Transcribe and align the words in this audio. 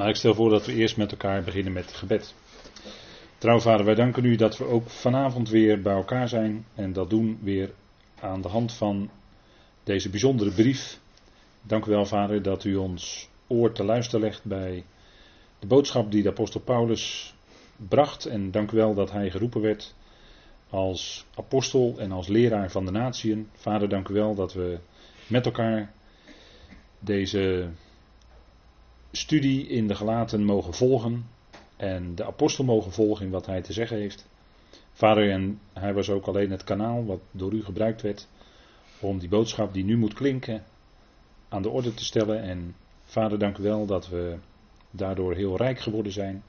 Maar 0.00 0.08
ik 0.08 0.16
stel 0.16 0.34
voor 0.34 0.50
dat 0.50 0.66
we 0.66 0.74
eerst 0.74 0.96
met 0.96 1.10
elkaar 1.10 1.42
beginnen 1.42 1.72
met 1.72 1.92
gebed. 1.92 2.34
Trouw 3.38 3.58
vader, 3.58 3.84
wij 3.84 3.94
danken 3.94 4.24
u 4.24 4.36
dat 4.36 4.58
we 4.58 4.64
ook 4.64 4.90
vanavond 4.90 5.48
weer 5.48 5.82
bij 5.82 5.94
elkaar 5.94 6.28
zijn. 6.28 6.66
En 6.74 6.92
dat 6.92 7.10
doen 7.10 7.38
weer 7.42 7.70
aan 8.20 8.40
de 8.40 8.48
hand 8.48 8.72
van 8.72 9.10
deze 9.84 10.10
bijzondere 10.10 10.50
brief. 10.50 11.00
Dank 11.62 11.86
u 11.86 11.90
wel, 11.90 12.06
vader, 12.06 12.42
dat 12.42 12.64
u 12.64 12.76
ons 12.76 13.28
oor 13.46 13.72
te 13.72 13.84
luisteren 13.84 14.20
legt 14.20 14.44
bij 14.44 14.84
de 15.58 15.66
boodschap 15.66 16.10
die 16.10 16.22
de 16.22 16.28
apostel 16.28 16.60
Paulus 16.60 17.34
bracht. 17.76 18.26
En 18.26 18.50
dank 18.50 18.70
u 18.70 18.76
wel 18.76 18.94
dat 18.94 19.10
hij 19.10 19.30
geroepen 19.30 19.60
werd 19.60 19.94
als 20.70 21.26
apostel 21.34 21.94
en 21.98 22.12
als 22.12 22.28
leraar 22.28 22.70
van 22.70 22.84
de 22.84 22.90
natieën. 22.90 23.48
Vader, 23.54 23.88
dank 23.88 24.08
u 24.08 24.14
wel 24.14 24.34
dat 24.34 24.52
we 24.52 24.78
met 25.26 25.44
elkaar 25.44 25.92
deze 26.98 27.68
studie 29.10 29.66
in 29.66 29.86
de 29.86 29.94
gelaten 29.94 30.44
mogen 30.44 30.74
volgen 30.74 31.26
en 31.76 32.14
de 32.14 32.24
apostel 32.24 32.64
mogen 32.64 32.92
volgen 32.92 33.24
in 33.24 33.30
wat 33.30 33.46
hij 33.46 33.62
te 33.62 33.72
zeggen 33.72 33.96
heeft. 33.96 34.28
Vader, 34.92 35.30
en 35.30 35.60
hij 35.72 35.94
was 35.94 36.10
ook 36.10 36.26
alleen 36.26 36.50
het 36.50 36.64
kanaal 36.64 37.04
wat 37.04 37.20
door 37.30 37.52
u 37.52 37.64
gebruikt 37.64 38.02
werd 38.02 38.28
om 39.00 39.18
die 39.18 39.28
boodschap 39.28 39.72
die 39.72 39.84
nu 39.84 39.96
moet 39.96 40.14
klinken 40.14 40.64
aan 41.48 41.62
de 41.62 41.68
orde 41.68 41.94
te 41.94 42.04
stellen. 42.04 42.42
En 42.42 42.74
vader, 43.04 43.38
dank 43.38 43.58
u 43.58 43.62
wel 43.62 43.86
dat 43.86 44.08
we 44.08 44.38
daardoor 44.90 45.34
heel 45.34 45.56
rijk 45.56 45.78
geworden 45.78 46.12
zijn. 46.12 46.42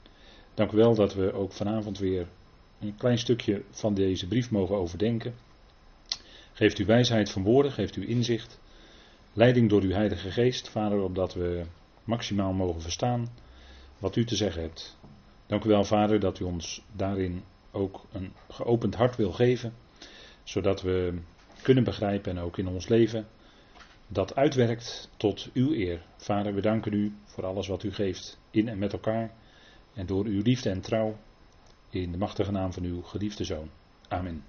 Dank 0.54 0.72
u 0.72 0.76
wel 0.76 0.94
dat 0.94 1.14
we 1.14 1.32
ook 1.32 1.52
vanavond 1.52 1.98
weer 1.98 2.26
een 2.80 2.96
klein 2.96 3.18
stukje 3.18 3.62
van 3.70 3.94
deze 3.94 4.28
brief 4.28 4.50
mogen 4.50 4.76
overdenken. 4.76 5.34
Geeft 6.52 6.78
u 6.78 6.84
wijsheid 6.84 7.30
van 7.30 7.42
woorden, 7.42 7.72
geeft 7.72 7.96
u 7.96 8.08
inzicht, 8.08 8.60
leiding 9.32 9.68
door 9.68 9.82
uw 9.82 9.92
Heilige 9.92 10.30
Geest, 10.30 10.68
Vader, 10.68 11.02
opdat 11.02 11.34
we 11.34 11.64
maximaal 12.04 12.52
mogen 12.52 12.82
verstaan 12.82 13.28
wat 13.98 14.16
u 14.16 14.24
te 14.24 14.36
zeggen 14.36 14.62
hebt. 14.62 14.98
Dank 15.46 15.64
u 15.64 15.68
wel, 15.68 15.84
Vader, 15.84 16.20
dat 16.20 16.38
u 16.38 16.44
ons 16.44 16.82
daarin 16.92 17.42
ook 17.70 18.04
een 18.12 18.32
geopend 18.48 18.94
hart 18.94 19.16
wil 19.16 19.32
geven, 19.32 19.74
zodat 20.42 20.82
we 20.82 21.18
kunnen 21.62 21.84
begrijpen 21.84 22.36
en 22.36 22.42
ook 22.42 22.58
in 22.58 22.66
ons 22.66 22.88
leven 22.88 23.26
dat 24.08 24.34
uitwerkt 24.34 25.10
tot 25.16 25.50
uw 25.52 25.72
eer. 25.72 26.02
Vader, 26.16 26.54
we 26.54 26.60
danken 26.60 26.92
u 26.92 27.14
voor 27.24 27.46
alles 27.46 27.66
wat 27.66 27.82
u 27.82 27.92
geeft 27.92 28.38
in 28.50 28.68
en 28.68 28.78
met 28.78 28.92
elkaar 28.92 29.32
en 29.94 30.06
door 30.06 30.24
uw 30.24 30.42
liefde 30.42 30.70
en 30.70 30.80
trouw 30.80 31.16
in 31.90 32.12
de 32.12 32.18
machtige 32.18 32.50
naam 32.50 32.72
van 32.72 32.82
uw 32.82 33.02
geliefde 33.02 33.44
zoon. 33.44 33.70
Amen. 34.08 34.44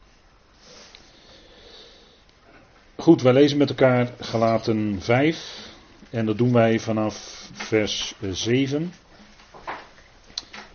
Goed, 2.95 3.21
wij 3.21 3.33
lezen 3.33 3.57
met 3.57 3.69
elkaar 3.69 4.13
Galaten 4.19 5.01
5 5.01 5.72
en 6.13 6.25
dat 6.25 6.37
doen 6.37 6.53
wij 6.53 6.79
vanaf 6.79 7.47
vers 7.53 8.13
7. 8.31 8.93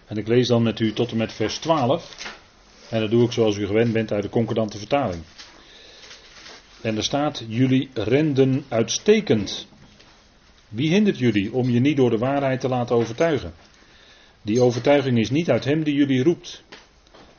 En 0.06 0.16
ik 0.16 0.28
lees 0.28 0.48
dan 0.48 0.62
met 0.62 0.80
u 0.80 0.92
tot 0.92 1.10
en 1.10 1.16
met 1.16 1.32
vers 1.32 1.58
12. 1.58 2.36
En 2.90 3.00
dat 3.00 3.10
doe 3.10 3.24
ik 3.24 3.32
zoals 3.32 3.56
u 3.56 3.66
gewend 3.66 3.92
bent 3.92 4.12
uit 4.12 4.22
de 4.22 4.28
concordante 4.28 4.78
vertaling. 4.78 5.22
En 6.80 6.96
er 6.96 7.02
staat: 7.04 7.44
Jullie 7.48 7.90
renden 7.94 8.64
uitstekend. 8.68 9.66
Wie 10.68 10.90
hindert 10.90 11.18
jullie 11.18 11.52
om 11.52 11.70
je 11.70 11.80
niet 11.80 11.96
door 11.96 12.10
de 12.10 12.18
waarheid 12.18 12.60
te 12.60 12.68
laten 12.68 12.96
overtuigen? 12.96 13.54
Die 14.42 14.60
overtuiging 14.60 15.18
is 15.18 15.30
niet 15.30 15.50
uit 15.50 15.64
hem 15.64 15.82
die 15.82 15.94
jullie 15.94 16.22
roept. 16.22 16.62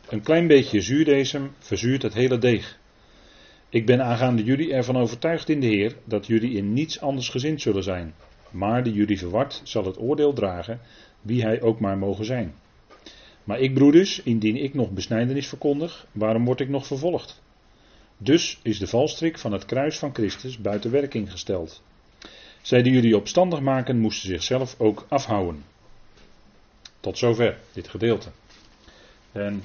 Een 0.08 0.22
klein 0.22 0.48
beetje 0.48 0.82
zuurdesem 0.82 1.52
verzuurt 1.60 2.02
het 2.02 2.14
hele 2.14 2.38
deeg. 2.38 2.79
Ik 3.72 3.86
ben 3.86 4.02
aangaande 4.02 4.44
jullie 4.44 4.74
ervan 4.74 4.98
overtuigd 4.98 5.50
in 5.50 5.60
de 5.60 5.68
Heer 5.68 5.96
dat 6.04 6.28
jullie 6.28 6.58
in 6.58 6.74
niets 6.74 7.02
anders 7.02 7.30
gezind 7.30 7.62
zullen 7.62 7.84
zijn. 7.84 8.14
Maar 8.52 8.84
die 8.84 8.94
jullie 8.94 9.18
verward 9.18 9.62
zal 9.64 9.86
het 9.86 10.00
oordeel 10.00 10.34
dragen, 10.34 10.80
wie 11.22 11.42
hij 11.42 11.62
ook 11.62 11.80
maar 11.80 11.98
mogen 11.98 12.26
zijn. 12.26 12.54
Maar 13.44 13.60
ik, 13.60 13.74
broeders, 13.74 14.22
indien 14.24 14.56
ik 14.56 14.74
nog 14.74 14.92
besnijdenis 14.92 15.48
verkondig, 15.48 16.08
waarom 16.12 16.46
word 16.46 16.60
ik 16.60 16.70
nog 16.70 16.88
vervolgd? 16.88 17.42
Dus 18.18 18.60
is 18.64 18.80
de 18.80 18.88
valstrik 18.88 19.38
van 19.38 19.52
het 19.52 19.66
kruis 19.66 19.98
van 19.98 20.14
Christus 20.14 20.58
buiten 20.58 20.92
werking 20.92 21.32
gesteld. 21.32 21.82
Zij 22.62 22.82
die 22.82 22.94
jullie 22.94 23.18
opstandig 23.18 23.60
maken, 23.60 24.00
moesten 24.00 24.30
zichzelf 24.30 24.76
ook 24.80 25.06
afhouden. 25.10 25.64
Tot 27.00 27.18
zover 27.18 27.58
dit 27.74 27.88
gedeelte. 27.88 28.30
En 29.32 29.64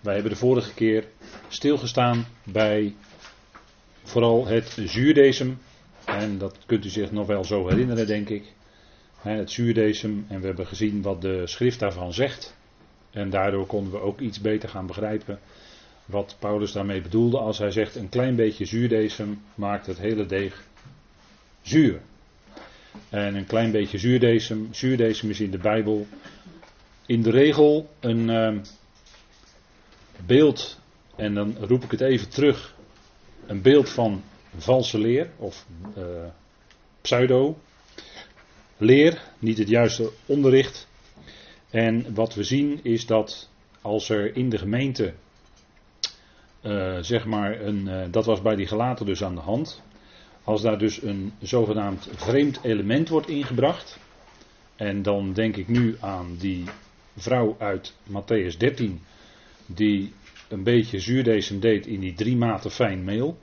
wij 0.00 0.14
hebben 0.14 0.32
de 0.32 0.38
vorige 0.38 0.74
keer 0.74 1.04
stilgestaan 1.48 2.26
bij 2.44 2.94
vooral 4.02 4.46
het 4.46 4.78
zuurdesem. 4.84 5.58
En 6.04 6.38
dat 6.38 6.58
kunt 6.66 6.84
u 6.84 6.88
zich 6.88 7.12
nog 7.12 7.26
wel 7.26 7.44
zo 7.44 7.68
herinneren, 7.68 8.06
denk 8.06 8.28
ik. 8.28 8.44
Het 9.18 9.50
zuurdesem. 9.50 10.24
En 10.28 10.40
we 10.40 10.46
hebben 10.46 10.66
gezien 10.66 11.02
wat 11.02 11.22
de 11.22 11.46
schrift 11.46 11.78
daarvan 11.78 12.12
zegt. 12.12 12.56
En 13.10 13.30
daardoor 13.30 13.66
konden 13.66 13.92
we 13.92 14.00
ook 14.00 14.20
iets 14.20 14.40
beter 14.40 14.68
gaan 14.68 14.86
begrijpen 14.86 15.38
wat 16.10 16.36
Paulus 16.38 16.72
daarmee 16.72 17.00
bedoelde 17.00 17.38
als 17.38 17.58
hij 17.58 17.70
zegt 17.70 17.94
een 17.96 18.08
klein 18.08 18.36
beetje 18.36 18.64
zuurdesem 18.64 19.42
maakt 19.54 19.86
het 19.86 19.98
hele 19.98 20.26
deeg 20.26 20.64
zuur. 21.62 22.00
En 23.08 23.34
een 23.34 23.46
klein 23.46 23.70
beetje 23.70 23.98
zuurdesem, 23.98 24.68
zuurdesem 24.70 25.30
is 25.30 25.40
in 25.40 25.50
de 25.50 25.58
Bijbel 25.58 26.06
in 27.06 27.22
de 27.22 27.30
regel 27.30 27.90
een 28.00 28.28
uh, 28.28 28.60
beeld, 30.26 30.80
en 31.16 31.34
dan 31.34 31.56
roep 31.60 31.84
ik 31.84 31.90
het 31.90 32.00
even 32.00 32.28
terug, 32.28 32.74
een 33.50 33.62
beeld 33.62 33.88
van 33.90 34.22
valse 34.56 34.98
leer 34.98 35.30
of 35.36 35.66
uh, 35.98 36.04
pseudo 37.00 37.58
leer, 38.76 39.22
niet 39.38 39.58
het 39.58 39.68
juiste 39.68 40.10
onderricht. 40.26 40.88
En 41.70 42.14
wat 42.14 42.34
we 42.34 42.44
zien 42.44 42.80
is 42.82 43.06
dat 43.06 43.48
als 43.80 44.08
er 44.08 44.36
in 44.36 44.48
de 44.50 44.58
gemeente, 44.58 45.12
uh, 46.62 46.98
zeg 47.00 47.24
maar, 47.24 47.60
een, 47.60 47.86
uh, 47.86 48.02
dat 48.10 48.24
was 48.24 48.42
bij 48.42 48.56
die 48.56 48.66
gelaten 48.66 49.06
dus 49.06 49.24
aan 49.24 49.34
de 49.34 49.40
hand, 49.40 49.82
als 50.44 50.62
daar 50.62 50.78
dus 50.78 51.02
een 51.02 51.32
zogenaamd 51.40 52.08
vreemd 52.14 52.58
element 52.62 53.08
wordt 53.08 53.28
ingebracht, 53.28 53.98
en 54.76 55.02
dan 55.02 55.32
denk 55.32 55.56
ik 55.56 55.68
nu 55.68 55.96
aan 56.00 56.36
die 56.38 56.64
vrouw 57.16 57.56
uit 57.58 57.94
Matthäus 58.08 58.56
13, 58.58 59.02
die 59.66 60.12
een 60.50 60.62
beetje 60.62 60.98
zuurdesem 60.98 61.60
deed 61.60 61.86
in 61.86 62.00
die 62.00 62.14
drie 62.14 62.36
maten 62.36 62.70
fijn 62.70 63.04
meel, 63.04 63.38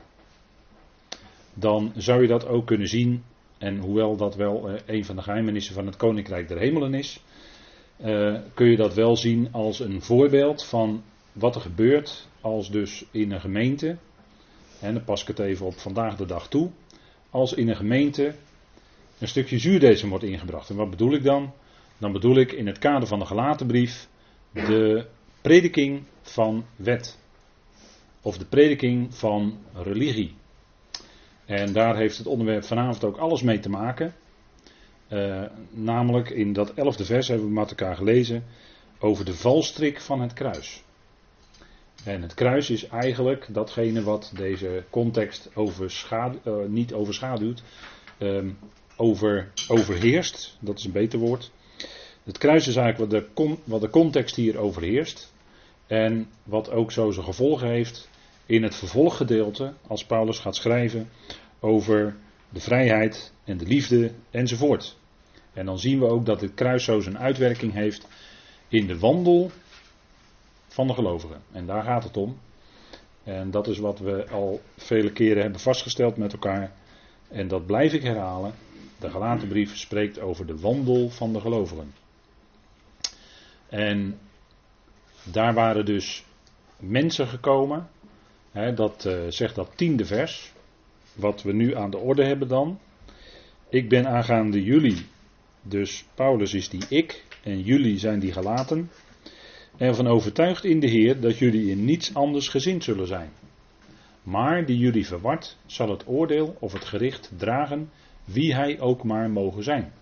dan 1.53 1.91
zou 1.95 2.21
je 2.21 2.27
dat 2.27 2.47
ook 2.47 2.65
kunnen 2.65 2.87
zien, 2.87 3.23
en 3.57 3.77
hoewel 3.77 4.15
dat 4.15 4.35
wel 4.35 4.69
uh, 4.69 4.79
een 4.85 5.05
van 5.05 5.15
de 5.15 5.21
geheimenissen 5.21 5.73
van 5.73 5.85
het 5.85 5.95
Koninkrijk 5.95 6.47
der 6.47 6.57
Hemelen 6.57 6.93
is, 6.93 7.23
uh, 8.05 8.39
kun 8.53 8.67
je 8.67 8.77
dat 8.77 8.93
wel 8.93 9.15
zien 9.15 9.49
als 9.51 9.79
een 9.79 10.01
voorbeeld 10.01 10.65
van 10.65 11.03
wat 11.31 11.55
er 11.55 11.61
gebeurt 11.61 12.27
als 12.41 12.71
dus 12.71 13.05
in 13.11 13.31
een 13.31 13.41
gemeente, 13.41 13.97
en 14.81 14.93
dan 14.93 15.03
pas 15.03 15.21
ik 15.21 15.27
het 15.27 15.39
even 15.39 15.65
op 15.65 15.77
vandaag 15.77 16.15
de 16.15 16.25
dag 16.25 16.47
toe, 16.47 16.69
als 17.29 17.53
in 17.53 17.69
een 17.69 17.75
gemeente 17.75 18.33
een 19.19 19.27
stukje 19.27 19.59
zuurdesem 19.59 20.09
wordt 20.09 20.23
ingebracht. 20.23 20.69
En 20.69 20.75
wat 20.75 20.89
bedoel 20.89 21.13
ik 21.13 21.23
dan? 21.23 21.53
Dan 21.97 22.11
bedoel 22.11 22.37
ik 22.37 22.51
in 22.51 22.67
het 22.67 22.79
kader 22.79 23.07
van 23.07 23.19
de 23.19 23.25
gelaten 23.25 23.67
brief 23.67 24.07
de 24.53 25.05
prediking 25.47 26.03
van 26.21 26.65
wet. 26.75 27.17
Of 28.21 28.37
de 28.37 28.45
prediking 28.45 29.15
van 29.15 29.57
religie. 29.73 30.35
En 31.45 31.73
daar 31.73 31.97
heeft 31.97 32.17
het 32.17 32.27
onderwerp 32.27 32.63
vanavond 32.63 33.03
ook 33.03 33.17
alles 33.17 33.41
mee 33.41 33.59
te 33.59 33.69
maken. 33.69 34.13
Uh, 35.09 35.43
namelijk 35.71 36.29
in 36.29 36.53
dat 36.53 36.73
elfde 36.73 37.05
vers 37.05 37.27
hebben 37.27 37.47
we 37.47 37.53
met 37.53 37.69
elkaar 37.69 37.95
gelezen 37.95 38.43
over 38.99 39.25
de 39.25 39.33
valstrik 39.33 40.01
van 40.01 40.21
het 40.21 40.33
kruis. 40.33 40.83
En 42.03 42.21
het 42.21 42.33
kruis 42.33 42.69
is 42.69 42.87
eigenlijk 42.87 43.47
datgene 43.49 44.03
wat 44.03 44.31
deze 44.35 44.83
context 44.89 45.49
uh, 45.55 46.25
niet 46.67 46.93
overschaduwt, 46.93 47.63
um, 48.19 48.57
over, 48.97 49.51
overheerst. 49.67 50.57
Dat 50.59 50.77
is 50.77 50.85
een 50.85 50.91
beter 50.91 51.19
woord. 51.19 51.51
Het 52.23 52.37
kruis 52.37 52.67
is 52.67 52.75
eigenlijk 52.75 53.11
wat 53.11 53.21
de, 53.35 53.57
wat 53.63 53.81
de 53.81 53.89
context 53.89 54.35
hier 54.35 54.57
overheerst. 54.57 55.35
En 55.87 56.29
wat 56.43 56.71
ook 56.71 56.91
zo 56.91 57.11
zijn 57.11 57.25
gevolgen 57.25 57.67
heeft 57.67 58.09
in 58.45 58.63
het 58.63 58.75
vervolggedeelte, 58.75 59.73
als 59.87 60.05
Paulus 60.05 60.39
gaat 60.39 60.55
schrijven 60.55 61.09
over 61.59 62.15
de 62.49 62.59
vrijheid 62.59 63.33
en 63.43 63.57
de 63.57 63.65
liefde 63.65 64.11
enzovoort. 64.31 64.97
En 65.53 65.65
dan 65.65 65.79
zien 65.79 65.99
we 65.99 66.05
ook 66.05 66.25
dat 66.25 66.41
het 66.41 66.53
kruis 66.53 66.83
zo 66.83 66.99
zijn 66.99 67.17
uitwerking 67.17 67.73
heeft 67.73 68.07
in 68.67 68.87
de 68.87 68.99
wandel 68.99 69.51
van 70.67 70.87
de 70.87 70.93
gelovigen. 70.93 71.41
En 71.51 71.65
daar 71.65 71.83
gaat 71.83 72.03
het 72.03 72.17
om. 72.17 72.37
En 73.23 73.51
dat 73.51 73.67
is 73.67 73.77
wat 73.77 73.99
we 73.99 74.29
al 74.29 74.61
vele 74.77 75.11
keren 75.11 75.41
hebben 75.41 75.59
vastgesteld 75.59 76.17
met 76.17 76.33
elkaar. 76.33 76.71
En 77.27 77.47
dat 77.47 77.65
blijf 77.65 77.93
ik 77.93 78.03
herhalen. 78.03 78.53
De 78.99 79.09
gelaten 79.09 79.47
brief 79.47 79.77
spreekt 79.77 80.19
over 80.19 80.45
de 80.45 80.59
wandel 80.59 81.09
van 81.09 81.33
de 81.33 81.39
gelovigen. 81.39 81.93
En 83.69 84.19
daar 85.31 85.53
waren 85.53 85.85
dus 85.85 86.23
mensen 86.79 87.27
gekomen. 87.27 87.89
Hè, 88.51 88.73
dat 88.73 89.05
uh, 89.07 89.19
zegt 89.29 89.55
dat 89.55 89.71
tiende 89.75 90.05
vers. 90.05 90.51
Wat 91.13 91.43
we 91.43 91.53
nu 91.53 91.75
aan 91.75 91.89
de 91.89 91.97
orde 91.97 92.25
hebben 92.25 92.47
dan. 92.47 92.79
Ik 93.69 93.89
ben 93.89 94.07
aangaande 94.07 94.63
jullie 94.63 95.05
Dus 95.61 96.05
Paulus 96.15 96.53
is 96.53 96.69
die 96.69 96.85
ik 96.89 97.23
en 97.43 97.61
jullie 97.61 97.97
zijn 97.97 98.19
die 98.19 98.31
gelaten. 98.31 98.89
En 99.77 99.95
van 99.95 100.07
overtuigd 100.07 100.63
in 100.63 100.79
de 100.79 100.87
Heer 100.87 101.19
dat 101.19 101.37
jullie 101.37 101.71
in 101.71 101.85
niets 101.85 102.13
anders 102.13 102.47
gezind 102.47 102.83
zullen 102.83 103.07
zijn. 103.07 103.29
Maar 104.23 104.65
die 104.65 104.77
jullie 104.77 105.07
verwart, 105.07 105.57
zal 105.65 105.89
het 105.89 106.07
oordeel 106.07 106.55
of 106.59 106.73
het 106.73 106.85
gericht 106.85 107.31
dragen, 107.37 107.89
wie 108.23 108.55
hij 108.55 108.79
ook 108.79 109.03
maar 109.03 109.29
mogen 109.29 109.63
zijn. 109.63 109.93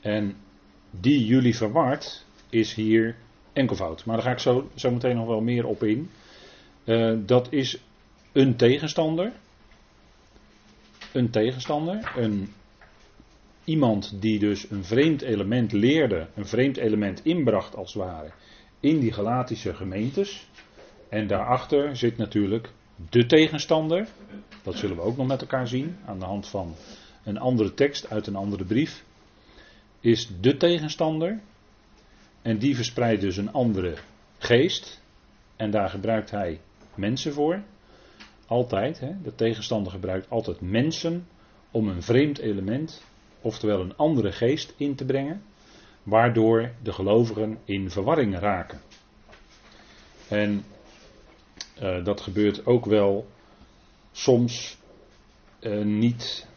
En 0.00 0.36
die 0.90 1.24
jullie 1.24 1.56
verwart, 1.56 2.24
is 2.50 2.74
hier 2.74 3.16
enkelvoud. 3.52 4.04
Maar 4.04 4.16
daar 4.16 4.24
ga 4.24 4.30
ik 4.32 4.38
zo, 4.38 4.70
zo 4.74 4.90
meteen 4.90 5.16
nog 5.16 5.26
wel 5.26 5.40
meer 5.40 5.66
op 5.66 5.82
in. 5.82 6.10
Uh, 6.84 7.18
dat 7.26 7.52
is 7.52 7.80
een 8.32 8.56
tegenstander. 8.56 9.32
Een 11.12 11.30
tegenstander. 11.30 12.12
Een, 12.16 12.52
iemand 13.64 14.20
die 14.20 14.38
dus 14.38 14.70
een 14.70 14.84
vreemd 14.84 15.22
element 15.22 15.72
leerde, 15.72 16.26
een 16.34 16.46
vreemd 16.46 16.76
element 16.76 17.24
inbracht 17.24 17.76
als 17.76 17.94
het 17.94 18.02
ware, 18.02 18.30
in 18.80 18.98
die 18.98 19.12
Galatische 19.12 19.74
gemeentes. 19.74 20.48
En 21.08 21.26
daarachter 21.26 21.96
zit 21.96 22.16
natuurlijk 22.16 22.70
de 23.10 23.26
tegenstander. 23.26 24.08
Dat 24.62 24.76
zullen 24.76 24.96
we 24.96 25.02
ook 25.02 25.16
nog 25.16 25.26
met 25.26 25.40
elkaar 25.40 25.68
zien 25.68 25.96
aan 26.06 26.18
de 26.18 26.24
hand 26.24 26.48
van 26.48 26.74
een 27.24 27.38
andere 27.38 27.74
tekst 27.74 28.10
uit 28.10 28.26
een 28.26 28.36
andere 28.36 28.64
brief. 28.64 29.04
Is 30.00 30.28
de 30.40 30.56
tegenstander. 30.56 31.40
En 32.42 32.58
die 32.58 32.76
verspreidt 32.76 33.20
dus 33.20 33.36
een 33.36 33.52
andere 33.52 33.94
geest. 34.38 35.02
En 35.56 35.70
daar 35.70 35.88
gebruikt 35.88 36.30
hij 36.30 36.60
mensen 36.94 37.32
voor. 37.32 37.62
Altijd. 38.46 39.00
Hè? 39.00 39.20
De 39.22 39.34
tegenstander 39.34 39.92
gebruikt 39.92 40.30
altijd 40.30 40.60
mensen 40.60 41.26
om 41.70 41.88
een 41.88 42.02
vreemd 42.02 42.38
element, 42.38 43.04
oftewel 43.40 43.80
een 43.80 43.96
andere 43.96 44.32
geest 44.32 44.74
in 44.76 44.94
te 44.94 45.04
brengen. 45.04 45.42
Waardoor 46.02 46.70
de 46.82 46.92
gelovigen 46.92 47.58
in 47.64 47.90
verwarring 47.90 48.38
raken. 48.38 48.80
En 50.28 50.64
uh, 51.82 52.04
dat 52.04 52.20
gebeurt 52.20 52.66
ook 52.66 52.84
wel 52.84 53.26
soms 54.12 54.78
uh, 55.60 55.84
niet, 55.84 56.48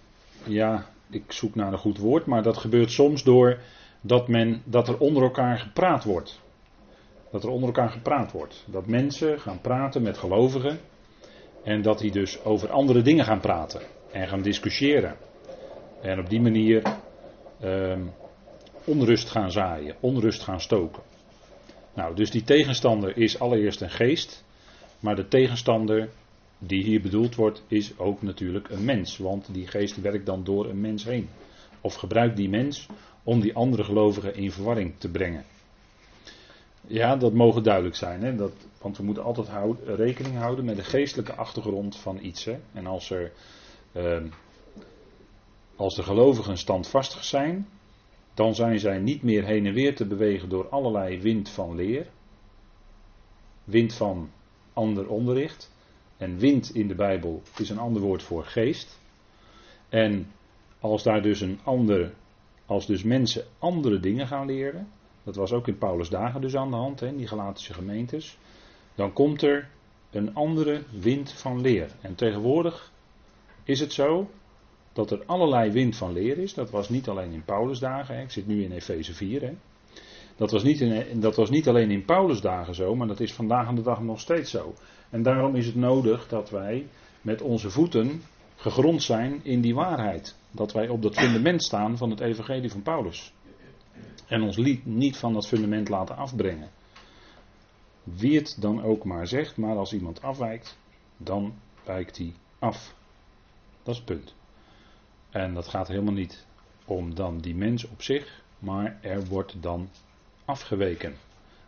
ja, 0.45 0.89
ik 1.09 1.31
zoek 1.31 1.55
naar 1.55 1.71
een 1.71 1.77
goed 1.77 1.97
woord, 1.97 2.25
maar 2.25 2.43
dat 2.43 2.57
gebeurt 2.57 2.91
soms 2.91 3.23
door 3.23 3.59
dat, 4.05 4.27
men, 4.27 4.61
dat 4.65 4.87
er 4.87 4.97
onder 4.97 5.23
elkaar 5.23 5.59
gepraat 5.59 6.03
wordt. 6.03 6.41
Dat 7.31 7.43
er 7.43 7.49
onder 7.49 7.67
elkaar 7.67 7.89
gepraat 7.89 8.31
wordt. 8.31 8.65
Dat 8.67 8.87
mensen 8.87 9.39
gaan 9.39 9.61
praten 9.61 10.01
met 10.01 10.17
gelovigen 10.17 10.79
en 11.63 11.81
dat 11.81 11.99
die 11.99 12.11
dus 12.11 12.43
over 12.43 12.69
andere 12.69 13.01
dingen 13.01 13.25
gaan 13.25 13.39
praten 13.39 13.81
en 14.11 14.27
gaan 14.27 14.41
discussiëren. 14.41 15.15
En 16.01 16.19
op 16.19 16.29
die 16.29 16.41
manier 16.41 16.81
uh, 17.63 17.97
onrust 18.83 19.29
gaan 19.29 19.51
zaaien, 19.51 19.95
onrust 19.99 20.43
gaan 20.43 20.61
stoken. 20.61 21.03
Nou, 21.93 22.15
dus 22.15 22.31
die 22.31 22.43
tegenstander 22.43 23.17
is 23.17 23.39
allereerst 23.39 23.81
een 23.81 23.89
geest. 23.89 24.43
Maar 24.99 25.15
de 25.15 25.27
tegenstander 25.27 26.09
die 26.59 26.83
hier 26.83 27.01
bedoeld 27.01 27.35
wordt, 27.35 27.63
is 27.67 27.97
ook 27.97 28.21
natuurlijk 28.21 28.69
een 28.69 28.85
mens. 28.85 29.17
Want 29.17 29.53
die 29.53 29.67
geest 29.67 30.01
werkt 30.01 30.25
dan 30.25 30.43
door 30.43 30.69
een 30.69 30.81
mens 30.81 31.03
heen. 31.03 31.29
Of 31.81 31.95
gebruikt 31.95 32.37
die 32.37 32.49
mens 32.49 32.87
om 33.25 33.41
die 33.41 33.55
andere 33.55 33.83
gelovigen 33.83 34.35
in 34.35 34.51
verwarring 34.51 34.93
te 34.97 35.09
brengen. 35.09 35.45
Ja, 36.87 37.15
dat 37.15 37.33
mogen 37.33 37.63
duidelijk 37.63 37.95
zijn. 37.95 38.23
Hè? 38.23 38.35
Dat, 38.35 38.53
want 38.81 38.97
we 38.97 39.03
moeten 39.03 39.23
altijd 39.23 39.49
rekening 39.85 40.35
houden 40.35 40.65
met 40.65 40.75
de 40.75 40.83
geestelijke 40.83 41.33
achtergrond 41.33 41.97
van 41.97 42.19
iets. 42.21 42.45
Hè? 42.45 42.57
En 42.73 42.85
als, 42.85 43.09
er, 43.09 43.31
uh, 43.93 44.23
als 45.75 45.95
de 45.95 46.03
gelovigen 46.03 46.57
standvastig 46.57 47.23
zijn, 47.23 47.67
dan 48.33 48.55
zijn 48.55 48.79
zij 48.79 48.99
niet 48.99 49.23
meer 49.23 49.45
heen 49.45 49.65
en 49.65 49.73
weer 49.73 49.95
te 49.95 50.05
bewegen 50.05 50.49
door 50.49 50.69
allerlei 50.69 51.21
wind 51.21 51.49
van 51.49 51.75
leer. 51.75 52.07
Wind 53.63 53.93
van 53.93 54.29
ander 54.73 55.07
onderricht. 55.07 55.73
En 56.17 56.37
wind 56.37 56.75
in 56.75 56.87
de 56.87 56.95
Bijbel 56.95 57.41
is 57.57 57.69
een 57.69 57.79
ander 57.79 58.01
woord 58.01 58.23
voor 58.23 58.45
geest. 58.45 58.99
En 59.89 60.31
als 60.79 61.03
daar 61.03 61.21
dus 61.21 61.41
een 61.41 61.59
ander, 61.63 62.13
als 62.65 62.85
dus 62.85 63.03
mensen 63.03 63.43
andere 63.59 63.99
dingen 63.99 64.27
gaan 64.27 64.45
leren, 64.45 64.87
dat 65.23 65.35
was 65.35 65.51
ook 65.51 65.67
in 65.67 65.77
Paulus' 65.77 66.09
dagen 66.09 66.41
dus 66.41 66.55
aan 66.55 66.69
de 66.69 66.75
hand, 66.75 67.01
in 67.01 67.17
die 67.17 67.27
Galatische 67.27 67.73
gemeentes, 67.73 68.37
dan 68.95 69.13
komt 69.13 69.41
er 69.41 69.69
een 70.11 70.35
andere 70.35 70.83
wind 70.99 71.31
van 71.31 71.61
leer. 71.61 71.91
En 72.01 72.15
tegenwoordig 72.15 72.91
is 73.63 73.79
het 73.79 73.93
zo 73.93 74.29
dat 74.93 75.11
er 75.11 75.23
allerlei 75.25 75.71
wind 75.71 75.95
van 75.95 76.13
leer 76.13 76.37
is. 76.37 76.53
Dat 76.53 76.69
was 76.69 76.89
niet 76.89 77.07
alleen 77.07 77.31
in 77.31 77.43
Paulus' 77.43 77.79
dagen, 77.79 78.21
ik 78.21 78.31
zit 78.31 78.47
nu 78.47 78.63
in 78.63 78.71
Efeze 78.71 79.13
4. 79.13 79.41
Hè. 79.41 79.53
Dat 80.35 80.51
was, 80.51 80.63
niet 80.63 80.81
in, 80.81 81.19
dat 81.19 81.35
was 81.35 81.49
niet 81.49 81.67
alleen 81.67 81.91
in 81.91 82.05
Paulus' 82.05 82.41
dagen 82.41 82.75
zo, 82.75 82.95
maar 82.95 83.07
dat 83.07 83.19
is 83.19 83.33
vandaag 83.33 83.67
aan 83.67 83.75
de 83.75 83.81
dag 83.81 84.01
nog 84.01 84.19
steeds 84.19 84.51
zo. 84.51 84.73
En 85.09 85.23
daarom 85.23 85.55
is 85.55 85.65
het 85.65 85.75
nodig 85.75 86.27
dat 86.27 86.49
wij 86.49 86.87
met 87.21 87.41
onze 87.41 87.69
voeten 87.69 88.21
gegrond 88.55 89.03
zijn 89.03 89.43
in 89.43 89.61
die 89.61 89.75
waarheid. 89.75 90.35
Dat 90.51 90.71
wij 90.71 90.87
op 90.89 91.01
dat 91.01 91.15
fundament 91.15 91.63
staan 91.63 91.97
van 91.97 92.09
het 92.09 92.19
evangelie 92.19 92.71
van 92.71 92.81
Paulus. 92.81 93.33
En 94.27 94.41
ons 94.41 94.57
niet 94.83 95.17
van 95.17 95.33
dat 95.33 95.47
fundament 95.47 95.89
laten 95.89 96.15
afbrengen. 96.15 96.69
Wie 98.03 98.37
het 98.37 98.57
dan 98.59 98.83
ook 98.83 99.03
maar 99.03 99.27
zegt, 99.27 99.57
maar 99.57 99.75
als 99.75 99.93
iemand 99.93 100.21
afwijkt, 100.21 100.77
dan 101.17 101.53
wijkt 101.83 102.17
hij 102.17 102.33
af. 102.59 102.95
Dat 103.83 103.93
is 103.93 103.97
het 103.97 104.05
punt. 104.05 104.35
En 105.29 105.53
dat 105.53 105.67
gaat 105.67 105.87
helemaal 105.87 106.13
niet 106.13 106.45
om 106.85 107.15
dan 107.15 107.39
die 107.39 107.55
mens 107.55 107.87
op 107.87 108.01
zich, 108.01 108.43
maar 108.59 108.97
er 109.01 109.25
wordt 109.25 109.61
dan 109.61 109.89
afgeweken. 110.45 111.15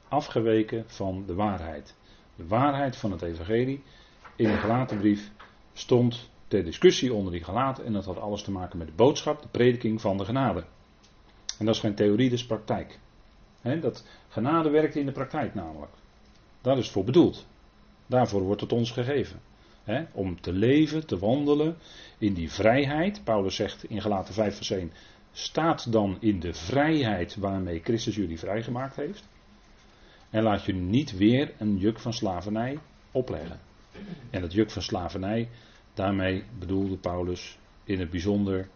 Afgeweken 0.07 0.84
van 0.88 1.24
de 1.25 1.34
waarheid. 1.34 1.95
De 2.36 2.48
waarheid 2.48 2.98
van 2.98 3.12
het 3.12 3.22
evangelie 3.22 3.84
in 4.36 4.48
de 4.48 4.57
gelatenbrief 4.57 5.31
stond 5.74 6.30
ter 6.47 6.63
discussie 6.63 7.13
onder 7.13 7.31
die 7.31 7.44
gelaten 7.44 7.85
en 7.85 7.94
dat 7.94 8.05
had 8.05 8.19
alles 8.19 8.41
te 8.41 8.51
maken 8.51 8.77
met 8.77 8.88
de 8.88 8.94
boodschap, 8.94 9.41
de 9.41 9.47
prediking 9.47 10.01
van 10.01 10.17
de 10.17 10.25
genade. 10.25 10.63
En 11.59 11.65
dat 11.65 11.75
is 11.75 11.81
geen 11.81 11.95
theorie, 11.95 12.29
dat 12.29 12.39
is 12.39 12.45
praktijk. 12.45 12.99
dat 13.61 14.05
genade 14.27 14.69
werkt 14.69 14.95
in 14.95 15.05
de 15.05 15.11
praktijk 15.11 15.53
namelijk. 15.53 15.91
Daar 16.61 16.77
is 16.77 16.83
het 16.83 16.94
voor 16.94 17.03
bedoeld. 17.03 17.45
Daarvoor 18.07 18.41
wordt 18.41 18.61
het 18.61 18.73
ons 18.73 18.91
gegeven. 18.91 19.39
om 20.11 20.41
te 20.41 20.53
leven, 20.53 21.05
te 21.05 21.17
wandelen 21.17 21.77
in 22.17 22.33
die 22.33 22.51
vrijheid. 22.51 23.21
Paulus 23.23 23.55
zegt 23.55 23.83
in 23.83 24.01
Galaten 24.01 24.33
5 24.33 24.55
vers 24.55 24.69
1, 24.69 24.91
staat 25.31 25.91
dan 25.91 26.17
in 26.19 26.39
de 26.39 26.53
vrijheid 26.53 27.36
waarmee 27.36 27.79
Christus 27.83 28.15
jullie 28.15 28.39
vrijgemaakt 28.39 28.95
heeft. 28.95 29.27
En 30.29 30.43
laat 30.43 30.63
je 30.63 30.74
niet 30.74 31.17
weer 31.17 31.53
een 31.57 31.77
juk 31.77 32.00
van 32.00 32.13
slavernij 32.13 32.79
opleggen. 33.12 33.60
En 34.29 34.41
het 34.41 34.53
juk 34.53 34.72
van 34.72 34.81
slavernij, 34.81 35.50
daarmee 35.98 36.44
bedoelde 36.60 36.98
Paulus 36.98 37.58
in 37.84 38.00
het 38.00 38.10
bijzonder 38.10 38.70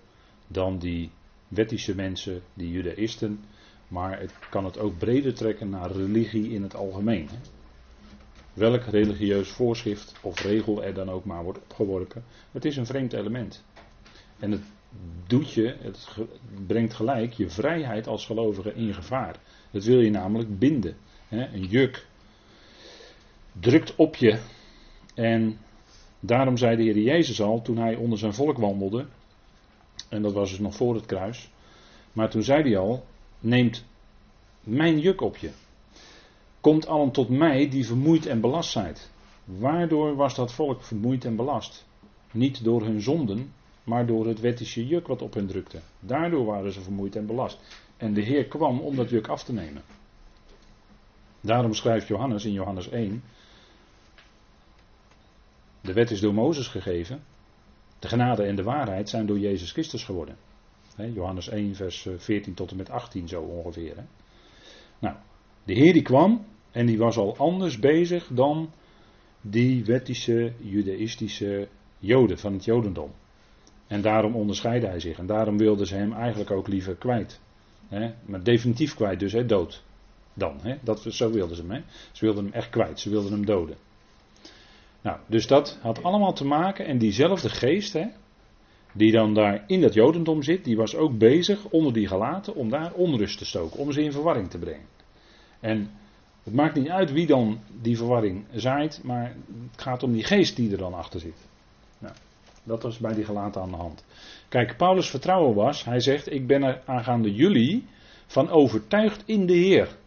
dan 0.47 0.77
die 0.79 1.11
wettische 1.47 1.95
mensen, 1.95 2.41
die 2.53 2.71
judaïsten, 2.71 3.39
maar 3.87 4.19
het 4.19 4.33
kan 4.49 4.65
het 4.65 4.79
ook 4.79 4.97
breder 4.97 5.33
trekken 5.33 5.69
naar 5.69 5.91
religie 5.91 6.49
in 6.51 6.63
het 6.63 6.75
algemeen. 6.75 7.29
Welk 8.53 8.83
religieus 8.83 9.49
voorschrift 9.49 10.15
of 10.21 10.43
regel 10.43 10.83
er 10.83 10.93
dan 10.93 11.09
ook 11.09 11.25
maar 11.25 11.43
wordt 11.43 11.59
opgeworpen, 11.59 12.23
het 12.51 12.65
is 12.65 12.77
een 12.77 12.85
vreemd 12.85 13.13
element. 13.13 13.63
En 14.39 14.51
het 14.51 14.63
doet 15.27 15.51
je, 15.51 15.75
het 15.81 16.07
brengt 16.67 16.93
gelijk 16.93 17.33
je 17.33 17.49
vrijheid 17.49 18.07
als 18.07 18.25
gelovige 18.25 18.73
in 18.73 18.93
gevaar. 18.93 19.35
Dat 19.71 19.83
wil 19.83 19.99
je 19.99 20.09
namelijk 20.09 20.59
binden. 20.59 20.95
Een 21.29 21.65
juk 21.65 22.07
drukt 23.59 23.95
op 23.95 24.15
je. 24.15 24.39
En 25.13 25.59
daarom 26.21 26.57
zei 26.57 26.75
de 26.75 26.83
Heer 26.83 26.97
Jezus 26.97 27.41
al 27.41 27.61
toen 27.61 27.77
hij 27.77 27.95
onder 27.95 28.17
zijn 28.17 28.33
volk 28.33 28.57
wandelde. 28.57 29.05
En 30.09 30.21
dat 30.21 30.33
was 30.33 30.49
dus 30.49 30.59
nog 30.59 30.75
voor 30.75 30.95
het 30.95 31.05
kruis. 31.05 31.51
Maar 32.13 32.29
toen 32.29 32.43
zei 32.43 32.63
hij 32.63 32.77
al: 32.77 33.05
Neemt 33.39 33.85
mijn 34.63 34.99
juk 34.99 35.21
op 35.21 35.37
je. 35.37 35.49
Komt 36.61 36.87
allen 36.87 37.11
tot 37.11 37.29
mij 37.29 37.69
die 37.69 37.85
vermoeid 37.85 38.25
en 38.25 38.41
belast 38.41 38.71
zijn. 38.71 38.95
Waardoor 39.45 40.15
was 40.15 40.35
dat 40.35 40.53
volk 40.53 40.83
vermoeid 40.83 41.25
en 41.25 41.35
belast? 41.35 41.85
Niet 42.31 42.63
door 42.63 42.83
hun 42.83 43.01
zonden, 43.01 43.53
maar 43.83 44.05
door 44.05 44.27
het 44.27 44.39
wettische 44.39 44.87
juk 44.87 45.07
wat 45.07 45.21
op 45.21 45.33
hen 45.33 45.47
drukte. 45.47 45.79
Daardoor 45.99 46.45
waren 46.45 46.71
ze 46.71 46.81
vermoeid 46.81 47.15
en 47.15 47.25
belast. 47.25 47.59
En 47.97 48.13
de 48.13 48.21
Heer 48.21 48.45
kwam 48.45 48.79
om 48.79 48.95
dat 48.95 49.09
juk 49.09 49.27
af 49.27 49.43
te 49.43 49.53
nemen. 49.53 49.81
Daarom 51.41 51.73
schrijft 51.73 52.07
Johannes 52.07 52.45
in 52.45 52.51
Johannes 52.51 52.89
1. 52.89 53.23
De 55.81 55.93
wet 55.93 56.11
is 56.11 56.19
door 56.19 56.33
Mozes 56.33 56.67
gegeven. 56.67 57.23
De 57.99 58.07
genade 58.07 58.43
en 58.43 58.55
de 58.55 58.63
waarheid 58.63 59.09
zijn 59.09 59.25
door 59.25 59.39
Jezus 59.39 59.71
Christus 59.71 60.03
geworden. 60.03 60.37
Johannes 61.13 61.49
1, 61.49 61.75
vers 61.75 62.07
14 62.17 62.53
tot 62.53 62.71
en 62.71 62.77
met 62.77 62.89
18 62.89 63.27
zo 63.27 63.41
ongeveer. 63.41 63.95
Nou, 64.99 65.15
de 65.63 65.73
Heer 65.73 65.93
die 65.93 66.01
kwam 66.01 66.45
en 66.71 66.85
die 66.85 66.97
was 66.97 67.17
al 67.17 67.37
anders 67.37 67.79
bezig 67.79 68.27
dan 68.27 68.69
die 69.41 69.85
wettische, 69.85 70.53
judaïstische 70.57 71.67
Joden 71.99 72.37
van 72.37 72.53
het 72.53 72.65
Jodendom. 72.65 73.11
En 73.87 74.01
daarom 74.01 74.35
onderscheidde 74.35 74.87
hij 74.87 74.99
zich. 74.99 75.17
En 75.17 75.25
daarom 75.25 75.57
wilden 75.57 75.87
ze 75.87 75.95
hem 75.95 76.13
eigenlijk 76.13 76.51
ook 76.51 76.67
liever 76.67 76.95
kwijt. 76.95 77.39
Maar 78.25 78.43
definitief 78.43 78.95
kwijt, 78.95 79.19
dus 79.19 79.31
hè, 79.31 79.45
dood. 79.45 79.83
Dan, 80.33 80.57
hè? 80.61 80.77
Dat, 80.81 81.01
zo 81.09 81.31
wilden 81.31 81.55
ze 81.55 81.65
hem. 81.67 81.83
Ze 82.11 82.25
wilden 82.25 82.43
hem 82.43 82.53
echt 82.53 82.69
kwijt, 82.69 82.99
ze 82.99 83.09
wilden 83.09 83.31
hem 83.31 83.45
doden. 83.45 83.77
Nou, 85.01 85.17
dus 85.27 85.47
dat 85.47 85.77
had 85.81 86.03
allemaal 86.03 86.33
te 86.33 86.45
maken. 86.45 86.85
En 86.85 86.97
diezelfde 86.97 87.49
geest, 87.49 87.93
hè, 87.93 88.05
die 88.93 89.11
dan 89.11 89.33
daar 89.33 89.63
in 89.67 89.81
dat 89.81 89.93
Jodendom 89.93 90.43
zit, 90.43 90.63
die 90.63 90.75
was 90.75 90.95
ook 90.95 91.17
bezig 91.17 91.65
onder 91.65 91.93
die 91.93 92.07
gelaten 92.07 92.55
om 92.55 92.69
daar 92.69 92.93
onrust 92.93 93.37
te 93.37 93.45
stoken, 93.45 93.79
om 93.79 93.91
ze 93.91 94.03
in 94.03 94.11
verwarring 94.11 94.49
te 94.49 94.57
brengen. 94.57 94.87
En 95.59 95.91
het 96.43 96.53
maakt 96.53 96.75
niet 96.75 96.89
uit 96.89 97.11
wie 97.11 97.27
dan 97.27 97.59
die 97.81 97.97
verwarring 97.97 98.45
zaait, 98.51 99.01
maar 99.03 99.35
het 99.71 99.81
gaat 99.81 100.03
om 100.03 100.11
die 100.11 100.23
geest 100.23 100.55
die 100.55 100.71
er 100.71 100.77
dan 100.77 100.93
achter 100.93 101.19
zit. 101.19 101.47
Nou, 101.99 102.13
dat 102.63 102.83
was 102.83 102.97
bij 102.97 103.13
die 103.13 103.25
gelaten 103.25 103.61
aan 103.61 103.69
de 103.69 103.75
hand. 103.75 104.05
Kijk, 104.49 104.77
Paulus' 104.77 105.09
vertrouwen 105.09 105.55
was, 105.55 105.85
hij 105.85 105.99
zegt, 105.99 106.31
ik 106.31 106.47
ben 106.47 106.63
er 106.63 106.81
aangaande 106.85 107.33
jullie 107.33 107.85
van 108.27 108.49
overtuigd 108.49 109.23
in 109.25 109.45
de 109.45 109.53
Heer. 109.53 109.97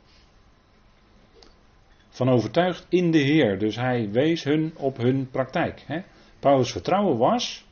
Van 2.15 2.29
overtuigd 2.29 2.87
in 2.89 3.11
de 3.11 3.19
Heer. 3.19 3.59
Dus 3.59 3.77
hij 3.77 4.11
wees 4.11 4.45
hun 4.45 4.73
op 4.77 4.97
hun 4.97 5.31
praktijk. 5.31 5.83
Hè? 5.87 6.03
Paulus' 6.39 6.73
vertrouwen 6.73 7.19
was 7.19 7.65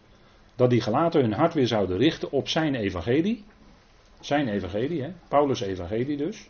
dat 0.56 0.70
die 0.70 0.80
gelaten 0.80 1.20
hun 1.20 1.32
hart 1.32 1.54
weer 1.54 1.66
zouden 1.66 1.96
richten 1.96 2.32
op 2.32 2.48
zijn 2.48 2.74
evangelie. 2.74 3.44
Zijn 4.20 4.48
evangelie, 4.48 5.02
hè? 5.02 5.12
Paulus' 5.28 5.60
evangelie 5.60 6.16
dus. 6.16 6.48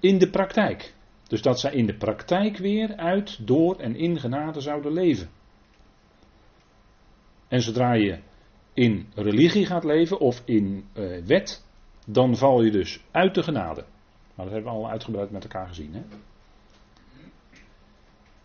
In 0.00 0.18
de 0.18 0.30
praktijk. 0.30 0.94
Dus 1.28 1.42
dat 1.42 1.60
zij 1.60 1.72
in 1.72 1.86
de 1.86 1.96
praktijk 1.96 2.56
weer 2.56 2.96
uit, 2.96 3.46
door 3.46 3.76
en 3.76 3.96
in 3.96 4.18
genade 4.18 4.60
zouden 4.60 4.92
leven. 4.92 5.30
En 7.48 7.62
zodra 7.62 7.92
je 7.92 8.18
in 8.74 9.06
religie 9.14 9.66
gaat 9.66 9.84
leven 9.84 10.18
of 10.18 10.42
in 10.44 10.84
uh, 10.94 11.24
wet, 11.24 11.64
dan 12.06 12.36
val 12.36 12.62
je 12.62 12.70
dus 12.70 13.00
uit 13.10 13.34
de 13.34 13.42
genade. 13.42 13.84
Maar 14.40 14.48
dat 14.48 14.58
hebben 14.58 14.80
we 14.80 14.84
al 14.84 14.90
uitgebreid 14.90 15.30
met 15.30 15.42
elkaar 15.42 15.68
gezien. 15.68 15.94
Hè? 15.94 16.02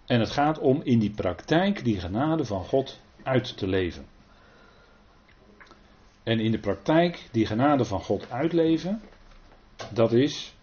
En 0.06 0.20
het 0.20 0.30
gaat 0.30 0.60
om 0.60 0.82
in 0.84 1.00
die 1.00 1.12
praktijk 1.12 1.84
die 1.84 2.00
genade 2.00 2.46
van 2.46 2.64
God 2.64 3.00
uit 3.24 3.58
te 3.58 3.68
leven. 3.68 4.06
En 6.24 6.40
in 6.40 6.52
de 6.52 6.60
praktijk 6.60 7.28
die 7.32 7.46
genade 7.46 7.86
van 7.86 8.02
God 8.02 8.32
uitleven, 8.32 9.02
dat 9.94 10.12
is 10.12 10.56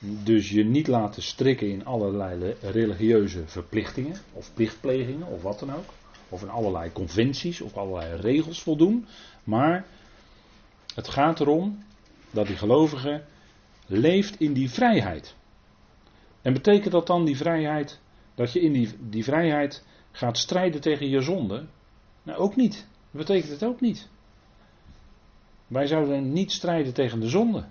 dus 0.00 0.50
je 0.50 0.64
niet 0.64 0.86
laten 0.86 1.22
strikken 1.22 1.70
in 1.70 1.84
allerlei 1.84 2.54
religieuze 2.60 3.46
verplichtingen 3.46 4.16
of 4.32 4.54
plichtplegingen 4.54 5.26
of 5.26 5.42
wat 5.42 5.58
dan 5.58 5.74
ook. 5.74 5.92
Of 6.28 6.42
in 6.42 6.50
allerlei 6.50 6.92
conventies 6.92 7.60
of 7.60 7.76
allerlei 7.76 8.20
regels 8.20 8.62
voldoen. 8.62 9.06
Maar 9.44 9.86
het 10.94 11.08
gaat 11.08 11.40
erom 11.40 11.84
dat 12.30 12.46
die 12.46 12.56
gelovige 12.56 13.22
leeft 13.86 14.40
in 14.40 14.52
die 14.52 14.70
vrijheid. 14.70 15.36
En 16.42 16.52
betekent 16.52 16.92
dat 16.92 17.06
dan 17.06 17.24
die 17.24 17.36
vrijheid, 17.36 18.00
dat 18.34 18.52
je 18.52 18.60
in 18.60 18.72
die, 18.72 19.08
die 19.08 19.24
vrijheid 19.24 19.84
gaat 20.12 20.38
strijden 20.38 20.80
tegen 20.80 21.08
je 21.08 21.20
zonde? 21.20 21.66
Nou, 22.22 22.38
ook 22.38 22.56
niet. 22.56 22.86
Dat 23.10 23.26
betekent 23.26 23.50
het 23.50 23.64
ook 23.64 23.80
niet. 23.80 24.08
Wij 25.66 25.86
zouden 25.86 26.32
niet 26.32 26.52
strijden 26.52 26.94
tegen 26.94 27.20
de 27.20 27.28
zonde. 27.28 27.64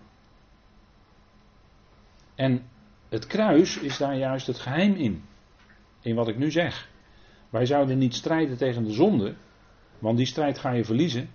En 2.36 2.70
het 3.10 3.28
kruis 3.28 3.78
is 3.78 3.98
daar 3.98 4.18
juist 4.18 4.48
het 4.48 4.60
geheim 4.60 4.96
in. 4.96 5.24
In 6.02 6.16
wat 6.16 6.28
ik 6.28 6.38
nu 6.38 6.52
zeg. 6.52 6.90
Wij 7.50 7.66
zouden 7.66 7.98
niet 7.98 8.16
strijden 8.16 8.58
tegen 8.58 8.84
de 8.84 8.92
zonde, 8.92 9.36
want 10.00 10.18
die 10.18 10.26
strijd 10.26 10.60
ga 10.60 10.72
je 10.72 10.86
verliezen. 10.86 11.30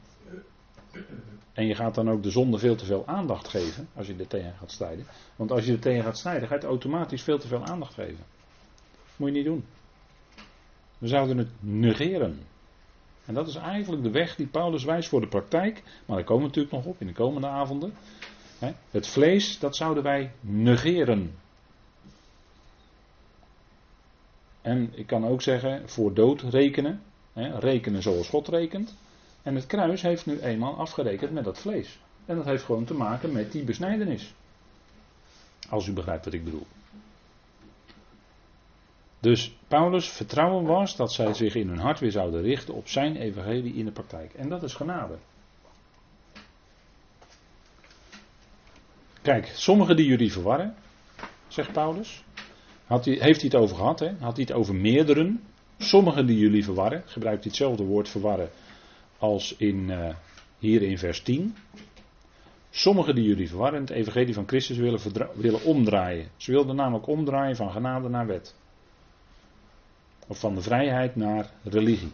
En 1.58 1.66
je 1.66 1.74
gaat 1.74 1.94
dan 1.94 2.10
ook 2.10 2.22
de 2.22 2.30
zonde 2.30 2.58
veel 2.58 2.76
te 2.76 2.84
veel 2.84 3.06
aandacht 3.06 3.48
geven 3.48 3.88
als 3.94 4.06
je 4.06 4.14
er 4.18 4.26
tegen 4.26 4.54
gaat 4.58 4.70
strijden. 4.70 5.06
Want 5.36 5.50
als 5.50 5.64
je 5.64 5.72
er 5.72 5.78
tegen 5.78 6.02
gaat 6.02 6.18
strijden, 6.18 6.48
ga 6.48 6.54
je 6.54 6.60
het 6.60 6.68
automatisch 6.68 7.22
veel 7.22 7.38
te 7.38 7.48
veel 7.48 7.64
aandacht 7.64 7.94
geven. 7.94 8.24
moet 9.16 9.28
je 9.28 9.34
niet 9.34 9.44
doen. 9.44 9.64
We 10.98 11.08
zouden 11.08 11.38
het 11.38 11.48
negeren. 11.60 12.38
En 13.24 13.34
dat 13.34 13.48
is 13.48 13.54
eigenlijk 13.54 14.02
de 14.02 14.10
weg 14.10 14.36
die 14.36 14.46
Paulus 14.46 14.84
wijst 14.84 15.08
voor 15.08 15.20
de 15.20 15.26
praktijk. 15.26 15.82
Maar 16.06 16.16
daar 16.16 16.26
komen 16.26 16.42
we 16.42 16.48
natuurlijk 16.48 16.74
nog 16.74 16.84
op 16.84 17.00
in 17.00 17.06
de 17.06 17.12
komende 17.12 17.46
avonden. 17.46 17.94
Het 18.90 19.06
vlees, 19.06 19.58
dat 19.58 19.76
zouden 19.76 20.02
wij 20.02 20.32
negeren. 20.40 21.34
En 24.62 24.92
ik 24.94 25.06
kan 25.06 25.26
ook 25.26 25.42
zeggen, 25.42 25.88
voor 25.88 26.14
dood 26.14 26.42
rekenen. 26.42 27.02
Rekenen 27.58 28.02
zoals 28.02 28.28
God 28.28 28.48
rekent. 28.48 28.94
En 29.48 29.54
het 29.54 29.66
kruis 29.66 30.02
heeft 30.02 30.26
nu 30.26 30.40
eenmaal 30.40 30.76
afgerekend 30.76 31.32
met 31.32 31.44
dat 31.44 31.58
vlees. 31.58 31.98
En 32.26 32.36
dat 32.36 32.44
heeft 32.44 32.64
gewoon 32.64 32.84
te 32.84 32.94
maken 32.94 33.32
met 33.32 33.52
die 33.52 33.64
besnijdenis. 33.64 34.34
Als 35.68 35.86
u 35.86 35.92
begrijpt 35.92 36.24
wat 36.24 36.34
ik 36.34 36.44
bedoel. 36.44 36.66
Dus 39.20 39.56
Paulus' 39.68 40.08
vertrouwen 40.08 40.64
was 40.64 40.96
dat 40.96 41.12
zij 41.12 41.34
zich 41.34 41.54
in 41.54 41.68
hun 41.68 41.78
hart 41.78 42.00
weer 42.00 42.10
zouden 42.10 42.42
richten 42.42 42.74
op 42.74 42.88
zijn 42.88 43.16
evangelie 43.16 43.74
in 43.74 43.84
de 43.84 43.90
praktijk. 43.90 44.34
En 44.34 44.48
dat 44.48 44.62
is 44.62 44.74
genade. 44.74 45.18
Kijk, 49.22 49.46
sommigen 49.46 49.96
die 49.96 50.06
jullie 50.06 50.32
verwarren, 50.32 50.74
zegt 51.46 51.72
Paulus. 51.72 52.24
Had 52.86 53.04
hij, 53.04 53.14
heeft 53.14 53.40
hij 53.40 53.50
het 53.52 53.60
over 53.60 53.76
gehad, 53.76 53.98
hè? 53.98 54.12
had 54.18 54.36
hij 54.36 54.44
het 54.48 54.52
over 54.56 54.74
meerderen. 54.74 55.42
Sommigen 55.78 56.26
die 56.26 56.38
jullie 56.38 56.64
verwarren, 56.64 57.02
gebruikt 57.06 57.42
hij 57.42 57.50
hetzelfde 57.50 57.84
woord 57.84 58.08
verwarren 58.08 58.50
als 59.18 59.56
in, 59.56 59.76
uh, 59.88 60.14
hier 60.58 60.82
in 60.82 60.98
vers 60.98 61.22
10. 61.22 61.56
Sommigen 62.70 63.14
die 63.14 63.24
jullie 63.24 63.48
verwarren, 63.48 63.80
het 63.80 63.90
evangelie 63.90 64.34
van 64.34 64.46
Christus 64.48 64.76
willen, 64.76 65.00
willen 65.34 65.64
omdraaien. 65.64 66.28
Ze 66.36 66.50
wilden 66.50 66.76
namelijk 66.76 67.06
omdraaien 67.06 67.56
van 67.56 67.70
genade 67.70 68.08
naar 68.08 68.26
wet. 68.26 68.54
Of 70.26 70.38
van 70.38 70.54
de 70.54 70.62
vrijheid 70.62 71.16
naar 71.16 71.50
religie. 71.62 72.12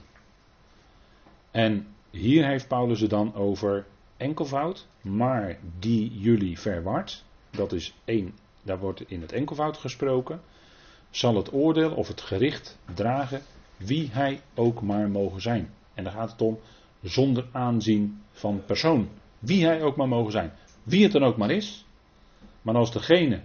En 1.51 1.87
hier 2.11 2.47
heeft 2.47 2.69
Paulus 2.69 3.01
het 3.01 3.11
dan 3.11 3.35
over 3.35 3.87
enkelvoud, 4.17 4.87
maar 5.01 5.59
die 5.79 6.19
jullie 6.19 6.59
verward. 6.59 7.25
Dat 7.51 7.73
is 7.73 7.95
één, 8.05 8.35
daar 8.63 8.79
wordt 8.79 9.11
in 9.11 9.21
het 9.21 9.33
enkelvoud 9.33 9.77
gesproken. 9.77 10.41
Zal 11.11 11.37
het 11.37 11.53
oordeel 11.53 11.91
of 11.91 12.09
het 12.09 12.21
gericht 12.21 12.79
dragen 12.95 13.43
wie 13.77 14.11
hij 14.13 14.41
ook 14.55 14.83
maar 14.83 15.09
mogen 15.09 15.41
zijn. 15.41 15.71
En 15.95 16.05
daar 16.05 16.13
gaat 16.13 16.31
het 16.31 16.41
om 16.41 16.59
zonder 17.05 17.47
aanzien 17.53 18.23
van 18.31 18.63
persoon. 18.67 19.09
Wie 19.39 19.65
hij 19.65 19.83
ook 19.83 19.97
maar 19.97 20.09
mogen 20.09 20.33
zijn. 20.33 20.53
Wie 20.83 21.03
het 21.03 21.13
dan 21.13 21.25
ook 21.25 21.37
maar 21.37 21.51
is. 21.51 21.87
Maar 22.63 22.75
als 22.75 22.93
degene, 22.93 23.41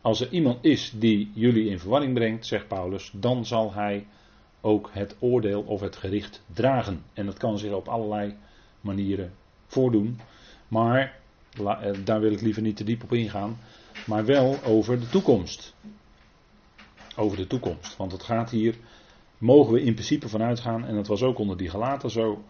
als 0.00 0.20
er 0.20 0.32
iemand 0.32 0.64
is 0.64 0.92
die 0.96 1.30
jullie 1.34 1.70
in 1.70 1.78
verwarring 1.78 2.14
brengt, 2.14 2.46
zegt 2.46 2.68
Paulus, 2.68 3.10
dan 3.14 3.46
zal 3.46 3.72
hij 3.72 4.06
ook 4.60 4.90
het 4.92 5.16
oordeel 5.18 5.62
of 5.62 5.80
het 5.80 5.96
gericht 5.96 6.42
dragen. 6.52 7.02
En 7.12 7.26
dat 7.26 7.38
kan 7.38 7.58
zich 7.58 7.72
op 7.72 7.88
allerlei 7.88 8.36
manieren 8.80 9.32
voordoen. 9.66 10.20
Maar 10.68 11.18
eh, 11.56 11.92
daar 12.04 12.20
wil 12.20 12.32
ik 12.32 12.40
liever 12.40 12.62
niet 12.62 12.76
te 12.76 12.84
diep 12.84 13.02
op 13.02 13.12
ingaan. 13.12 13.58
Maar 14.06 14.24
wel 14.24 14.62
over 14.64 15.00
de 15.00 15.08
toekomst. 15.08 15.74
Over 17.16 17.36
de 17.36 17.46
toekomst. 17.46 17.96
Want 17.96 18.12
het 18.12 18.22
gaat 18.22 18.50
hier, 18.50 18.74
mogen 19.44 19.72
we 19.72 19.82
in 19.82 19.94
principe 19.94 20.28
vanuit 20.28 20.60
gaan, 20.60 20.84
en 20.84 20.94
dat 20.94 21.06
was 21.06 21.22
ook 21.22 21.38
onder 21.38 21.56
die 21.56 21.68
gelaten 21.68 22.10
zo, 22.10 22.42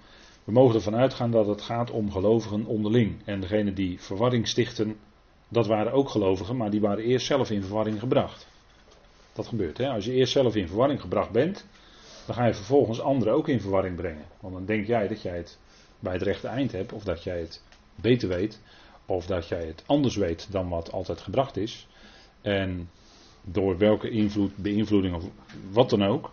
we 0.45 0.53
mogen 0.53 0.75
ervan 0.75 0.95
uitgaan 0.95 1.31
dat 1.31 1.47
het 1.47 1.63
gaat 1.63 1.91
om 1.91 2.11
gelovigen 2.11 2.65
onderling. 2.65 3.17
En 3.25 3.41
degene 3.41 3.73
die 3.73 4.01
verwarring 4.01 4.49
stichten, 4.49 4.97
dat 5.49 5.67
waren 5.67 5.93
ook 5.93 6.09
gelovigen, 6.09 6.57
maar 6.57 6.71
die 6.71 6.81
waren 6.81 7.05
eerst 7.05 7.27
zelf 7.27 7.51
in 7.51 7.63
verwarring 7.63 7.99
gebracht. 7.99 8.47
Dat 9.33 9.47
gebeurt, 9.47 9.79
hè? 9.79 9.89
Als 9.89 10.05
je 10.05 10.13
eerst 10.13 10.33
zelf 10.33 10.57
in 10.57 10.69
verwarring 10.69 11.01
gebracht 11.01 11.31
bent, 11.31 11.67
dan 12.27 12.35
ga 12.35 12.47
je 12.47 12.55
vervolgens 12.55 13.01
anderen 13.01 13.35
ook 13.35 13.49
in 13.49 13.61
verwarring 13.61 13.97
brengen. 13.97 14.25
Want 14.41 14.55
dan 14.55 14.65
denk 14.65 14.87
jij 14.87 15.09
dat 15.09 15.23
jij 15.23 15.37
het 15.37 15.59
bij 15.99 16.13
het 16.13 16.23
rechte 16.23 16.49
eind 16.49 16.73
hebt, 16.73 16.93
of 16.93 17.05
dat 17.05 17.23
jij 17.23 17.39
het 17.39 17.63
beter 17.95 18.29
weet, 18.29 18.61
of 19.07 19.27
dat 19.27 19.49
jij 19.49 19.67
het 19.67 19.83
anders 19.87 20.17
weet 20.17 20.49
dan 20.51 20.69
wat 20.69 20.93
altijd 20.93 21.21
gebracht 21.21 21.57
is. 21.57 21.87
En 22.43 22.91
door 23.43 23.79
welke 23.79 24.11
invloed, 24.11 24.57
beïnvloeding 24.57 25.15
of 25.15 25.25
wat 25.71 25.91
dan 25.91 26.03
ook, 26.03 26.31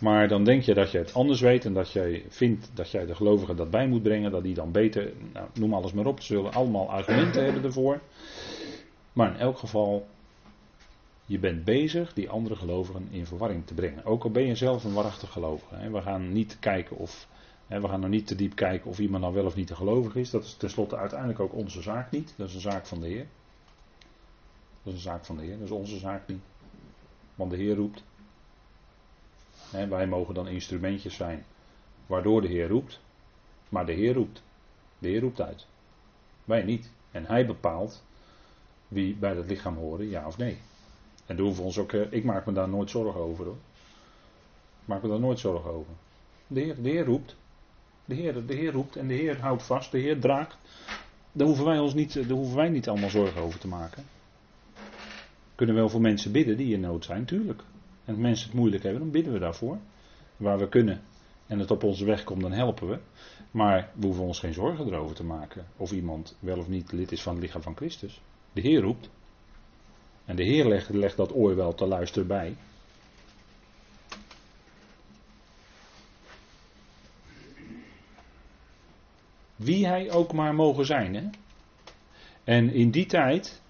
maar 0.00 0.28
dan 0.28 0.44
denk 0.44 0.62
je 0.62 0.74
dat 0.74 0.90
je 0.90 0.98
het 0.98 1.14
anders 1.14 1.40
weet 1.40 1.64
en 1.64 1.72
dat 1.72 1.92
jij 1.92 2.24
vindt 2.28 2.70
dat 2.74 2.90
jij 2.90 3.06
de 3.06 3.14
gelovigen 3.14 3.56
dat 3.56 3.70
bij 3.70 3.86
moet 3.86 4.02
brengen, 4.02 4.30
dat 4.30 4.42
die 4.42 4.54
dan 4.54 4.72
beter, 4.72 5.12
nou, 5.32 5.48
noem 5.54 5.74
alles 5.74 5.92
maar 5.92 6.06
op, 6.06 6.20
ze 6.20 6.34
zullen 6.34 6.52
allemaal 6.52 6.90
argumenten 6.90 7.44
hebben 7.44 7.64
ervoor. 7.64 8.00
Maar 9.12 9.34
in 9.34 9.40
elk 9.40 9.58
geval, 9.58 10.06
je 11.26 11.38
bent 11.38 11.64
bezig 11.64 12.12
die 12.12 12.30
andere 12.30 12.56
gelovigen 12.56 13.08
in 13.10 13.26
verwarring 13.26 13.66
te 13.66 13.74
brengen. 13.74 14.04
Ook 14.04 14.24
al 14.24 14.30
ben 14.30 14.46
je 14.46 14.54
zelf 14.54 14.84
een 14.84 14.92
waarachtig 14.92 15.32
gelovige. 15.32 15.74
Hè. 15.74 15.90
We 15.90 16.02
gaan 16.02 16.32
niet 16.32 16.58
kijken 16.58 16.96
of, 16.96 17.28
hè, 17.66 17.80
we 17.80 17.88
gaan 17.88 18.00
nog 18.00 18.10
niet 18.10 18.26
te 18.26 18.34
diep 18.34 18.54
kijken 18.54 18.90
of 18.90 18.98
iemand 18.98 19.22
nou 19.22 19.34
wel 19.34 19.44
of 19.44 19.54
niet 19.54 19.70
een 19.70 19.76
gelovig 19.76 20.16
is. 20.16 20.30
Dat 20.30 20.44
is 20.44 20.54
tenslotte 20.54 20.96
uiteindelijk 20.96 21.40
ook 21.40 21.54
onze 21.54 21.82
zaak 21.82 22.10
niet. 22.10 22.34
Dat 22.36 22.48
is 22.48 22.54
een 22.54 22.60
zaak 22.60 22.86
van 22.86 23.00
de 23.00 23.06
Heer. 23.06 23.26
Dat 24.82 24.92
is 24.92 24.92
een 24.92 25.10
zaak 25.10 25.24
van 25.24 25.36
de 25.36 25.42
Heer, 25.42 25.58
dat 25.58 25.66
is 25.66 25.70
onze 25.70 25.98
zaak 25.98 26.28
niet. 26.28 26.42
Want 27.34 27.50
de 27.50 27.56
Heer 27.56 27.74
roept 27.74 28.02
wij 29.70 30.06
mogen 30.06 30.34
dan 30.34 30.48
instrumentjes 30.48 31.14
zijn 31.14 31.44
waardoor 32.06 32.40
de 32.40 32.48
Heer 32.48 32.68
roept. 32.68 33.00
Maar 33.68 33.86
de 33.86 33.92
Heer 33.92 34.14
roept. 34.14 34.42
De 34.98 35.08
Heer 35.08 35.20
roept 35.20 35.40
uit. 35.40 35.66
Wij 36.44 36.62
niet. 36.62 36.90
En 37.10 37.24
Hij 37.24 37.46
bepaalt 37.46 38.02
wie 38.88 39.16
bij 39.16 39.34
dat 39.34 39.46
lichaam 39.46 39.76
horen, 39.76 40.08
ja 40.08 40.26
of 40.26 40.38
nee. 40.38 40.58
En 41.26 41.38
hoeven 41.38 41.56
we 41.56 41.62
ons 41.62 41.78
ook, 41.78 41.92
eh, 41.92 42.12
ik 42.12 42.24
maak 42.24 42.46
me 42.46 42.52
daar 42.52 42.68
nooit 42.68 42.90
zorgen 42.90 43.20
over 43.20 43.44
hoor. 43.44 43.56
Ik 44.80 44.86
maak 44.86 45.02
me 45.02 45.08
daar 45.08 45.20
nooit 45.20 45.38
zorgen 45.38 45.70
over. 45.70 45.92
De 46.46 46.60
Heer, 46.60 46.82
de 46.82 46.88
Heer 46.88 47.04
roept. 47.04 47.36
De 48.04 48.14
Heer, 48.14 48.46
de 48.46 48.54
Heer 48.54 48.72
roept 48.72 48.96
en 48.96 49.06
de 49.06 49.14
Heer 49.14 49.40
houdt 49.40 49.62
vast, 49.62 49.90
de 49.90 49.98
Heer 49.98 50.20
draagt. 50.20 50.58
Daar 51.32 51.46
hoeven 51.46 51.64
wij 51.64 51.78
ons 51.78 51.94
niet, 51.94 52.14
daar 52.14 52.24
hoeven 52.24 52.56
wij 52.56 52.68
niet 52.68 52.88
allemaal 52.88 53.10
zorgen 53.10 53.42
over 53.42 53.60
te 53.60 53.68
maken. 53.68 54.04
Kunnen 55.54 55.74
wel 55.74 55.88
voor 55.88 56.00
mensen 56.00 56.32
bidden 56.32 56.56
die 56.56 56.74
in 56.74 56.80
nood 56.80 57.04
zijn, 57.04 57.24
tuurlijk. 57.24 57.62
En 58.10 58.20
mensen 58.20 58.46
het 58.46 58.56
moeilijk 58.56 58.82
hebben, 58.82 59.00
dan 59.00 59.10
bidden 59.10 59.32
we 59.32 59.38
daarvoor. 59.38 59.78
Waar 60.36 60.58
we 60.58 60.68
kunnen 60.68 61.00
en 61.46 61.58
het 61.58 61.70
op 61.70 61.82
onze 61.82 62.04
weg 62.04 62.24
komt, 62.24 62.40
dan 62.40 62.52
helpen 62.52 62.88
we. 62.88 62.98
Maar 63.50 63.90
we 63.94 64.06
hoeven 64.06 64.24
ons 64.24 64.38
geen 64.38 64.52
zorgen 64.52 64.86
erover 64.86 65.16
te 65.16 65.24
maken 65.24 65.66
of 65.76 65.92
iemand 65.92 66.36
wel 66.38 66.58
of 66.58 66.68
niet 66.68 66.92
lid 66.92 67.12
is 67.12 67.22
van 67.22 67.32
het 67.32 67.42
lichaam 67.42 67.62
van 67.62 67.76
Christus. 67.76 68.20
De 68.52 68.60
Heer 68.60 68.80
roept. 68.80 69.10
En 70.24 70.36
de 70.36 70.42
Heer 70.42 70.68
legt, 70.68 70.88
legt 70.88 71.16
dat 71.16 71.34
oor 71.34 71.56
wel 71.56 71.74
te 71.74 71.86
luisteren 71.86 72.26
bij. 72.26 72.56
Wie 79.56 79.86
hij 79.86 80.10
ook 80.10 80.32
maar 80.32 80.54
mogen 80.54 80.86
zijn. 80.86 81.14
Hè? 81.14 81.28
En 82.44 82.72
in 82.72 82.90
die 82.90 83.06
tijd, 83.06 83.62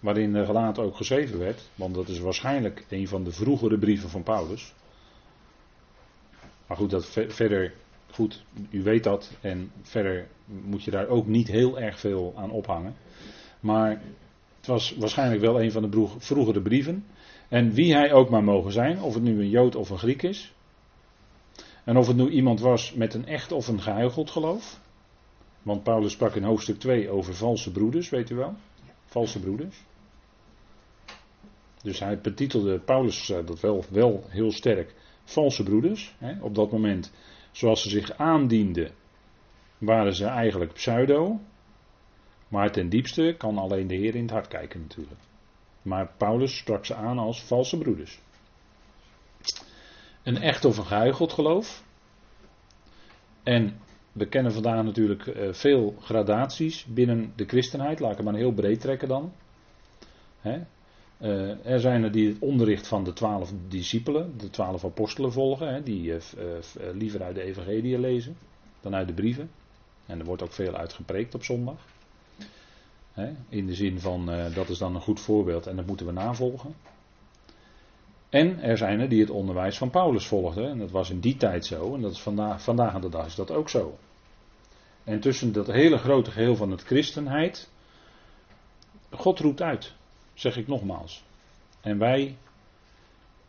waarin 0.00 0.32
de 0.32 0.44
gelaten 0.44 0.82
ook 0.82 0.96
geschreven 0.96 1.38
werd, 1.38 1.70
want 1.74 1.94
dat 1.94 2.08
is 2.08 2.18
waarschijnlijk 2.18 2.86
een 2.88 3.08
van 3.08 3.24
de 3.24 3.32
vroegere 3.32 3.78
brieven 3.78 4.08
van 4.08 4.22
Paulus. 4.22 4.74
Maar 6.66 6.76
goed, 6.76 6.90
dat 6.90 7.06
verder, 7.28 7.72
goed, 8.10 8.44
u 8.70 8.82
weet 8.82 9.04
dat 9.04 9.30
en 9.40 9.72
verder 9.82 10.28
moet 10.44 10.82
je 10.82 10.90
daar 10.90 11.08
ook 11.08 11.26
niet 11.26 11.48
heel 11.48 11.80
erg 11.80 12.00
veel 12.00 12.32
aan 12.36 12.50
ophangen. 12.50 12.94
Maar 13.60 14.02
het 14.56 14.66
was 14.66 14.96
waarschijnlijk 14.96 15.40
wel 15.40 15.62
een 15.62 15.72
van 15.72 15.90
de 15.90 16.08
vroegere 16.18 16.60
brieven. 16.62 17.04
En 17.48 17.72
wie 17.72 17.94
hij 17.94 18.12
ook 18.12 18.30
maar 18.30 18.44
mogen 18.44 18.72
zijn, 18.72 19.00
of 19.00 19.14
het 19.14 19.22
nu 19.22 19.40
een 19.40 19.48
Jood 19.48 19.74
of 19.74 19.90
een 19.90 19.98
Griek 19.98 20.22
is. 20.22 20.52
En 21.84 21.96
of 21.96 22.06
het 22.06 22.16
nu 22.16 22.28
iemand 22.28 22.60
was 22.60 22.92
met 22.92 23.14
een 23.14 23.26
echt 23.26 23.52
of 23.52 23.68
een 23.68 23.80
gehuicheld 23.80 24.30
geloof. 24.30 24.80
Want 25.62 25.82
Paulus 25.82 26.12
sprak 26.12 26.34
in 26.34 26.42
hoofdstuk 26.42 26.78
2 26.78 27.10
over 27.10 27.34
valse 27.34 27.72
broeders, 27.72 28.08
weet 28.08 28.30
u 28.30 28.34
wel? 28.34 28.54
Valse 29.04 29.40
broeders. 29.40 29.76
Dus 31.82 32.00
hij 32.00 32.20
betitelde, 32.20 32.78
Paulus 32.78 33.26
dat 33.26 33.60
wel, 33.60 33.84
wel 33.90 34.24
heel 34.28 34.52
sterk, 34.52 34.94
valse 35.24 35.62
broeders. 35.62 36.14
Hè, 36.18 36.42
op 36.42 36.54
dat 36.54 36.72
moment, 36.72 37.12
zoals 37.50 37.82
ze 37.82 37.88
zich 37.88 38.12
aandienden, 38.16 38.90
waren 39.78 40.14
ze 40.14 40.24
eigenlijk 40.24 40.72
pseudo. 40.72 41.40
Maar 42.48 42.72
ten 42.72 42.88
diepste 42.88 43.34
kan 43.38 43.58
alleen 43.58 43.86
de 43.86 43.94
Heer 43.94 44.14
in 44.14 44.22
het 44.22 44.30
hart 44.30 44.48
kijken 44.48 44.80
natuurlijk. 44.80 45.20
Maar 45.82 46.12
Paulus 46.16 46.56
sprak 46.56 46.84
ze 46.84 46.94
aan 46.94 47.18
als 47.18 47.42
valse 47.42 47.78
broeders. 47.78 48.20
Een 50.22 50.42
echt 50.42 50.64
of 50.64 50.78
een 50.78 51.14
geloof. 51.14 51.84
En 53.42 53.80
we 54.12 54.26
kennen 54.26 54.52
vandaag 54.52 54.84
natuurlijk 54.84 55.26
eh, 55.26 55.52
veel 55.52 55.96
gradaties 56.00 56.84
binnen 56.84 57.32
de 57.36 57.44
christenheid. 57.44 58.00
Laat 58.00 58.10
ik 58.10 58.16
het 58.16 58.26
maar 58.26 58.34
heel 58.34 58.52
breed 58.52 58.80
trekken 58.80 59.08
dan. 59.08 59.32
Uh, 61.20 61.66
er 61.66 61.80
zijn 61.80 62.02
er 62.02 62.12
die 62.12 62.28
het 62.28 62.38
onderricht 62.38 62.86
van 62.86 63.04
de 63.04 63.12
twaalf 63.12 63.52
discipelen, 63.68 64.38
de 64.38 64.50
twaalf 64.50 64.84
apostelen 64.84 65.32
volgen. 65.32 65.84
die 65.84 66.12
uh, 66.12 66.18
liever 66.92 67.22
uit 67.22 67.34
de 67.34 67.42
evangelie 67.42 67.98
lezen 67.98 68.36
dan 68.80 68.94
uit 68.94 69.06
de 69.08 69.14
brieven. 69.14 69.50
En 70.06 70.18
er 70.18 70.24
wordt 70.24 70.42
ook 70.42 70.52
veel 70.52 70.74
uitgepreekt 70.74 71.34
op 71.34 71.44
zondag. 71.44 71.78
in 73.48 73.66
de 73.66 73.74
zin 73.74 74.00
van 74.00 74.30
dat 74.54 74.68
is 74.68 74.78
dan 74.78 74.94
een 74.94 75.00
goed 75.00 75.20
voorbeeld 75.20 75.66
en 75.66 75.76
dat 75.76 75.86
moeten 75.86 76.06
we 76.06 76.12
navolgen. 76.12 76.74
En 78.30 78.62
er 78.62 78.76
zijn 78.76 79.00
er 79.00 79.08
die 79.08 79.20
het 79.20 79.30
onderwijs 79.30 79.78
van 79.78 79.90
Paulus 79.90 80.26
volgden. 80.26 80.70
En 80.70 80.78
dat 80.78 80.90
was 80.90 81.10
in 81.10 81.20
die 81.20 81.36
tijd 81.36 81.66
zo. 81.66 81.94
En 81.94 82.00
dat 82.00 82.12
is 82.12 82.20
vandaag, 82.20 82.62
vandaag 82.62 82.94
aan 82.94 83.00
de 83.00 83.08
dag 83.08 83.26
is 83.26 83.34
dat 83.34 83.50
ook 83.50 83.68
zo. 83.68 83.98
En 85.04 85.20
tussen 85.20 85.52
dat 85.52 85.66
hele 85.66 85.98
grote 85.98 86.30
geheel 86.30 86.56
van 86.56 86.70
het 86.70 86.82
christenheid. 86.82 87.70
God 89.10 89.38
roept 89.38 89.62
uit. 89.62 89.94
Zeg 90.34 90.56
ik 90.56 90.66
nogmaals. 90.66 91.24
En 91.80 91.98
wij 91.98 92.36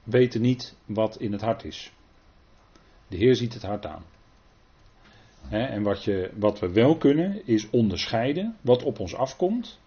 weten 0.04 0.41
niet 0.41 0.76
wat 0.86 1.20
in 1.20 1.32
het 1.32 1.41
hart 1.41 1.63
is. 1.63 1.91
De 3.08 3.17
Heer 3.17 3.36
ziet 3.36 3.54
het 3.54 3.63
hart 3.63 3.86
aan. 3.86 4.04
en 5.50 5.84
wat, 5.84 6.04
je, 6.04 6.32
wat 6.36 6.60
we 6.60 6.72
wel 6.72 6.98
kunnen 6.98 7.48
is 7.48 7.70
onderscheiden 7.70 8.58
wat 8.62 8.84
op 8.84 9.00
ons 9.00 9.15
afkomt. 9.15 9.80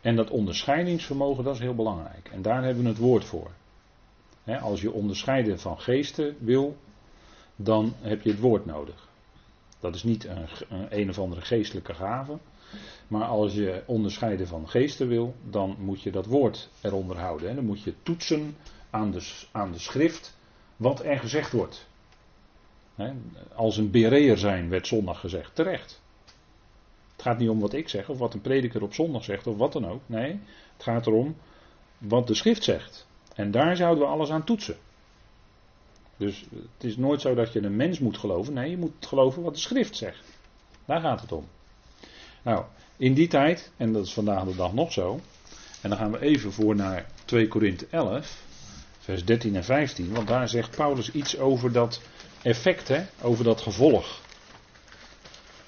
En 0.00 0.16
dat 0.16 0.30
onderscheidingsvermogen 0.30 1.44
dat 1.44 1.54
is 1.54 1.60
heel 1.60 1.74
belangrijk. 1.74 2.28
En 2.32 2.42
daar 2.42 2.64
hebben 2.64 2.82
we 2.82 2.88
het 2.88 2.98
woord 2.98 3.24
voor 3.24 3.50
als 4.54 4.80
je 4.80 4.92
onderscheiden 4.92 5.60
van 5.60 5.80
geesten 5.80 6.36
wil, 6.38 6.76
dan 7.56 7.94
heb 8.00 8.22
je 8.22 8.30
het 8.30 8.40
woord 8.40 8.66
nodig. 8.66 9.05
Dat 9.80 9.94
is 9.94 10.02
niet 10.02 10.24
een, 10.24 10.46
een, 10.88 11.08
of 11.08 11.18
andere 11.18 11.40
geestelijke 11.40 11.94
gave. 11.94 12.38
Maar 13.08 13.24
als 13.24 13.54
je 13.54 13.82
onderscheiden 13.86 14.46
van 14.46 14.68
geesten 14.68 15.08
wil, 15.08 15.34
dan 15.50 15.76
moet 15.78 16.02
je 16.02 16.10
dat 16.10 16.26
woord 16.26 16.68
eronder 16.80 17.18
houden. 17.18 17.54
Dan 17.54 17.64
moet 17.64 17.82
je 17.82 17.94
toetsen 18.02 18.56
aan 18.90 19.10
de, 19.10 19.44
aan 19.52 19.72
de 19.72 19.78
schrift 19.78 20.36
wat 20.76 21.04
er 21.04 21.18
gezegd 21.18 21.52
wordt. 21.52 21.88
als 23.54 23.76
een 23.76 23.90
bereer 23.90 24.38
zijn, 24.38 24.68
werd 24.68 24.86
zondag 24.86 25.20
gezegd. 25.20 25.54
Terecht. 25.54 26.02
Het 27.12 27.22
gaat 27.24 27.38
niet 27.38 27.48
om 27.48 27.60
wat 27.60 27.72
ik 27.72 27.88
zeg 27.88 28.08
of 28.08 28.18
wat 28.18 28.34
een 28.34 28.40
prediker 28.40 28.82
op 28.82 28.94
zondag 28.94 29.24
zegt 29.24 29.46
of 29.46 29.56
wat 29.56 29.72
dan 29.72 29.86
ook. 29.86 30.00
Nee, 30.06 30.40
het 30.72 30.82
gaat 30.82 31.06
erom 31.06 31.36
wat 31.98 32.26
de 32.26 32.34
schrift 32.34 32.64
zegt. 32.64 33.06
En 33.34 33.50
daar 33.50 33.76
zouden 33.76 34.04
we 34.04 34.10
alles 34.10 34.30
aan 34.30 34.44
toetsen. 34.44 34.76
Dus 36.16 36.44
het 36.50 36.84
is 36.84 36.96
nooit 36.96 37.20
zo 37.20 37.34
dat 37.34 37.52
je 37.52 37.62
een 37.62 37.76
mens 37.76 37.98
moet 37.98 38.18
geloven. 38.18 38.52
Nee, 38.52 38.70
je 38.70 38.76
moet 38.76 39.06
geloven 39.06 39.42
wat 39.42 39.54
de 39.54 39.60
schrift 39.60 39.96
zegt. 39.96 40.24
Daar 40.84 41.00
gaat 41.00 41.20
het 41.20 41.32
om. 41.32 41.48
Nou, 42.42 42.64
in 42.96 43.14
die 43.14 43.28
tijd, 43.28 43.72
en 43.76 43.92
dat 43.92 44.06
is 44.06 44.12
vandaag 44.12 44.44
de 44.44 44.56
dag 44.56 44.72
nog 44.72 44.92
zo. 44.92 45.20
En 45.80 45.88
dan 45.88 45.98
gaan 45.98 46.10
we 46.10 46.20
even 46.20 46.52
voor 46.52 46.76
naar 46.76 47.06
2 47.24 47.48
Korinthe 47.48 47.86
11, 47.90 48.42
vers 48.98 49.24
13 49.24 49.56
en 49.56 49.64
15. 49.64 50.12
Want 50.12 50.28
daar 50.28 50.48
zegt 50.48 50.76
Paulus 50.76 51.10
iets 51.10 51.38
over 51.38 51.72
dat 51.72 52.00
effect, 52.42 52.88
hè, 52.88 53.04
over 53.22 53.44
dat 53.44 53.60
gevolg. 53.60 54.20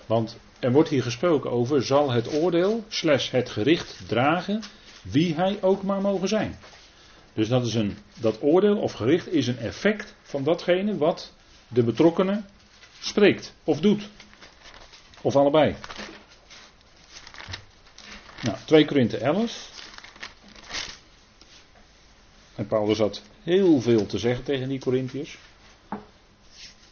Want 0.06 0.36
er 0.58 0.72
wordt 0.72 0.88
hier 0.88 1.02
gesproken 1.02 1.50
over, 1.50 1.82
zal 1.82 2.10
het 2.10 2.34
oordeel, 2.34 2.84
slash 2.88 3.30
het 3.30 3.50
gericht 3.50 4.08
dragen, 4.08 4.62
wie 5.02 5.34
hij 5.34 5.58
ook 5.60 5.82
maar 5.82 6.00
mogen 6.00 6.28
zijn. 6.28 6.58
Dus 7.38 7.48
dat, 7.48 7.66
is 7.66 7.74
een, 7.74 7.96
dat 8.20 8.42
oordeel 8.42 8.76
of 8.76 8.92
gericht 8.92 9.32
is 9.32 9.46
een 9.46 9.58
effect 9.58 10.14
van 10.22 10.44
datgene 10.44 10.96
wat 10.96 11.32
de 11.68 11.82
betrokkenen 11.82 12.46
spreekt 13.00 13.54
of 13.64 13.80
doet. 13.80 14.08
Of 15.20 15.36
allebei. 15.36 15.76
Nou, 18.42 18.56
2 18.64 18.84
Korinthe 18.84 19.16
11. 19.16 19.70
En 22.54 22.66
Paulus 22.66 22.98
had 22.98 23.22
heel 23.42 23.80
veel 23.80 24.06
te 24.06 24.18
zeggen 24.18 24.44
tegen 24.44 24.68
die 24.68 24.80
Corinthiërs. 24.80 25.38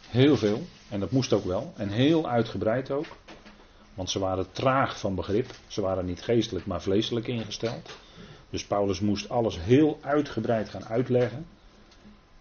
Heel 0.09 0.37
veel. 0.37 0.67
En 0.89 1.01
dat 1.01 1.11
moest 1.11 1.33
ook 1.33 1.45
wel. 1.45 1.73
En 1.77 1.89
heel 1.89 2.29
uitgebreid 2.29 2.91
ook. 2.91 3.07
Want 3.95 4.11
ze 4.11 4.19
waren 4.19 4.53
traag 4.53 4.99
van 4.99 5.15
begrip. 5.15 5.51
Ze 5.67 5.81
waren 5.81 6.05
niet 6.05 6.23
geestelijk, 6.23 6.67
maar 6.67 6.83
vleeselijk 6.83 7.27
ingesteld. 7.27 7.97
Dus 8.57 8.67
Paulus 8.67 9.01
moest 9.01 9.29
alles 9.29 9.59
heel 9.61 9.99
uitgebreid 10.01 10.69
gaan 10.69 10.85
uitleggen. 10.85 11.47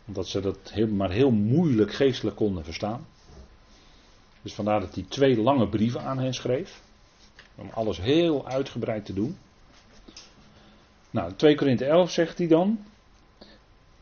Omdat 0.08 0.28
ze 0.28 0.42
dat 0.42 0.74
maar 0.90 1.12
heel 1.12 1.32
moeilijk 1.32 1.94
geestelijk 1.94 2.36
konden 2.36 2.64
verstaan. 2.64 3.08
Dus 4.42 4.54
vandaar 4.54 4.80
dat 4.80 4.96
hij 4.96 5.06
twee 5.08 5.38
lange 5.38 5.68
brieven 5.68 6.02
aan 6.02 6.20
hen 6.20 6.34
schreef. 6.34 6.82
Om 7.56 7.70
alles 7.74 8.02
heel 8.02 8.48
uitgebreid 8.48 9.06
te 9.06 9.14
doen. 9.14 9.38
Nou, 11.12 11.34
2 11.34 11.56
Korinthe 11.56 11.86
11 11.86 12.12
zegt 12.12 12.38
hij 12.38 12.48
dan. 12.48 12.80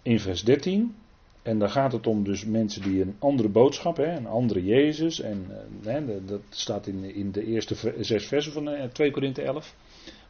In 0.01 0.19
vers 0.19 0.43
13. 0.43 0.95
En 1.41 1.59
dan 1.59 1.69
gaat 1.69 1.91
het 1.91 2.07
om 2.07 2.23
dus 2.23 2.45
mensen 2.45 2.81
die 2.81 3.01
een 3.01 3.15
andere 3.19 3.49
boodschap, 3.49 3.97
hè, 3.97 4.15
een 4.15 4.27
andere 4.27 4.65
Jezus. 4.65 5.19
En 5.19 5.45
eh, 5.83 5.93
hè, 5.93 6.25
dat 6.25 6.41
staat 6.49 6.87
in, 6.87 7.15
in 7.15 7.31
de 7.31 7.45
eerste 7.45 7.75
zes 7.99 8.27
versen 8.27 8.51
van 8.51 8.89
2 8.91 9.07
eh, 9.07 9.13
Korinthe 9.13 9.41
11 9.41 9.75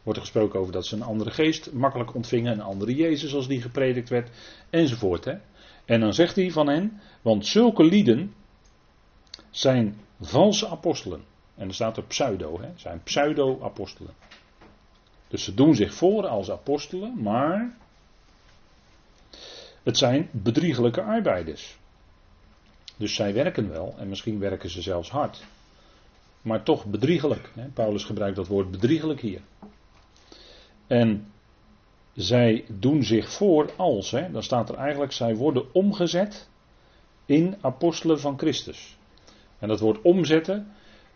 wordt 0.04 0.20
er 0.20 0.26
gesproken 0.26 0.60
over 0.60 0.74
dat 0.74 0.86
ze 0.86 0.96
een 0.96 1.02
andere 1.02 1.32
geest 1.32 1.72
makkelijk 1.72 2.16
ontvingen, 2.16 2.52
een 2.52 2.62
andere 2.62 2.96
Jezus 2.96 3.34
als 3.34 3.48
die 3.48 3.62
gepredikt 3.62 4.10
werd, 4.10 4.30
enzovoort. 4.70 5.26
Hè. 5.26 5.34
En 5.86 6.00
dan 6.00 6.13
zegt 6.13 6.36
hij 6.36 6.52
van 6.52 6.68
hen, 6.68 7.02
want 7.22 7.46
zulke 7.46 7.84
lieden 7.84 8.34
zijn 9.50 10.00
valse 10.22 10.68
apostelen. 10.68 11.24
En 11.56 11.68
er 11.68 11.74
staat 11.74 11.98
er 11.98 12.04
pseudo, 12.04 12.62
hè, 12.62 12.70
zijn 12.76 13.02
pseudo-apostelen. 13.04 14.13
Dus 15.28 15.44
ze 15.44 15.54
doen 15.54 15.76
zich 15.76 15.94
voor 15.94 16.28
als 16.28 16.52
apostelen, 16.52 17.22
maar 17.22 17.78
het 19.84 19.98
zijn 19.98 20.30
bedriegelijke 20.32 21.02
arbeiders. 21.02 21.78
Dus 22.98 23.16
zij 23.16 23.34
werken 23.34 23.70
wel 23.70 23.96
en 23.98 24.10
misschien 24.10 24.39
werken 24.39 24.70
ze 24.70 24.82
zelfs 24.82 25.10
hard. 25.10 25.44
Maar 26.42 26.63
toch 26.63 26.86
bedriegelijk. 26.86 27.52
Paulus 27.74 28.04
gebruikt 28.04 28.36
dat 28.36 28.48
woord 28.48 28.72
bedriegelijk 28.72 29.22
hier. 29.22 29.42
En 30.94 31.26
zij 32.14 32.66
doen 32.68 33.04
zich 33.04 33.30
voor 33.30 33.72
als, 33.76 34.12
hè, 34.12 34.32
dan 34.32 34.44
staat 34.44 34.70
er 34.70 34.76
eigenlijk, 34.76 35.12
zij 35.12 35.36
worden 35.36 35.74
omgezet 35.74 36.50
in 37.26 37.56
apostelen 37.62 38.20
van 38.20 38.38
Christus. 38.38 38.98
En 39.60 39.68
dat 39.68 39.80
woord 39.80 40.02
omzetten, 40.02 40.68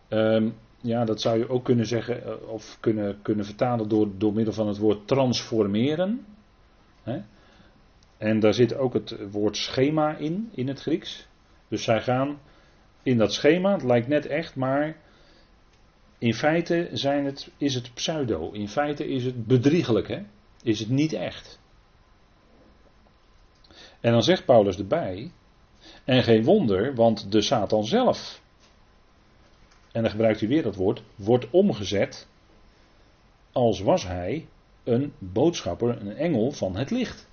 um, 0.10 0.56
ja, 0.82 1.06
dat 1.06 1.22
zou 1.22 1.38
je 1.38 1.50
ook 1.50 1.64
kunnen 1.64 1.86
zeggen, 1.86 2.24
eh, 2.24 2.50
of 2.50 2.78
kunnen, 2.80 3.22
kunnen 3.22 3.46
vertalen 3.46 3.90
door, 3.90 4.18
door 4.18 4.34
middel 4.34 4.54
van 4.54 4.68
het 4.68 4.78
woord 4.78 5.08
transformeren. 5.08 6.26
Hè. 7.04 7.22
En 8.18 8.40
daar 8.40 8.54
zit 8.54 8.76
ook 8.76 8.94
het 8.94 9.32
woord 9.32 9.58
schema 9.58 10.16
in, 10.16 10.50
in 10.54 10.68
het 10.68 10.80
Grieks. 10.80 11.28
Dus 11.68 11.84
zij 11.84 12.02
gaan 12.02 12.40
in 13.04 13.18
dat 13.18 13.34
schema, 13.34 13.72
het 13.72 13.84
lijkt 13.84 14.08
net 14.08 14.26
echt, 14.26 14.56
maar 14.56 14.98
in 16.18 16.34
feite 16.34 16.90
zijn 16.94 17.26
het, 17.26 17.50
is 17.58 17.74
het 17.74 17.94
pseudo. 17.94 18.52
In 18.52 18.68
feite 18.68 19.08
is 19.08 19.24
het 19.24 19.46
bedriegelijk, 19.46 20.08
hè? 20.08 20.22
is 20.64 20.80
het 20.80 20.90
niet 20.90 21.14
echt. 21.14 21.60
En 24.00 24.12
dan 24.12 24.24
zegt 24.24 24.46
Paulus 24.46 24.78
erbij, 24.78 25.32
en 26.04 26.24
geen 26.24 26.44
wonder, 26.44 26.96
want 26.96 27.32
de 27.32 27.42
Satan 27.42 27.86
zelf, 27.86 28.42
en 29.92 30.02
dan 30.02 30.12
gebruikt 30.12 30.40
hij 30.40 30.50
weer 30.50 30.64
dat 30.64 30.76
woord, 30.76 31.04
wordt 31.16 31.50
omgezet 31.50 32.28
als 33.52 33.80
was 33.80 34.04
hij 34.04 34.48
een 34.84 35.14
boodschapper, 35.20 36.02
een 36.02 36.16
engel 36.16 36.52
van 36.52 36.76
het 36.76 36.92
licht. 36.92 37.28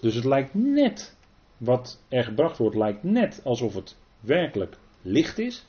Dus 0.00 0.14
het 0.14 0.24
lijkt 0.24 0.54
net, 0.54 1.16
wat 1.56 2.02
er 2.08 2.24
gebracht 2.24 2.58
wordt, 2.58 2.76
lijkt 2.76 3.02
net 3.02 3.40
alsof 3.44 3.74
het 3.74 3.96
werkelijk 4.20 4.76
licht 5.02 5.38
is, 5.38 5.66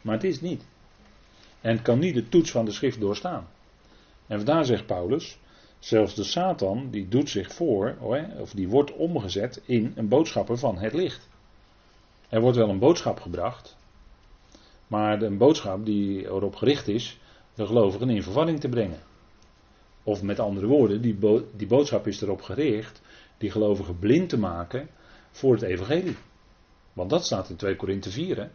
maar 0.00 0.14
het 0.14 0.24
is 0.24 0.40
niet. 0.40 0.64
En 1.62 1.82
kan 1.82 1.98
niet 1.98 2.14
de 2.14 2.28
toets 2.28 2.50
van 2.50 2.64
de 2.64 2.70
schrift 2.70 3.00
doorstaan. 3.00 3.48
En 4.26 4.36
vandaar 4.36 4.64
zegt 4.64 4.86
Paulus, 4.86 5.38
zelfs 5.78 6.14
de 6.14 6.24
Satan 6.24 6.90
die 6.90 7.08
doet 7.08 7.28
zich 7.28 7.52
voor, 7.54 7.96
of 8.38 8.52
die 8.52 8.68
wordt 8.68 8.92
omgezet 8.92 9.62
in 9.64 9.92
een 9.96 10.08
boodschapper 10.08 10.58
van 10.58 10.78
het 10.78 10.92
licht. 10.92 11.28
Er 12.28 12.40
wordt 12.40 12.56
wel 12.56 12.68
een 12.68 12.78
boodschap 12.78 13.20
gebracht, 13.20 13.76
maar 14.86 15.22
een 15.22 15.38
boodschap 15.38 15.84
die 15.84 16.24
erop 16.24 16.56
gericht 16.56 16.88
is 16.88 17.18
de 17.54 17.66
gelovigen 17.66 18.10
in 18.10 18.22
verwarring 18.22 18.60
te 18.60 18.68
brengen. 18.68 19.00
Of 20.02 20.22
met 20.22 20.38
andere 20.38 20.66
woorden, 20.66 21.00
die, 21.02 21.18
die 21.56 21.66
boodschap 21.66 22.06
is 22.06 22.20
erop 22.20 22.42
gericht 22.42 23.02
die 23.38 23.50
gelovigen 23.50 23.98
blind 23.98 24.28
te 24.28 24.38
maken 24.38 24.88
voor 25.30 25.52
het 25.52 25.62
evangelie. 25.62 26.16
Want 26.92 27.10
dat 27.10 27.24
staat 27.24 27.48
in 27.48 27.56
2 27.56 27.76
Korinthe 27.76 28.10
4. 28.10 28.36
Hè? 28.36 28.48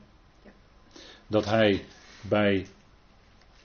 Dat 1.28 1.46
hij 1.46 1.84
bij 2.22 2.68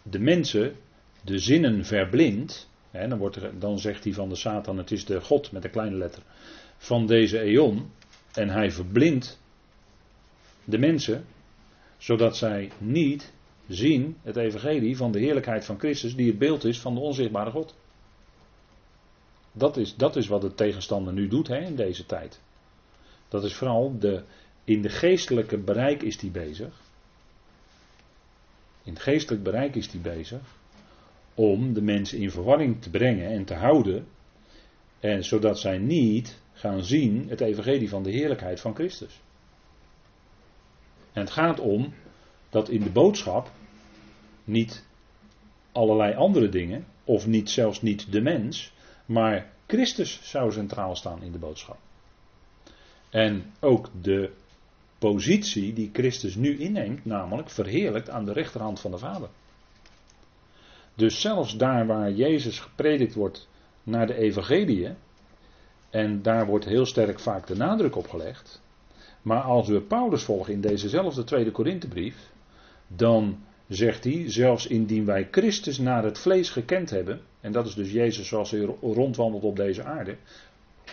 de 0.02 0.18
mensen 0.18 0.76
de 1.24 1.38
zinnen 1.38 1.84
verblindt. 1.84 2.70
Dan, 2.90 3.18
wordt 3.18 3.36
er, 3.36 3.58
dan 3.58 3.78
zegt 3.78 4.04
hij 4.04 4.12
van 4.12 4.28
de 4.28 4.36
Satan: 4.36 4.78
het 4.78 4.90
is 4.90 5.04
de 5.04 5.20
God 5.20 5.52
met 5.52 5.64
een 5.64 5.70
kleine 5.70 5.96
letter 5.96 6.22
van 6.76 7.06
deze 7.06 7.40
eon. 7.40 7.90
En 8.32 8.48
hij 8.48 8.70
verblindt 8.70 9.40
de 10.64 10.78
mensen, 10.78 11.24
zodat 11.98 12.36
zij 12.36 12.70
niet 12.78 13.32
zien 13.68 14.16
het 14.22 14.36
evangelie 14.36 14.96
van 14.96 15.12
de 15.12 15.18
heerlijkheid 15.18 15.64
van 15.64 15.78
Christus, 15.78 16.16
die 16.16 16.26
het 16.26 16.38
beeld 16.38 16.64
is 16.64 16.80
van 16.80 16.94
de 16.94 17.00
onzichtbare 17.00 17.50
God. 17.50 17.74
Dat 19.52 19.76
is, 19.76 19.96
dat 19.96 20.16
is 20.16 20.26
wat 20.26 20.40
de 20.40 20.54
tegenstander 20.54 21.12
nu 21.12 21.28
doet 21.28 21.48
hè, 21.48 21.58
in 21.58 21.76
deze 21.76 22.06
tijd. 22.06 22.40
Dat 23.28 23.44
is 23.44 23.54
vooral 23.54 23.98
de, 23.98 24.22
in 24.64 24.82
de 24.82 24.88
geestelijke 24.88 25.58
bereik 25.58 26.02
is 26.02 26.20
hij 26.20 26.30
bezig. 26.30 26.81
In 28.82 28.92
het 28.92 29.02
geestelijk 29.02 29.42
bereik 29.42 29.74
is 29.74 29.92
hij 29.92 30.00
bezig 30.00 30.40
om 31.34 31.72
de 31.72 31.82
mensen 31.82 32.18
in 32.18 32.30
verwarring 32.30 32.82
te 32.82 32.90
brengen 32.90 33.30
en 33.30 33.44
te 33.44 33.54
houden, 33.54 34.06
en 35.00 35.24
zodat 35.24 35.58
zij 35.58 35.78
niet 35.78 36.40
gaan 36.52 36.84
zien 36.84 37.28
het 37.28 37.40
evangelie 37.40 37.88
van 37.88 38.02
de 38.02 38.10
heerlijkheid 38.10 38.60
van 38.60 38.74
Christus. 38.74 39.20
En 41.12 41.20
het 41.20 41.30
gaat 41.30 41.60
om 41.60 41.94
dat 42.50 42.68
in 42.68 42.82
de 42.82 42.90
boodschap 42.90 43.50
niet 44.44 44.84
allerlei 45.72 46.14
andere 46.14 46.48
dingen, 46.48 46.86
of 47.04 47.26
niet 47.26 47.50
zelfs 47.50 47.82
niet 47.82 48.12
de 48.12 48.20
mens, 48.20 48.72
maar 49.06 49.50
Christus 49.66 50.20
zou 50.22 50.52
centraal 50.52 50.96
staan 50.96 51.22
in 51.22 51.32
de 51.32 51.38
boodschap. 51.38 51.78
En 53.10 53.52
ook 53.60 53.88
de 54.02 54.30
positie 55.10 55.72
die 55.72 55.90
Christus 55.92 56.34
nu 56.34 56.58
inneemt, 56.58 57.04
namelijk 57.04 57.50
verheerlijkt 57.50 58.10
aan 58.10 58.24
de 58.24 58.32
rechterhand 58.32 58.80
van 58.80 58.90
de 58.90 58.98
Vader. 58.98 59.28
Dus 60.94 61.20
zelfs 61.20 61.56
daar 61.56 61.86
waar 61.86 62.12
Jezus 62.12 62.60
gepredikt 62.60 63.14
wordt 63.14 63.48
naar 63.82 64.06
de 64.06 64.14
evangeliën, 64.14 64.96
en 65.90 66.22
daar 66.22 66.46
wordt 66.46 66.64
heel 66.64 66.86
sterk 66.86 67.20
vaak 67.20 67.46
de 67.46 67.56
nadruk 67.56 67.96
op 67.96 68.08
gelegd, 68.08 68.62
maar 69.22 69.40
als 69.42 69.68
we 69.68 69.80
Paulus 69.80 70.22
volgen 70.22 70.52
in 70.52 70.60
dezezelfde 70.60 71.24
tweede 71.24 71.50
Korinthebrief, 71.50 72.30
dan 72.86 73.38
zegt 73.68 74.04
hij, 74.04 74.24
zelfs 74.26 74.66
indien 74.66 75.04
wij 75.04 75.28
Christus 75.30 75.78
naar 75.78 76.04
het 76.04 76.18
vlees 76.18 76.50
gekend 76.50 76.90
hebben, 76.90 77.20
en 77.40 77.52
dat 77.52 77.66
is 77.66 77.74
dus 77.74 77.92
Jezus 77.92 78.28
zoals 78.28 78.50
hij 78.50 78.60
rondwandelt 78.80 79.42
op 79.42 79.56
deze 79.56 79.84
aarde, 79.84 80.16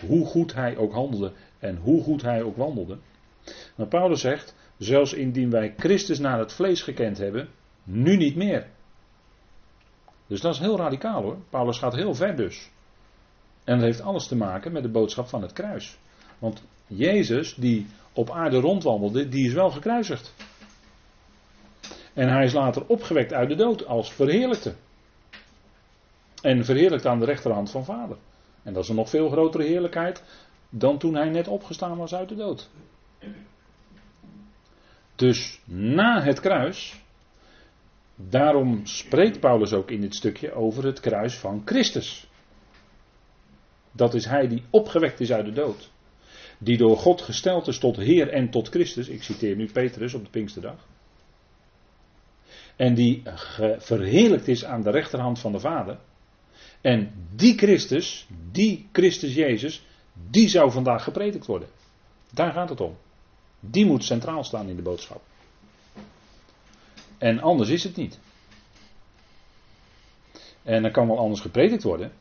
hoe 0.06 0.26
goed 0.26 0.54
hij 0.54 0.76
ook 0.76 0.92
handelde 0.92 1.32
en 1.58 1.76
hoe 1.76 2.02
goed 2.02 2.22
hij 2.22 2.42
ook 2.42 2.56
wandelde. 2.56 2.98
Maar 3.76 3.86
Paulus 3.86 4.20
zegt, 4.20 4.54
zelfs 4.78 5.12
indien 5.12 5.50
wij 5.50 5.74
Christus 5.76 6.18
naar 6.18 6.38
het 6.38 6.52
vlees 6.52 6.82
gekend 6.82 7.18
hebben, 7.18 7.48
nu 7.82 8.16
niet 8.16 8.36
meer. 8.36 8.66
Dus 10.26 10.40
dat 10.40 10.54
is 10.54 10.60
heel 10.60 10.76
radicaal 10.76 11.22
hoor. 11.22 11.36
Paulus 11.50 11.78
gaat 11.78 11.94
heel 11.94 12.14
ver 12.14 12.36
dus. 12.36 12.70
En 13.64 13.74
dat 13.74 13.84
heeft 13.84 14.00
alles 14.00 14.26
te 14.26 14.36
maken 14.36 14.72
met 14.72 14.82
de 14.82 14.88
boodschap 14.88 15.28
van 15.28 15.42
het 15.42 15.52
kruis. 15.52 15.98
Want 16.38 16.62
Jezus, 16.86 17.54
die 17.54 17.86
op 18.12 18.30
aarde 18.30 18.60
rondwandelde, 18.60 19.28
die 19.28 19.46
is 19.46 19.52
wel 19.52 19.70
gekruisigd. 19.70 20.34
En 22.14 22.28
hij 22.28 22.44
is 22.44 22.52
later 22.52 22.86
opgewekt 22.86 23.32
uit 23.32 23.48
de 23.48 23.54
dood 23.54 23.86
als 23.86 24.12
verheerlijkte. 24.12 24.74
En 26.42 26.64
verheerlijkt 26.64 27.06
aan 27.06 27.18
de 27.18 27.24
rechterhand 27.24 27.70
van 27.70 27.84
Vader. 27.84 28.16
En 28.62 28.72
dat 28.72 28.82
is 28.82 28.88
een 28.88 28.96
nog 28.96 29.10
veel 29.10 29.30
grotere 29.30 29.64
heerlijkheid 29.64 30.22
dan 30.68 30.98
toen 30.98 31.14
hij 31.14 31.28
net 31.28 31.48
opgestaan 31.48 31.96
was 31.96 32.14
uit 32.14 32.28
de 32.28 32.34
dood. 32.34 32.70
Dus 35.16 35.60
na 35.64 36.22
het 36.22 36.40
kruis, 36.40 37.00
daarom 38.16 38.86
spreekt 38.86 39.40
Paulus 39.40 39.72
ook 39.72 39.90
in 39.90 40.00
dit 40.00 40.14
stukje 40.14 40.52
over 40.52 40.84
het 40.84 41.00
kruis 41.00 41.34
van 41.34 41.62
Christus. 41.64 42.26
Dat 43.92 44.14
is 44.14 44.24
hij 44.24 44.48
die 44.48 44.62
opgewekt 44.70 45.20
is 45.20 45.32
uit 45.32 45.44
de 45.44 45.52
dood. 45.52 45.90
Die 46.58 46.76
door 46.76 46.96
God 46.96 47.22
gesteld 47.22 47.66
is 47.66 47.78
tot 47.78 47.96
Heer 47.96 48.28
en 48.28 48.50
tot 48.50 48.68
Christus. 48.68 49.08
Ik 49.08 49.22
citeer 49.22 49.56
nu 49.56 49.70
Petrus 49.72 50.14
op 50.14 50.24
de 50.24 50.30
Pinksterdag. 50.30 50.86
En 52.76 52.94
die 52.94 53.22
verheerlijkt 53.78 54.48
is 54.48 54.64
aan 54.64 54.82
de 54.82 54.90
rechterhand 54.90 55.38
van 55.38 55.52
de 55.52 55.60
Vader. 55.60 55.98
En 56.80 57.12
die 57.36 57.58
Christus, 57.58 58.26
die 58.52 58.88
Christus 58.92 59.34
Jezus, 59.34 59.86
die 60.30 60.48
zou 60.48 60.70
vandaag 60.70 61.04
gepredikt 61.04 61.46
worden. 61.46 61.68
Daar 62.32 62.52
gaat 62.52 62.68
het 62.68 62.80
om. 62.80 62.96
Die 63.60 63.86
moet 63.86 64.04
centraal 64.04 64.44
staan 64.44 64.68
in 64.68 64.76
de 64.76 64.82
boodschap. 64.82 65.22
En 67.18 67.40
anders 67.40 67.68
is 67.68 67.84
het 67.84 67.96
niet. 67.96 68.18
En 70.62 70.82
dan 70.82 70.92
kan 70.92 71.06
wel 71.06 71.18
anders 71.18 71.40
gepredikt 71.40 71.82
worden. 71.82 72.12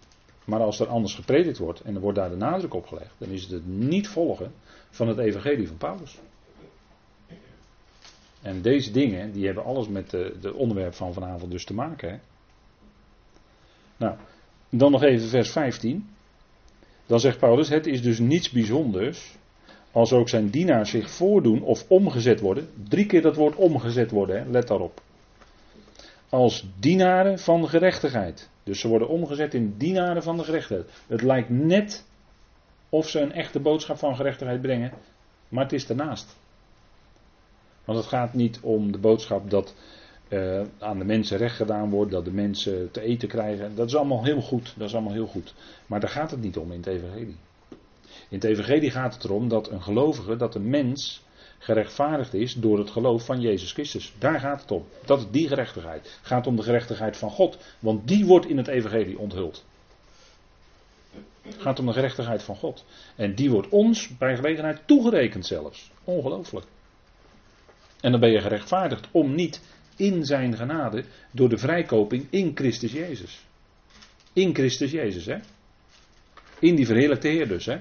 Maar 0.45 0.59
als 0.59 0.79
er 0.79 0.87
anders 0.87 1.15
gepredikt 1.15 1.57
wordt 1.57 1.81
en 1.81 1.95
er 1.95 2.01
wordt 2.01 2.17
daar 2.17 2.29
de 2.29 2.35
nadruk 2.35 2.73
op 2.73 2.87
gelegd, 2.87 3.13
dan 3.17 3.29
is 3.29 3.41
het 3.41 3.51
het 3.51 3.67
niet 3.67 4.07
volgen 4.07 4.53
van 4.89 5.07
het 5.07 5.17
evangelie 5.17 5.67
van 5.67 5.77
Paulus. 5.77 6.19
En 8.41 8.61
deze 8.61 8.91
dingen, 8.91 9.31
die 9.31 9.45
hebben 9.45 9.63
alles 9.63 9.87
met 9.87 10.11
het 10.11 10.51
onderwerp 10.51 10.93
van 10.93 11.13
vanavond 11.13 11.51
dus 11.51 11.65
te 11.65 11.73
maken. 11.73 12.09
Hè? 12.09 12.17
Nou, 13.97 14.17
dan 14.69 14.91
nog 14.91 15.03
even 15.03 15.27
vers 15.27 15.51
15. 15.51 16.09
Dan 17.05 17.19
zegt 17.19 17.39
Paulus, 17.39 17.69
het 17.69 17.87
is 17.87 18.01
dus 18.01 18.19
niets 18.19 18.49
bijzonders 18.49 19.37
als 19.91 20.13
ook 20.13 20.29
zijn 20.29 20.49
dienaars 20.49 20.89
zich 20.89 21.09
voordoen 21.09 21.61
of 21.61 21.85
omgezet 21.87 22.39
worden. 22.39 22.69
Drie 22.89 23.05
keer 23.05 23.21
dat 23.21 23.35
woord 23.35 23.55
omgezet 23.55 24.11
worden, 24.11 24.39
hè? 24.39 24.49
let 24.49 24.67
daarop. 24.67 25.01
Als 26.29 26.67
dienaren 26.79 27.39
van 27.39 27.67
gerechtigheid. 27.67 28.49
Dus 28.63 28.79
ze 28.79 28.87
worden 28.87 29.07
omgezet 29.07 29.53
in 29.53 29.75
dienaren 29.77 30.23
van 30.23 30.37
de 30.37 30.43
gerechtigheid. 30.43 30.89
Het 31.07 31.21
lijkt 31.21 31.49
net 31.49 32.05
of 32.89 33.09
ze 33.09 33.19
een 33.19 33.33
echte 33.33 33.59
boodschap 33.59 33.97
van 33.97 34.15
gerechtigheid 34.15 34.61
brengen, 34.61 34.91
maar 35.49 35.63
het 35.63 35.73
is 35.73 35.87
daarnaast. 35.87 36.37
Want 37.85 37.97
het 37.97 38.07
gaat 38.07 38.33
niet 38.33 38.59
om 38.61 38.91
de 38.91 38.97
boodschap 38.97 39.49
dat 39.49 39.75
uh, 40.29 40.61
aan 40.79 40.97
de 40.97 41.05
mensen 41.05 41.37
recht 41.37 41.55
gedaan 41.55 41.89
wordt, 41.89 42.11
dat 42.11 42.25
de 42.25 42.31
mensen 42.31 42.91
te 42.91 43.01
eten 43.01 43.27
krijgen. 43.27 43.75
Dat 43.75 43.87
is 43.87 43.95
allemaal 43.95 44.23
heel 44.23 44.41
goed. 44.41 44.73
Dat 44.77 44.87
is 44.87 44.93
allemaal 44.93 45.13
heel 45.13 45.27
goed. 45.27 45.53
Maar 45.85 45.99
daar 45.99 46.09
gaat 46.09 46.31
het 46.31 46.41
niet 46.41 46.57
om 46.57 46.71
in 46.71 46.77
het 46.77 46.87
Evangelie. 46.87 47.35
In 48.29 48.35
het 48.37 48.43
Evangelie 48.43 48.91
gaat 48.91 49.13
het 49.13 49.23
erom 49.23 49.47
dat 49.47 49.69
een 49.69 49.81
gelovige, 49.81 50.35
dat 50.35 50.55
een 50.55 50.69
mens 50.69 51.23
gerechtvaardigd 51.59 52.33
is 52.33 52.53
door 52.53 52.77
het 52.77 52.89
geloof 52.89 53.25
van 53.25 53.41
Jezus 53.41 53.71
Christus. 53.71 54.13
Daar 54.19 54.39
gaat 54.39 54.61
het 54.61 54.71
om. 54.71 54.85
Dat 55.05 55.19
is 55.19 55.25
die 55.31 55.47
gerechtigheid. 55.47 56.03
Het 56.03 56.27
gaat 56.27 56.47
om 56.47 56.55
de 56.55 56.63
gerechtigheid 56.63 57.17
van 57.17 57.29
God. 57.29 57.57
Want 57.79 58.07
die 58.07 58.25
wordt 58.25 58.45
in 58.45 58.57
het 58.57 58.67
evangelie 58.67 59.19
onthuld. 59.19 59.65
Het 61.41 61.61
gaat 61.61 61.79
om 61.79 61.85
de 61.85 61.93
gerechtigheid 61.93 62.43
van 62.43 62.55
God. 62.55 62.85
En 63.15 63.35
die 63.35 63.49
wordt 63.49 63.69
ons 63.69 64.17
bij 64.17 64.35
gelegenheid 64.35 64.81
toegerekend 64.85 65.45
zelfs. 65.45 65.91
Ongelooflijk. 66.03 66.65
En 68.01 68.11
dan 68.11 68.19
ben 68.19 68.31
je 68.31 68.41
gerechtvaardigd 68.41 69.07
om 69.11 69.35
niet 69.35 69.61
in 69.95 70.25
zijn 70.25 70.55
genade 70.55 71.03
door 71.31 71.49
de 71.49 71.57
vrijkoping 71.57 72.27
in 72.29 72.51
Christus 72.55 72.91
Jezus. 72.91 73.45
In 74.33 74.55
Christus 74.55 74.91
Jezus, 74.91 75.25
hè? 75.25 75.37
In 76.59 76.75
die 76.75 76.85
verheerlijkte 76.85 77.27
Heer 77.27 77.47
dus, 77.47 77.65
hè? 77.65 77.77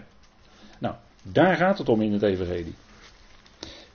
Daar 1.33 1.57
gaat 1.57 1.79
het 1.79 1.89
om 1.89 2.03
in 2.03 2.13
het 2.13 2.23
Evangelie. 2.23 2.75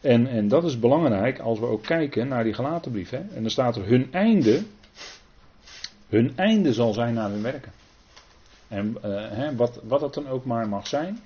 En, 0.01 0.27
en 0.27 0.47
dat 0.47 0.63
is 0.63 0.79
belangrijk 0.79 1.39
als 1.39 1.59
we 1.59 1.65
ook 1.65 1.83
kijken 1.83 2.27
naar 2.27 2.43
die 2.43 2.53
gelaten 2.53 2.91
brief. 2.91 3.09
Hè? 3.09 3.17
En 3.17 3.41
dan 3.41 3.49
staat 3.49 3.75
er 3.75 3.85
hun 3.85 4.13
einde. 4.13 4.63
Hun 6.07 6.33
einde 6.35 6.73
zal 6.73 6.93
zijn 6.93 7.13
naar 7.13 7.29
hun 7.29 7.41
werken. 7.41 7.71
En 8.67 8.97
uh, 9.05 9.29
hè, 9.29 9.55
wat, 9.55 9.79
wat 9.83 10.01
het 10.01 10.13
dan 10.13 10.27
ook 10.27 10.45
maar 10.45 10.69
mag 10.69 10.87
zijn. 10.87 11.19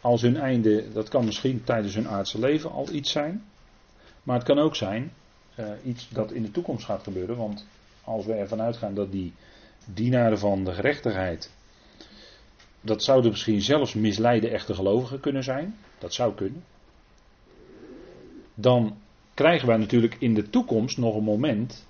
Als 0.00 0.22
hun 0.22 0.36
einde, 0.36 0.92
dat 0.92 1.08
kan 1.08 1.24
misschien 1.24 1.64
tijdens 1.64 1.94
hun 1.94 2.08
aardse 2.08 2.38
leven 2.38 2.70
al 2.70 2.88
iets 2.92 3.10
zijn. 3.10 3.44
Maar 4.22 4.36
het 4.36 4.46
kan 4.46 4.58
ook 4.58 4.76
zijn 4.76 5.12
uh, 5.58 5.66
iets 5.84 6.08
dat 6.08 6.32
in 6.32 6.42
de 6.42 6.50
toekomst 6.50 6.84
gaat 6.84 7.02
gebeuren. 7.02 7.36
Want 7.36 7.66
als 8.04 8.26
we 8.26 8.32
ervan 8.32 8.60
uitgaan 8.60 8.94
dat 8.94 9.12
die 9.12 9.32
dienaren 9.84 10.38
van 10.38 10.64
de 10.64 10.72
gerechtigheid. 10.72 11.50
Dat 12.82 13.02
zouden 13.02 13.30
misschien 13.30 13.62
zelfs 13.62 13.94
misleide 13.94 14.48
echte 14.48 14.74
gelovigen 14.74 15.20
kunnen 15.20 15.42
zijn. 15.42 15.76
Dat 15.98 16.14
zou 16.14 16.34
kunnen. 16.34 16.64
Dan 18.54 18.96
krijgen 19.34 19.68
wij 19.68 19.76
natuurlijk 19.76 20.16
in 20.18 20.34
de 20.34 20.50
toekomst 20.50 20.98
nog 20.98 21.14
een 21.14 21.24
moment. 21.24 21.86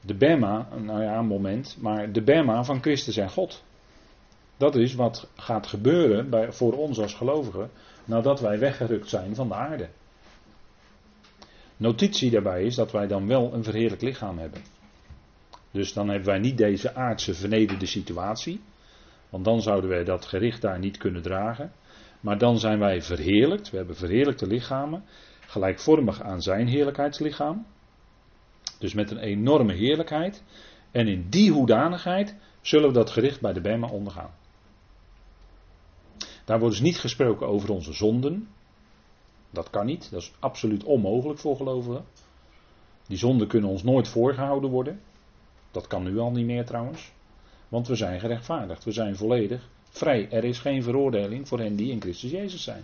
De 0.00 0.14
Bema, 0.14 0.68
nou 0.82 1.02
ja, 1.02 1.18
een 1.18 1.26
moment. 1.26 1.76
Maar 1.80 2.12
de 2.12 2.22
Bema 2.22 2.64
van 2.64 2.80
Christus 2.80 3.16
en 3.16 3.30
God. 3.30 3.62
Dat 4.56 4.76
is 4.76 4.94
wat 4.94 5.28
gaat 5.36 5.66
gebeuren 5.66 6.30
bij, 6.30 6.52
voor 6.52 6.72
ons 6.72 6.98
als 6.98 7.14
gelovigen. 7.14 7.70
Nadat 8.04 8.40
wij 8.40 8.58
weggerukt 8.58 9.08
zijn 9.08 9.34
van 9.34 9.48
de 9.48 9.54
aarde. 9.54 9.88
Notitie 11.76 12.30
daarbij 12.30 12.62
is 12.62 12.74
dat 12.74 12.92
wij 12.92 13.06
dan 13.06 13.26
wel 13.26 13.52
een 13.52 13.64
verheerlijk 13.64 14.02
lichaam 14.02 14.38
hebben. 14.38 14.62
Dus 15.70 15.92
dan 15.92 16.08
hebben 16.08 16.28
wij 16.28 16.38
niet 16.38 16.56
deze 16.56 16.94
aardse 16.94 17.34
vernederde 17.34 17.86
situatie. 17.86 18.60
Want 19.32 19.44
dan 19.44 19.62
zouden 19.62 19.90
wij 19.90 20.04
dat 20.04 20.24
gericht 20.24 20.60
daar 20.60 20.78
niet 20.78 20.96
kunnen 20.96 21.22
dragen. 21.22 21.72
Maar 22.20 22.38
dan 22.38 22.58
zijn 22.58 22.78
wij 22.78 23.02
verheerlijkt. 23.02 23.70
We 23.70 23.76
hebben 23.76 23.96
verheerlijkte 23.96 24.46
lichamen. 24.46 25.04
Gelijkvormig 25.40 26.22
aan 26.22 26.40
zijn 26.40 26.66
heerlijkheidslichaam. 26.66 27.66
Dus 28.78 28.94
met 28.94 29.10
een 29.10 29.18
enorme 29.18 29.72
heerlijkheid. 29.72 30.42
En 30.90 31.08
in 31.08 31.26
die 31.28 31.52
hoedanigheid 31.52 32.36
zullen 32.60 32.88
we 32.88 32.94
dat 32.94 33.10
gericht 33.10 33.40
bij 33.40 33.52
de 33.52 33.60
Bema 33.60 33.88
ondergaan. 33.88 34.30
Daar 36.44 36.58
wordt 36.58 36.74
dus 36.74 36.84
niet 36.84 36.98
gesproken 36.98 37.46
over 37.46 37.70
onze 37.70 37.92
zonden. 37.92 38.48
Dat 39.50 39.70
kan 39.70 39.86
niet. 39.86 40.10
Dat 40.10 40.22
is 40.22 40.32
absoluut 40.38 40.84
onmogelijk 40.84 41.38
voor 41.38 41.56
gelovigen. 41.56 42.04
Die 43.06 43.18
zonden 43.18 43.48
kunnen 43.48 43.70
ons 43.70 43.82
nooit 43.82 44.08
voorgehouden 44.08 44.70
worden. 44.70 45.00
Dat 45.70 45.86
kan 45.86 46.02
nu 46.02 46.18
al 46.18 46.30
niet 46.30 46.46
meer 46.46 46.66
trouwens. 46.66 47.12
Want 47.72 47.88
we 47.88 47.94
zijn 47.94 48.20
gerechtvaardigd. 48.20 48.84
We 48.84 48.92
zijn 48.92 49.16
volledig 49.16 49.68
vrij. 49.90 50.30
Er 50.30 50.44
is 50.44 50.58
geen 50.58 50.82
veroordeling 50.82 51.48
voor 51.48 51.58
hen 51.58 51.76
die 51.76 51.90
in 51.90 52.00
Christus 52.00 52.30
Jezus 52.30 52.62
zijn. 52.62 52.82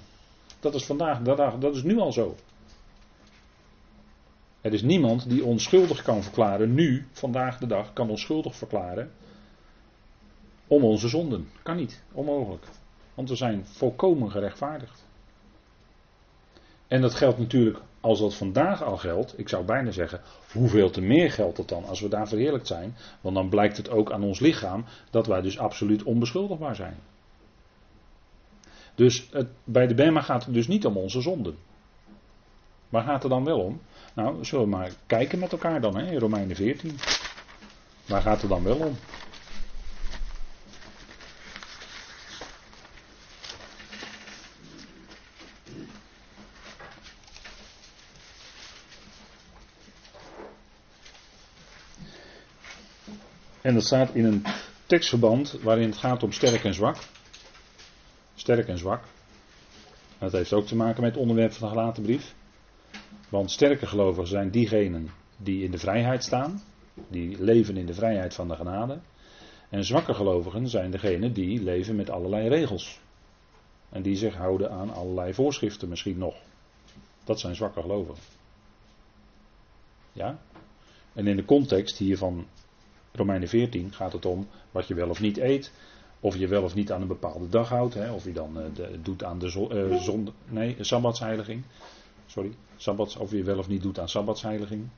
Dat 0.60 0.74
is 0.74 0.84
vandaag 0.84 1.22
de 1.22 1.34
dag, 1.34 1.58
dat 1.58 1.74
is 1.74 1.82
nu 1.82 1.98
al 1.98 2.12
zo. 2.12 2.36
Er 4.60 4.72
is 4.72 4.82
niemand 4.82 5.28
die 5.28 5.44
ons 5.44 5.62
schuldig 5.62 6.02
kan 6.02 6.22
verklaren, 6.22 6.74
nu, 6.74 7.06
vandaag 7.12 7.58
de 7.58 7.66
dag, 7.66 7.92
kan 7.92 8.10
ons 8.10 8.20
schuldig 8.20 8.56
verklaren 8.56 9.10
om 10.66 10.84
onze 10.84 11.08
zonden. 11.08 11.48
Kan 11.62 11.76
niet, 11.76 12.02
onmogelijk. 12.12 12.64
Want 13.14 13.28
we 13.28 13.36
zijn 13.36 13.66
volkomen 13.66 14.30
gerechtvaardigd. 14.30 15.04
En 16.86 17.00
dat 17.00 17.14
geldt 17.14 17.38
natuurlijk, 17.38 17.80
als 18.00 18.18
dat 18.18 18.34
vandaag 18.34 18.82
al 18.82 18.96
geldt, 18.96 19.38
ik 19.38 19.48
zou 19.48 19.64
bijna 19.64 19.90
zeggen, 19.90 20.20
hoeveel 20.52 20.90
te 20.90 21.00
meer 21.00 21.30
geldt 21.30 21.58
het 21.58 21.68
dan 21.68 21.84
als 21.84 22.00
we 22.00 22.08
daar 22.08 22.28
verheerlijkt 22.28 22.66
zijn? 22.66 22.96
Want 23.20 23.34
dan 23.34 23.48
blijkt 23.48 23.76
het 23.76 23.90
ook 23.90 24.12
aan 24.12 24.22
ons 24.22 24.40
lichaam 24.40 24.84
dat 25.10 25.26
wij 25.26 25.40
dus 25.40 25.58
absoluut 25.58 26.02
onbeschuldigbaar 26.02 26.74
zijn. 26.74 26.96
Dus 28.94 29.28
het, 29.32 29.48
bij 29.64 29.86
de 29.86 29.94
Bema 29.94 30.20
gaat 30.20 30.44
het 30.44 30.54
dus 30.54 30.68
niet 30.68 30.86
om 30.86 30.96
onze 30.96 31.20
zonden. 31.20 31.56
Waar 32.88 33.04
gaat 33.04 33.22
het 33.22 33.30
dan 33.30 33.44
wel 33.44 33.60
om? 33.60 33.80
Nou, 34.14 34.44
zullen 34.44 34.64
we 34.64 34.70
maar 34.70 34.92
kijken 35.06 35.38
met 35.38 35.52
elkaar 35.52 35.80
dan, 35.80 35.96
hè, 35.96 36.10
in 36.10 36.18
Romeinen 36.18 36.56
14. 36.56 36.96
Waar 38.06 38.22
gaat 38.22 38.40
het 38.40 38.50
dan 38.50 38.62
wel 38.62 38.76
om? 38.76 38.96
En 53.68 53.74
dat 53.74 53.84
staat 53.84 54.14
in 54.14 54.24
een 54.24 54.44
tekstverband 54.86 55.52
waarin 55.52 55.88
het 55.88 55.96
gaat 55.96 56.22
om 56.22 56.32
sterk 56.32 56.64
en 56.64 56.74
zwak. 56.74 56.96
Sterk 58.34 58.68
en 58.68 58.78
zwak. 58.78 59.04
Dat 60.18 60.32
heeft 60.32 60.52
ook 60.52 60.66
te 60.66 60.76
maken 60.76 61.02
met 61.02 61.10
het 61.10 61.20
onderwerp 61.20 61.52
van 61.52 61.68
de 61.68 61.74
gelaten 61.74 62.02
brief. 62.02 62.34
Want 63.28 63.50
sterke 63.50 63.86
gelovigen 63.86 64.26
zijn 64.26 64.50
diegenen 64.50 65.10
die 65.36 65.64
in 65.64 65.70
de 65.70 65.78
vrijheid 65.78 66.24
staan. 66.24 66.62
Die 67.08 67.42
leven 67.42 67.76
in 67.76 67.86
de 67.86 67.94
vrijheid 67.94 68.34
van 68.34 68.48
de 68.48 68.56
genade. 68.56 68.98
En 69.68 69.84
zwakke 69.84 70.14
gelovigen 70.14 70.68
zijn 70.68 70.90
degenen 70.90 71.32
die 71.32 71.62
leven 71.62 71.96
met 71.96 72.10
allerlei 72.10 72.48
regels. 72.48 73.00
En 73.88 74.02
die 74.02 74.16
zich 74.16 74.34
houden 74.34 74.70
aan 74.70 74.90
allerlei 74.90 75.34
voorschriften 75.34 75.88
misschien 75.88 76.18
nog. 76.18 76.34
Dat 77.24 77.40
zijn 77.40 77.54
zwakke 77.54 77.80
gelovigen. 77.80 78.22
Ja? 80.12 80.38
En 81.12 81.26
in 81.26 81.36
de 81.36 81.44
context 81.44 81.98
hiervan 81.98 82.46
Romeinen 83.18 83.48
14 83.48 83.92
gaat 83.92 84.12
het 84.12 84.26
om 84.26 84.46
wat 84.70 84.88
je 84.88 84.94
wel 84.94 85.08
of 85.08 85.20
niet 85.20 85.38
eet. 85.38 85.72
Of 86.20 86.36
je 86.36 86.48
wel 86.48 86.62
of 86.62 86.74
niet 86.74 86.92
aan 86.92 87.00
een 87.00 87.08
bepaalde 87.08 87.48
dag 87.48 87.68
houdt. 87.68 87.94
Hè, 87.94 88.12
of 88.12 88.24
je 88.24 88.32
dan 88.32 88.58
uh, 88.58 88.64
de, 88.74 89.02
doet 89.02 89.24
aan 89.24 89.38
de 89.38 89.50
zo, 89.50 89.70
uh, 89.72 89.96
zonde, 89.96 90.32
nee, 90.48 90.76
sabbatsheiliging. 90.80 91.62
Sorry, 92.26 92.52
sabbats, 92.76 93.16
of 93.16 93.30
je 93.30 93.42
wel 93.42 93.58
of 93.58 93.68
niet 93.68 93.82
doet 93.82 93.98
aan 93.98 94.08
sabbatsheiliging. 94.08 94.88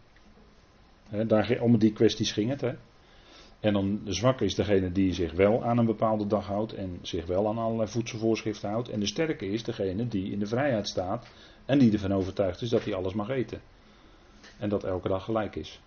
Hè, 1.09 1.27
daar, 1.27 1.59
om 1.61 1.79
die 1.79 1.93
kwesties 1.93 2.33
ging 2.33 2.51
het. 2.51 2.61
Hè. 2.61 2.73
En 3.61 3.73
dan 3.73 4.01
de 4.05 4.13
zwakke 4.13 4.45
is 4.45 4.55
degene 4.55 4.93
die 4.93 5.13
zich 5.13 5.33
wel 5.33 5.65
aan 5.65 5.79
een 5.79 5.87
bepaalde 5.87 6.27
dag 6.27 6.47
houdt. 6.47 6.73
En 6.73 6.99
zich 7.03 7.27
wel 7.27 7.49
aan 7.49 7.59
allerlei 7.59 7.89
voedselvoorschriften 7.89 8.69
houdt. 8.69 8.89
En 8.89 9.01
de 9.01 9.07
sterke 9.07 9.47
is 9.47 9.65
degene 9.65 10.09
die 10.09 10.33
in 10.33 10.39
de 10.39 10.47
vrijheid 10.47 10.89
staat. 10.89 11.27
En 11.65 11.79
die 11.79 11.93
ervan 11.93 12.13
overtuigd 12.15 12.63
is 12.63 12.69
dat 12.69 12.85
hij 12.85 12.95
alles 12.95 13.15
mag 13.15 13.29
eten. 13.29 13.61
En 14.59 14.69
dat 14.69 14.85
elke 14.85 15.09
dag 15.09 15.25
gelijk 15.25 15.57
is. 15.57 15.81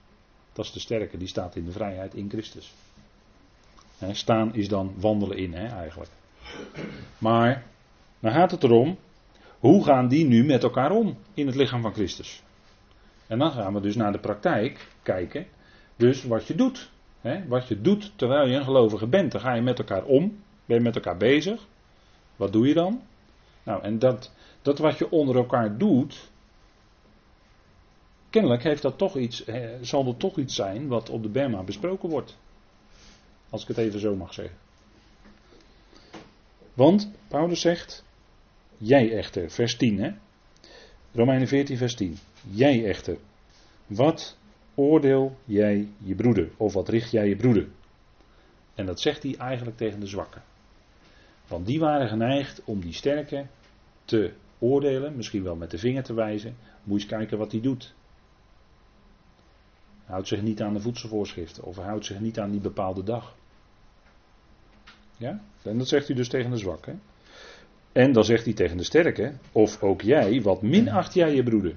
Dat 0.54 0.66
is 0.66 0.72
de 0.72 0.80
sterke, 0.80 1.18
die 1.18 1.28
staat 1.28 1.56
in 1.56 1.66
de 1.66 1.72
vrijheid 1.72 2.14
in 2.14 2.30
Christus. 2.30 2.74
staan 4.12 4.56
is 4.56 4.68
dan 4.68 4.94
wandelen 4.98 5.38
in, 5.38 5.54
eigenlijk. 5.54 6.12
Maar, 7.18 7.64
dan 8.20 8.32
gaat 8.32 8.52
het 8.52 8.64
erom, 8.64 8.98
hoe 9.60 9.84
gaan 9.84 10.08
die 10.08 10.26
nu 10.26 10.44
met 10.44 10.64
elkaar 10.64 10.92
om 10.92 11.18
in 11.34 11.46
het 11.46 11.56
lichaam 11.56 11.82
van 11.82 11.94
Christus? 11.94 12.44
En 13.28 13.40
dan 13.40 13.52
gaan 13.52 13.74
we 13.74 13.82
dus 13.82 13.96
naar 13.96 14.12
de 14.12 14.20
praktijk 14.20 14.88
kijken. 15.02 15.46
Dus 15.96 16.24
wat 16.24 16.48
je 16.48 16.56
doet. 16.56 16.92
wat 17.48 17.68
je 17.68 17.82
doet 17.82 18.12
terwijl 18.16 18.48
je 18.48 18.56
een 18.56 18.64
gelovige 18.64 19.08
bent. 19.08 19.32
Dan 19.32 19.42
ga 19.42 19.54
je 19.54 19.62
met 19.62 19.80
elkaar 19.80 20.04
om. 20.04 20.44
Ben 20.66 20.78
je 20.78 20.84
met 20.84 20.96
elkaar 20.96 21.18
bezig. 21.18 21.66
Wat 22.36 22.54
doe 22.54 22.68
je 22.68 22.74
dan? 22.74 23.02
Nou, 23.64 23.84
en 23.84 24.00
dat, 24.00 24.32
dat 24.62 24.78
wat 24.78 24.98
je 24.98 25.12
onder 25.12 25.36
elkaar 25.36 25.78
doet, 25.78 26.32
kennelijk 28.34 28.64
heeft 28.64 28.82
dat 28.82 28.98
toch 28.98 29.18
iets, 29.18 29.46
zal 29.82 30.08
er 30.08 30.18
toch 30.18 30.38
iets 30.38 30.56
zijn 30.56 30.88
wat 30.88 31.10
op 31.10 31.24
de 31.24 31.30
Berma 31.30 31.64
besproken 31.64 32.10
wordt. 32.10 32.38
Als 33.50 33.62
ik 33.62 33.68
het 33.68 33.78
even 33.78 34.00
zo 34.00 34.16
mag 34.16 34.34
zeggen. 34.34 34.56
Want 36.74 37.12
Paulus 37.28 37.62
zegt, 37.62 38.06
jij 38.78 39.18
echter, 39.18 39.52
vers 39.52 39.76
10 39.76 40.00
hè. 40.00 40.12
Romeinen 41.12 41.48
14 41.48 41.78
vers 41.78 41.96
10. 41.96 42.18
Jij 42.50 42.86
echter, 42.86 43.18
wat 43.86 44.38
oordeel 44.76 45.38
jij 45.46 45.88
je 45.98 46.16
broeder? 46.16 46.50
Of 46.58 46.74
wat 46.74 46.90
richt 46.90 47.12
jij 47.12 47.28
je 47.28 47.36
broeder? 47.36 47.68
En 48.76 48.86
dat 48.86 49.00
zegt 49.00 49.24
hij 49.24 49.36
eigenlijk 49.38 49.78
tegen 49.78 50.00
de 50.00 50.08
zwakken. 50.08 50.44
Want 51.48 51.66
die 51.66 51.80
waren 51.80 52.08
geneigd 52.08 52.64
om 52.64 52.80
die 52.80 52.94
sterke 52.94 53.46
te 54.06 54.34
oordelen, 54.60 55.16
misschien 55.16 55.44
wel 55.44 55.56
met 55.56 55.72
de 55.72 55.78
vinger 55.78 56.04
te 56.04 56.14
wijzen. 56.14 56.56
Moet 56.84 57.02
je 57.02 57.08
eens 57.08 57.18
kijken 57.18 57.38
wat 57.38 57.52
hij 57.52 57.62
doet 57.62 57.94
houdt 60.06 60.28
zich 60.28 60.42
niet 60.42 60.62
aan 60.62 60.74
de 60.74 60.80
voedselvoorschriften 60.80 61.64
of 61.64 61.76
hij 61.76 61.86
houdt 61.86 62.06
zich 62.06 62.20
niet 62.20 62.40
aan 62.40 62.52
die 62.52 62.60
bepaalde 62.60 63.04
dag. 63.04 63.36
Ja? 65.18 65.42
En 65.62 65.78
dat 65.78 65.88
zegt 65.88 66.10
u 66.10 66.14
dus 66.14 66.30
tegen 66.30 66.52
de 66.52 66.58
zwak. 66.58 66.86
Hè? 66.86 66.94
En 67.92 68.12
dan 68.12 68.24
zegt 68.24 68.46
hij 68.46 68.54
tegen 68.54 68.78
de 68.78 68.84
sterke, 68.84 69.34
of 69.52 69.84
ook 69.84 70.02
jij, 70.02 70.42
wat 70.42 70.62
minacht 70.62 71.14
jij 71.14 71.36
je 71.36 71.44
broeder? 71.44 71.76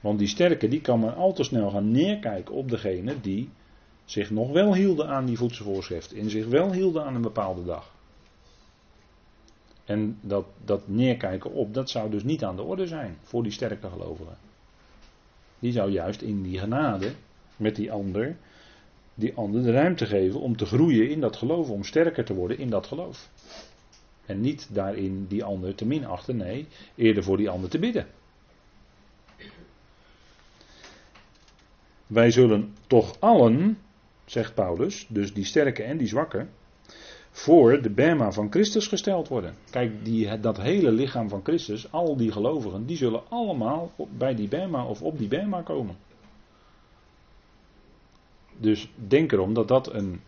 Want 0.00 0.18
die 0.18 0.28
sterke 0.28 0.68
die 0.68 0.80
kan 0.80 1.00
maar 1.00 1.12
al 1.12 1.32
te 1.32 1.42
snel 1.42 1.70
gaan 1.70 1.90
neerkijken 1.90 2.54
op 2.54 2.70
degene 2.70 3.20
die 3.20 3.50
zich 4.04 4.30
nog 4.30 4.52
wel 4.52 4.74
hielden 4.74 5.08
aan 5.08 5.26
die 5.26 5.36
voedselvoorschrift. 5.36 6.12
En 6.12 6.30
zich 6.30 6.46
wel 6.46 6.72
hielden 6.72 7.04
aan 7.04 7.14
een 7.14 7.22
bepaalde 7.22 7.64
dag. 7.64 7.94
En 9.84 10.18
dat, 10.20 10.46
dat 10.64 10.88
neerkijken 10.88 11.52
op, 11.52 11.74
dat 11.74 11.90
zou 11.90 12.10
dus 12.10 12.22
niet 12.22 12.44
aan 12.44 12.56
de 12.56 12.62
orde 12.62 12.86
zijn 12.86 13.16
voor 13.22 13.42
die 13.42 13.52
sterke 13.52 13.88
gelovigen. 13.88 14.36
Die 15.58 15.72
zou 15.72 15.90
juist 15.90 16.22
in 16.22 16.42
die 16.42 16.58
genade 16.58 17.12
met 17.56 17.76
die 17.76 17.92
ander, 17.92 18.36
die 19.14 19.34
ander 19.34 19.62
de 19.62 19.72
ruimte 19.72 20.06
geven 20.06 20.40
om 20.40 20.56
te 20.56 20.66
groeien 20.66 21.10
in 21.10 21.20
dat 21.20 21.36
geloof, 21.36 21.70
om 21.70 21.84
sterker 21.84 22.24
te 22.24 22.34
worden 22.34 22.58
in 22.58 22.70
dat 22.70 22.86
geloof. 22.86 23.28
En 24.26 24.40
niet 24.40 24.68
daarin 24.74 25.26
die 25.26 25.44
ander 25.44 25.74
te 25.74 25.86
minachten, 25.86 26.36
nee, 26.36 26.66
eerder 26.94 27.22
voor 27.22 27.36
die 27.36 27.50
ander 27.50 27.70
te 27.70 27.78
bidden. 27.78 28.06
Wij 32.06 32.30
zullen 32.30 32.74
toch 32.86 33.20
allen, 33.20 33.78
zegt 34.24 34.54
Paulus, 34.54 35.06
dus 35.08 35.34
die 35.34 35.44
sterke 35.44 35.82
en 35.82 35.96
die 35.96 36.06
zwakke, 36.06 36.46
voor 37.38 37.82
de 37.82 37.90
Bema 37.90 38.32
van 38.32 38.50
Christus 38.50 38.86
gesteld 38.86 39.28
worden. 39.28 39.54
Kijk, 39.70 40.04
die, 40.04 40.40
dat 40.40 40.60
hele 40.60 40.90
lichaam 40.90 41.28
van 41.28 41.40
Christus, 41.42 41.92
al 41.92 42.16
die 42.16 42.32
gelovigen, 42.32 42.86
die 42.86 42.96
zullen 42.96 43.22
allemaal 43.28 43.92
bij 44.16 44.34
die 44.34 44.48
Bema 44.48 44.84
of 44.84 45.02
op 45.02 45.18
die 45.18 45.28
Bema 45.28 45.62
komen. 45.62 45.96
Dus 48.56 48.90
denk 48.94 49.32
erom 49.32 49.54
dat 49.54 49.68
dat 49.68 49.92
een, 49.92 50.20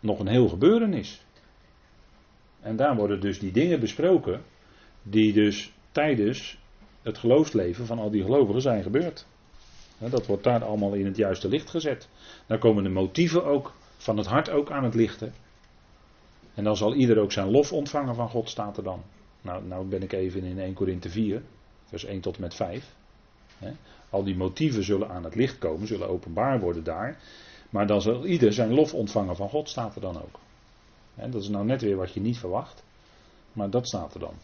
nog 0.00 0.18
een 0.18 0.26
heel 0.26 0.48
gebeuren 0.48 0.92
is. 0.92 1.24
En 2.60 2.76
daar 2.76 2.96
worden 2.96 3.20
dus 3.20 3.38
die 3.38 3.52
dingen 3.52 3.80
besproken 3.80 4.42
die 5.02 5.32
dus 5.32 5.72
tijdens 5.90 6.58
het 7.02 7.18
geloofsleven 7.18 7.86
van 7.86 7.98
al 7.98 8.10
die 8.10 8.22
gelovigen 8.22 8.62
zijn 8.62 8.82
gebeurd. 8.82 9.26
Dat 9.98 10.26
wordt 10.26 10.44
daar 10.44 10.64
allemaal 10.64 10.92
in 10.92 11.06
het 11.06 11.16
juiste 11.16 11.48
licht 11.48 11.70
gezet. 11.70 12.08
Daar 12.46 12.58
komen 12.58 12.82
de 12.82 12.90
motieven 12.90 13.44
ook 13.44 13.72
van 13.96 14.16
het 14.16 14.26
hart 14.26 14.50
ook 14.50 14.70
aan 14.70 14.84
het 14.84 14.94
lichten. 14.94 15.32
En 16.54 16.64
dan 16.64 16.76
zal 16.76 16.94
ieder 16.94 17.18
ook 17.18 17.32
zijn 17.32 17.50
lof 17.50 17.72
ontvangen 17.72 18.14
van 18.14 18.28
God, 18.28 18.48
staat 18.48 18.76
er 18.76 18.82
dan. 18.82 19.02
Nou, 19.40 19.64
nou 19.64 19.86
ben 19.86 20.02
ik 20.02 20.12
even 20.12 20.42
in 20.42 20.58
1 20.58 20.74
Korinthe 20.74 21.10
4, 21.10 21.42
vers 21.84 22.04
1 22.04 22.20
tot 22.20 22.34
en 22.34 22.40
met 22.40 22.54
5. 22.54 22.94
Al 24.10 24.24
die 24.24 24.36
motieven 24.36 24.84
zullen 24.84 25.08
aan 25.08 25.24
het 25.24 25.34
licht 25.34 25.58
komen, 25.58 25.86
zullen 25.86 26.08
openbaar 26.08 26.60
worden 26.60 26.84
daar. 26.84 27.18
Maar 27.70 27.86
dan 27.86 28.02
zal 28.02 28.26
ieder 28.26 28.52
zijn 28.52 28.74
lof 28.74 28.94
ontvangen 28.94 29.36
van 29.36 29.48
God, 29.48 29.68
staat 29.68 29.94
er 29.94 30.00
dan 30.00 30.16
ook. 30.16 30.38
dat 31.14 31.42
is 31.42 31.48
nou 31.48 31.64
net 31.64 31.82
weer 31.82 31.96
wat 31.96 32.12
je 32.12 32.20
niet 32.20 32.38
verwacht. 32.38 32.82
Maar 33.52 33.70
dat 33.70 33.86
staat 33.86 34.14
er 34.14 34.20
dan. 34.20 34.34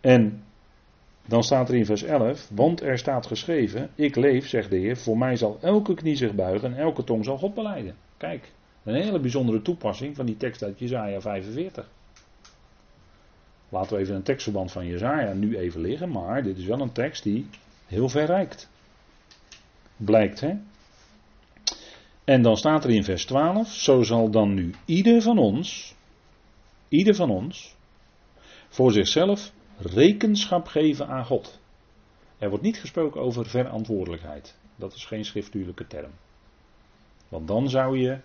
En 0.00 0.42
dan 1.26 1.42
staat 1.42 1.68
er 1.68 1.74
in 1.74 1.86
vers 1.86 2.02
11, 2.02 2.48
want 2.54 2.82
er 2.82 2.98
staat 2.98 3.26
geschreven, 3.26 3.90
ik 3.94 4.16
leef, 4.16 4.48
zegt 4.48 4.70
de 4.70 4.76
Heer, 4.76 4.96
voor 4.96 5.18
mij 5.18 5.36
zal 5.36 5.58
elke 5.60 5.94
knie 5.94 6.16
zich 6.16 6.34
buigen 6.34 6.72
en 6.72 6.78
elke 6.78 7.04
tong 7.04 7.24
zal 7.24 7.38
God 7.38 7.54
beleiden. 7.54 7.96
Kijk, 8.16 8.52
een 8.88 9.02
hele 9.02 9.20
bijzondere 9.20 9.62
toepassing 9.62 10.16
van 10.16 10.26
die 10.26 10.36
tekst 10.36 10.62
uit 10.62 10.78
Jezaja 10.78 11.20
45. 11.20 11.88
Laten 13.68 13.96
we 13.96 14.02
even 14.02 14.14
een 14.14 14.22
tekstverband 14.22 14.72
van 14.72 14.86
Jezaja 14.86 15.32
nu 15.32 15.58
even 15.58 15.80
liggen, 15.80 16.10
maar 16.10 16.42
dit 16.42 16.58
is 16.58 16.64
wel 16.64 16.80
een 16.80 16.92
tekst 16.92 17.22
die 17.22 17.46
heel 17.86 18.08
ver 18.08 18.24
reikt. 18.24 18.70
Blijkt, 19.96 20.40
hè? 20.40 20.54
En 22.24 22.42
dan 22.42 22.56
staat 22.56 22.84
er 22.84 22.90
in 22.90 23.04
vers 23.04 23.24
12, 23.24 23.68
zo 23.68 24.02
zal 24.02 24.30
dan 24.30 24.54
nu 24.54 24.74
ieder 24.84 25.22
van 25.22 25.38
ons, 25.38 25.94
ieder 26.88 27.14
van 27.14 27.30
ons, 27.30 27.76
voor 28.68 28.92
zichzelf 28.92 29.52
rekenschap 29.78 30.66
geven 30.66 31.06
aan 31.06 31.24
God. 31.24 31.60
Er 32.38 32.48
wordt 32.48 32.64
niet 32.64 32.80
gesproken 32.80 33.20
over 33.20 33.46
verantwoordelijkheid. 33.46 34.58
Dat 34.76 34.94
is 34.94 35.04
geen 35.04 35.24
schriftuurlijke 35.24 35.86
term. 35.86 36.10
Want 37.28 37.48
dan 37.48 37.68
zou 37.68 37.98
je 37.98 38.18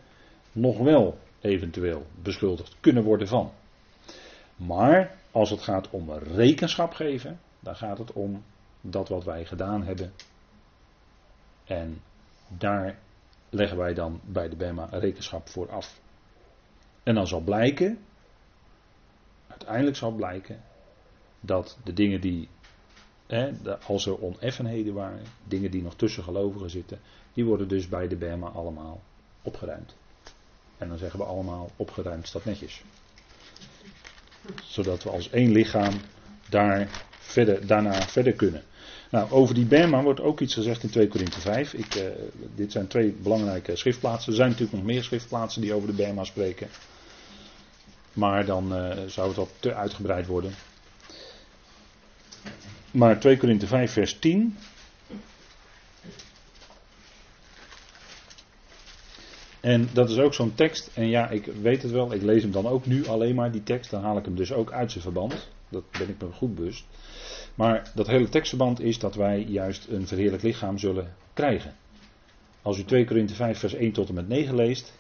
nog 0.54 0.78
wel 0.78 1.18
eventueel 1.42 2.06
beschuldigd 2.22 2.76
kunnen 2.80 3.04
worden 3.04 3.28
van. 3.28 3.52
Maar 4.56 5.18
als 5.32 5.50
het 5.50 5.62
gaat 5.62 5.89
om 5.89 6.12
rekenschap 6.12 6.94
geven, 6.94 7.39
dan 7.60 7.76
gaat 7.76 7.98
het 7.98 8.12
om 8.12 8.44
dat 8.82 9.10
wat 9.10 9.24
wij 9.24 9.46
gedaan 9.46 9.84
hebben. 9.84 10.13
En 11.63 12.02
daar 12.48 13.00
leggen 13.50 13.78
wij 13.78 13.94
dan 13.94 14.22
bij 14.26 14.50
de 14.50 14.56
BEMA 14.56 14.88
rekenschap 14.92 15.50
voor 15.50 15.72
af. 15.72 16.02
En 17.04 17.16
dan 17.16 17.28
zal 17.28 17.42
blijken, 17.42 18.00
uiteindelijk 19.48 19.98
zal 19.98 20.12
blijken, 20.12 20.62
dat 21.39 21.78
de 21.84 21.94
dingen 21.94 22.22
die, 22.22 22.50
hè, 23.28 23.52
als 23.88 24.06
er 24.06 24.22
oneffenheden 24.22 24.94
waren, 24.94 25.24
dingen 25.44 25.72
die 25.72 25.82
nog 25.82 25.96
tussen 25.96 26.24
gelovigen 26.24 26.70
zitten, 26.70 27.00
die 27.34 27.46
worden 27.46 27.68
dus 27.68 27.88
bij 27.88 28.08
de 28.08 28.16
BEMA 28.16 28.48
allemaal 28.48 29.02
opgeruimd. 29.42 29.96
En 30.77 30.88
dan 30.88 30.97
zeggen 30.97 31.19
we 31.19 31.25
allemaal 31.25 31.71
opgeruimd 31.75 32.27
staat 32.27 32.45
netjes. 32.45 32.81
Zodat 34.63 35.03
we 35.03 35.09
als 35.09 35.29
één 35.29 35.51
lichaam 35.51 35.93
daar 36.49 36.88
verder, 37.19 37.67
daarna 37.67 38.07
verder 38.07 38.33
kunnen. 38.33 38.63
Nou, 39.09 39.31
over 39.31 39.55
die 39.55 39.65
Bema 39.65 40.01
wordt 40.01 40.21
ook 40.21 40.39
iets 40.39 40.53
gezegd 40.53 40.83
in 40.83 40.89
2 40.89 41.07
Korinthe 41.07 41.39
5. 41.39 41.73
Ik, 41.73 41.95
uh, 41.95 42.03
dit 42.55 42.71
zijn 42.71 42.88
twee 42.88 43.12
belangrijke 43.12 43.75
schriftplaatsen. 43.75 44.31
Er 44.31 44.38
zijn 44.38 44.49
natuurlijk 44.49 44.77
nog 44.77 44.86
meer 44.86 45.03
schriftplaatsen 45.03 45.62
die 45.62 45.73
over 45.73 45.88
de 45.88 45.93
Bema 45.93 46.23
spreken. 46.23 46.67
Maar 48.13 48.45
dan 48.45 48.77
uh, 48.77 48.91
zou 49.07 49.27
het 49.27 49.38
wat 49.38 49.49
te 49.59 49.73
uitgebreid 49.73 50.27
worden. 50.27 50.53
Maar 52.91 53.19
2 53.19 53.38
Korinthe 53.38 53.67
5 53.67 53.91
vers 53.91 54.19
10 54.19 54.57
En 59.63 59.89
dat 59.93 60.10
is 60.10 60.17
ook 60.17 60.34
zo'n 60.34 60.56
tekst. 60.56 60.91
En 60.93 61.08
ja, 61.08 61.30
ik 61.30 61.45
weet 61.45 61.82
het 61.82 61.91
wel. 61.91 62.13
Ik 62.13 62.21
lees 62.21 62.41
hem 62.41 62.52
dan 62.52 62.67
ook 62.67 62.86
nu 62.86 63.08
alleen 63.08 63.36
maar, 63.36 63.52
die 63.52 63.63
tekst. 63.63 63.91
Dan 63.91 64.02
haal 64.02 64.17
ik 64.17 64.26
hem 64.26 64.36
dus 64.36 64.54
ook 64.54 64.71
uit 64.71 64.91
zijn 64.91 65.04
verband. 65.04 65.49
Dat 65.69 65.84
ben 65.91 66.10
ik 66.10 66.21
me 66.21 66.32
goed 66.32 66.56
bewust. 66.56 66.86
Maar 67.56 67.91
dat 67.95 68.08
hele 68.08 68.30
tekstverband 68.30 68.80
is 68.80 68.99
dat 68.99 69.15
wij 69.15 69.43
juist 69.43 69.88
een 69.88 70.08
verheerlijk 70.08 70.43
lichaam 70.43 70.78
zullen 70.78 71.15
krijgen. 71.34 71.76
Als 72.62 72.80
u 72.80 72.84
2 72.84 73.06
Korinthe 73.06 73.34
5 73.34 73.60
vers 73.60 73.73
1 73.73 73.91
tot 73.91 74.08
en 74.08 74.13
met 74.13 74.28
9 74.28 74.56
leest. 74.56 74.99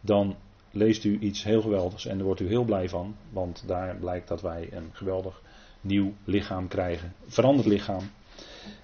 Dan 0.00 0.36
leest 0.70 1.04
u 1.04 1.18
iets 1.18 1.44
heel 1.44 1.60
geweldigs. 1.60 2.06
En 2.06 2.16
daar 2.16 2.26
wordt 2.26 2.40
u 2.40 2.48
heel 2.48 2.64
blij 2.64 2.88
van. 2.88 3.16
Want 3.30 3.64
daar 3.66 3.96
blijkt 3.96 4.28
dat 4.28 4.40
wij 4.40 4.68
een 4.72 4.90
geweldig 4.92 5.42
nieuw 5.80 6.12
lichaam 6.24 6.68
krijgen. 6.68 7.14
Veranderd 7.26 7.66
lichaam. 7.66 8.10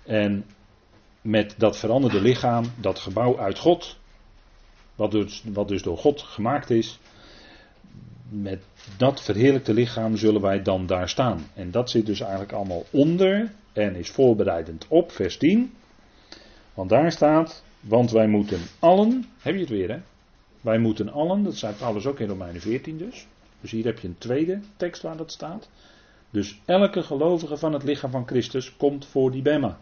En 0.05 0.44
met 1.20 1.55
dat 1.59 1.79
veranderde 1.79 2.20
lichaam, 2.20 2.64
dat 2.81 2.98
gebouw 2.98 3.38
uit 3.38 3.59
God 3.59 3.96
wat 4.96 5.11
dus, 5.11 5.42
wat 5.52 5.68
dus 5.68 5.82
door 5.82 5.98
God 5.98 6.22
gemaakt 6.22 6.70
is. 6.70 6.98
Met 8.28 8.62
dat 8.96 9.22
verheerlijkte 9.22 9.74
lichaam 9.74 10.16
zullen 10.16 10.40
wij 10.40 10.62
dan 10.62 10.87
daar 10.87 11.09
staan. 11.09 11.46
En 11.54 11.70
dat 11.70 11.90
zit 11.90 12.06
dus 12.06 12.20
eigenlijk 12.20 12.52
allemaal 12.52 12.85
onder 12.90 13.52
en 13.72 13.94
is 13.94 14.11
voorbereidend 14.11 14.87
op 14.88 15.12
vers 15.12 15.37
10. 15.37 15.72
Want 16.74 16.90
daar 16.90 17.12
staat, 17.12 17.64
want 17.80 18.11
wij 18.11 18.28
moeten 18.28 18.61
allen, 18.78 19.24
heb 19.38 19.54
je 19.54 19.61
het 19.61 19.68
weer 19.68 19.90
hè? 19.90 19.98
Wij 20.61 20.78
moeten 20.78 21.09
allen, 21.09 21.42
dat 21.42 21.56
zei 21.56 21.74
Paulus 21.74 22.06
ook 22.06 22.20
in 22.20 22.28
Romeinen 22.28 22.61
14 22.61 22.98
dus. 22.98 23.26
Dus 23.61 23.70
hier 23.70 23.85
heb 23.85 23.98
je 23.98 24.09
een 24.09 24.18
tweede 24.18 24.61
tekst 24.76 25.02
waar 25.02 25.16
dat 25.16 25.32
staat. 25.32 25.68
Dus 26.30 26.61
elke 26.64 27.02
gelovige 27.02 27.56
van 27.56 27.72
het 27.72 27.82
lichaam 27.82 28.11
van 28.11 28.26
Christus 28.26 28.76
komt 28.76 29.06
voor 29.06 29.30
die 29.30 29.42
Bema. 29.42 29.78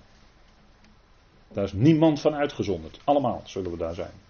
Daar 1.53 1.65
is 1.65 1.73
niemand 1.73 2.21
van 2.21 2.35
uitgezonderd. 2.35 3.01
Allemaal 3.05 3.43
zullen 3.45 3.71
we 3.71 3.77
daar 3.77 3.95
zijn. 3.95 4.24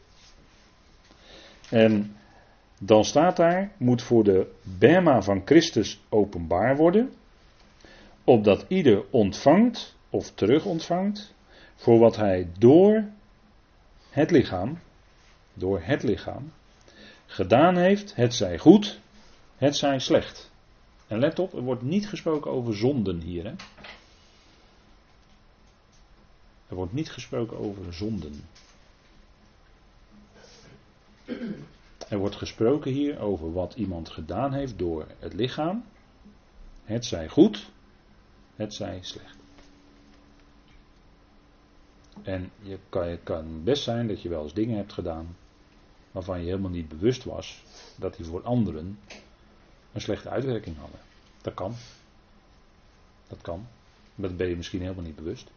En 1.71 2.17
dan 2.81 3.05
staat 3.05 3.37
daar, 3.37 3.73
moet 3.77 4.03
voor 4.03 4.25
de 4.25 4.53
Bema 4.63 5.23
van 5.23 5.43
Christus 5.45 6.01
openbaar 6.09 6.77
worden, 6.77 7.13
opdat 8.25 8.65
ieder 8.69 9.05
ontvangt 9.11 9.97
of 10.11 10.31
terug 10.31 10.65
ontvangt 10.65 11.35
voor 11.75 11.99
wat 11.99 12.17
hij 12.17 12.49
door 12.59 13.05
het 14.11 14.31
lichaam, 14.31 14.79
door 15.55 15.81
het 15.83 16.03
lichaam, 16.03 16.53
gedaan 17.27 17.77
heeft, 17.77 18.15
het 18.15 18.35
zij 18.35 18.59
goed, 18.59 19.01
het 19.57 19.77
zij 19.77 19.99
slecht. 19.99 20.53
En 21.07 21.19
let 21.19 21.39
op, 21.39 21.53
er 21.55 21.63
wordt 21.63 21.83
niet 21.83 22.09
gesproken 22.09 22.51
over 22.51 22.77
zonden 22.77 23.21
hier. 23.21 23.45
Hè? 23.45 23.53
Er 26.69 26.75
wordt 26.75 26.93
niet 26.93 27.11
gesproken 27.11 27.59
over 27.59 27.95
zonden. 27.95 28.45
Er 32.09 32.19
wordt 32.19 32.37
gesproken 32.37 32.93
hier 32.93 33.19
over 33.19 33.53
wat 33.53 33.75
iemand 33.75 34.09
gedaan 34.09 34.53
heeft 34.53 34.79
door 34.79 35.07
het 35.19 35.33
lichaam. 35.33 35.85
Het 36.85 37.05
zij 37.05 37.29
goed, 37.29 37.71
het 38.57 38.75
zij 38.75 38.99
slecht. 39.03 39.37
En 42.23 42.51
je 42.61 42.79
kan, 42.89 43.07
het 43.07 43.23
kan 43.23 43.65
best 43.65 43.83
zijn 43.83 44.09
dat 44.09 44.23
je 44.23 44.29
wel 44.29 44.43
eens 44.43 44.55
dingen 44.55 44.77
hebt 44.77 44.93
gedaan 44.93 45.37
waarvan 46.13 46.41
je 46.41 46.47
helemaal 46.47 46.71
niet 46.71 46.89
bewust 46.89 47.25
was 47.25 47.63
dat 47.97 48.17
die 48.17 48.25
voor 48.25 48.43
anderen 48.43 48.99
een 49.93 50.01
slechte 50.01 50.29
uitwerking 50.29 50.77
hadden. 50.77 51.01
Dat 51.43 51.55
kan. 51.55 51.75
Dat 53.29 53.41
kan. 53.41 53.67
Dat 54.15 54.37
ben 54.37 54.49
je 54.49 54.57
misschien 54.57 54.81
helemaal 54.81 55.05
niet 55.05 55.17
bewust. 55.17 55.51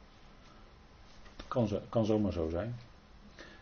Dat 1.35 1.47
kan, 1.47 1.69
kan 1.89 2.05
zomaar 2.05 2.33
zo 2.33 2.49
zijn. 2.49 2.75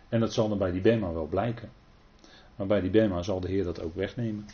En 0.10 0.20
dat 0.20 0.34
zal 0.34 0.50
dan 0.50 0.58
bij 0.58 0.72
die 0.72 0.82
Bema 0.82 1.14
wel 1.14 1.28
blijken. 1.28 1.70
Maar 2.56 2.68
bij 2.68 2.82
die 2.82 2.90
Bema 2.90 3.24
zal 3.24 3.40
de 3.40 3.48
Heer 3.48 3.64
dat 3.64 3.82
ook 3.82 3.96
wegnemen. 3.96 4.46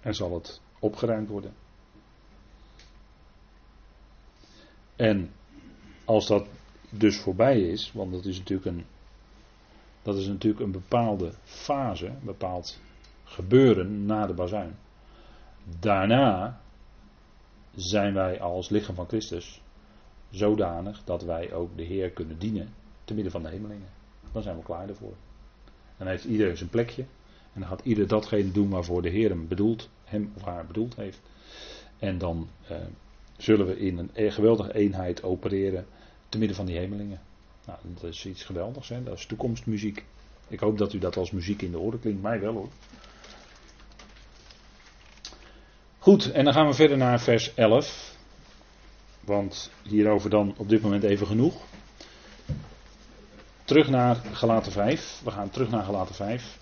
En 0.00 0.14
zal 0.14 0.34
het 0.34 0.60
opgeruimd 0.78 1.28
worden. 1.28 1.54
En 4.96 5.30
als 6.04 6.26
dat 6.26 6.46
dus 6.90 7.20
voorbij 7.20 7.60
is, 7.60 7.92
want 7.92 8.12
dat 8.12 8.24
is 8.24 8.38
natuurlijk 8.38 8.66
een, 8.66 8.84
dat 10.02 10.16
is 10.16 10.26
natuurlijk 10.26 10.64
een 10.64 10.72
bepaalde 10.72 11.32
fase, 11.44 12.06
een 12.06 12.24
bepaald 12.24 12.80
gebeuren 13.24 14.06
na 14.06 14.26
de 14.26 14.34
bazuin. 14.34 14.76
Daarna 15.78 16.60
zijn 17.74 18.14
wij 18.14 18.40
als 18.40 18.68
lichaam 18.68 18.94
van 18.94 19.06
Christus 19.06 19.62
zodanig 20.30 21.04
dat 21.04 21.22
wij 21.22 21.52
ook 21.52 21.76
de 21.76 21.82
Heer 21.82 22.10
kunnen 22.10 22.38
dienen 22.38 22.74
te 23.04 23.14
midden 23.14 23.32
van 23.32 23.42
de 23.42 23.48
hemelingen. 23.48 23.88
Dan 24.32 24.42
zijn 24.42 24.56
we 24.56 24.62
klaar 24.62 24.88
ervoor. 24.88 25.14
Dan 26.00 26.08
heeft 26.08 26.24
iedereen 26.24 26.56
zijn 26.56 26.68
plekje. 26.68 27.02
En 27.52 27.60
dan 27.60 27.68
gaat 27.68 27.80
ieder 27.84 28.06
datgene 28.06 28.52
doen 28.52 28.68
waarvoor 28.68 29.02
de 29.02 29.08
Heer 29.08 29.28
hem 29.28 29.48
bedoeld, 29.48 29.88
hem 30.04 30.32
of 30.36 30.42
haar 30.42 30.66
bedoeld 30.66 30.96
heeft. 30.96 31.20
En 31.98 32.18
dan 32.18 32.48
eh, 32.68 32.76
zullen 33.36 33.66
we 33.66 33.78
in 33.78 33.98
een 33.98 34.10
e- 34.12 34.30
geweldige 34.30 34.74
eenheid 34.74 35.22
opereren 35.22 35.86
te 36.28 36.38
midden 36.38 36.56
van 36.56 36.66
die 36.66 36.76
hemelingen. 36.76 37.20
Nou, 37.66 37.78
dat 37.82 38.02
is 38.02 38.26
iets 38.26 38.44
geweldigs, 38.44 38.88
hè? 38.88 39.02
dat 39.02 39.18
is 39.18 39.26
toekomstmuziek. 39.26 40.04
Ik 40.48 40.60
hoop 40.60 40.78
dat 40.78 40.92
u 40.92 40.98
dat 40.98 41.16
als 41.16 41.30
muziek 41.30 41.62
in 41.62 41.70
de 41.70 41.78
oren 41.78 42.00
klinkt, 42.00 42.22
mij 42.22 42.40
wel 42.40 42.52
hoor. 42.52 42.68
Goed, 45.98 46.32
en 46.32 46.44
dan 46.44 46.52
gaan 46.52 46.66
we 46.66 46.74
verder 46.74 46.96
naar 46.96 47.20
vers 47.20 47.54
11. 47.54 48.16
Want 49.20 49.70
hierover 49.82 50.30
dan 50.30 50.54
op 50.56 50.68
dit 50.68 50.82
moment 50.82 51.02
even 51.02 51.26
genoeg. 51.26 51.62
Terug 53.70 53.88
naar 53.88 54.16
Galaten 54.16 54.72
5. 54.72 55.20
We 55.24 55.30
gaan 55.30 55.50
terug 55.50 55.70
naar 55.70 55.84
Galaten 55.84 56.14
5. 56.14 56.58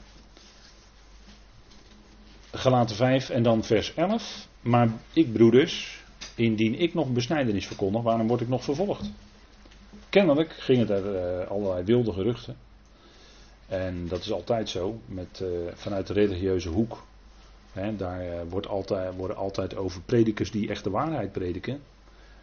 Galaten 2.52 2.96
5 2.96 3.30
en 3.30 3.42
dan 3.42 3.64
vers 3.64 3.94
11. 3.94 4.48
Maar 4.60 4.88
ik, 5.12 5.32
broeders, 5.32 6.04
indien 6.34 6.74
ik 6.74 6.94
nog 6.94 7.12
besnijdenis 7.12 7.66
verkondig, 7.66 8.02
waarom 8.02 8.28
word 8.28 8.40
ik 8.40 8.48
nog 8.48 8.64
vervolgd? 8.64 9.10
Kennelijk 10.08 10.52
ging 10.52 10.78
het 10.78 10.90
er 10.90 11.40
uh, 11.40 11.50
allerlei 11.50 11.84
wilde 11.84 12.12
geruchten. 12.12 12.56
En 13.66 14.08
dat 14.08 14.20
is 14.20 14.32
altijd 14.32 14.68
zo, 14.68 15.00
met, 15.06 15.40
uh, 15.42 15.48
vanuit 15.74 16.06
de 16.06 16.12
religieuze 16.12 16.68
hoek. 16.68 17.04
Daar 17.96 18.26
uh, 18.26 18.40
wordt 18.48 18.66
altijd, 18.66 19.14
worden 19.14 19.36
altijd 19.36 19.76
over 19.76 20.00
predikers 20.02 20.50
die 20.50 20.68
echt 20.68 20.84
de 20.84 20.90
waarheid 20.90 21.32
prediken. 21.32 21.80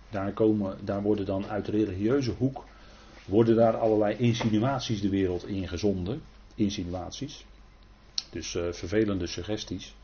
Daar, 0.10 0.34
komen, 0.34 0.78
daar 0.82 1.02
worden 1.02 1.26
dan 1.26 1.48
uit 1.48 1.66
de 1.66 1.72
religieuze 1.72 2.32
hoek 2.32 2.64
worden 3.26 3.56
daar 3.56 3.78
allerlei 3.78 4.16
insinuaties 4.18 5.02
de 5.02 5.10
wereld 5.10 5.48
in 5.48 5.68
gezonden. 5.68 6.22
Insinuaties. 6.56 7.46
Dus 8.30 8.54
uh, 8.54 8.72
vervelende 8.72 9.28
suggesties. 9.28 9.96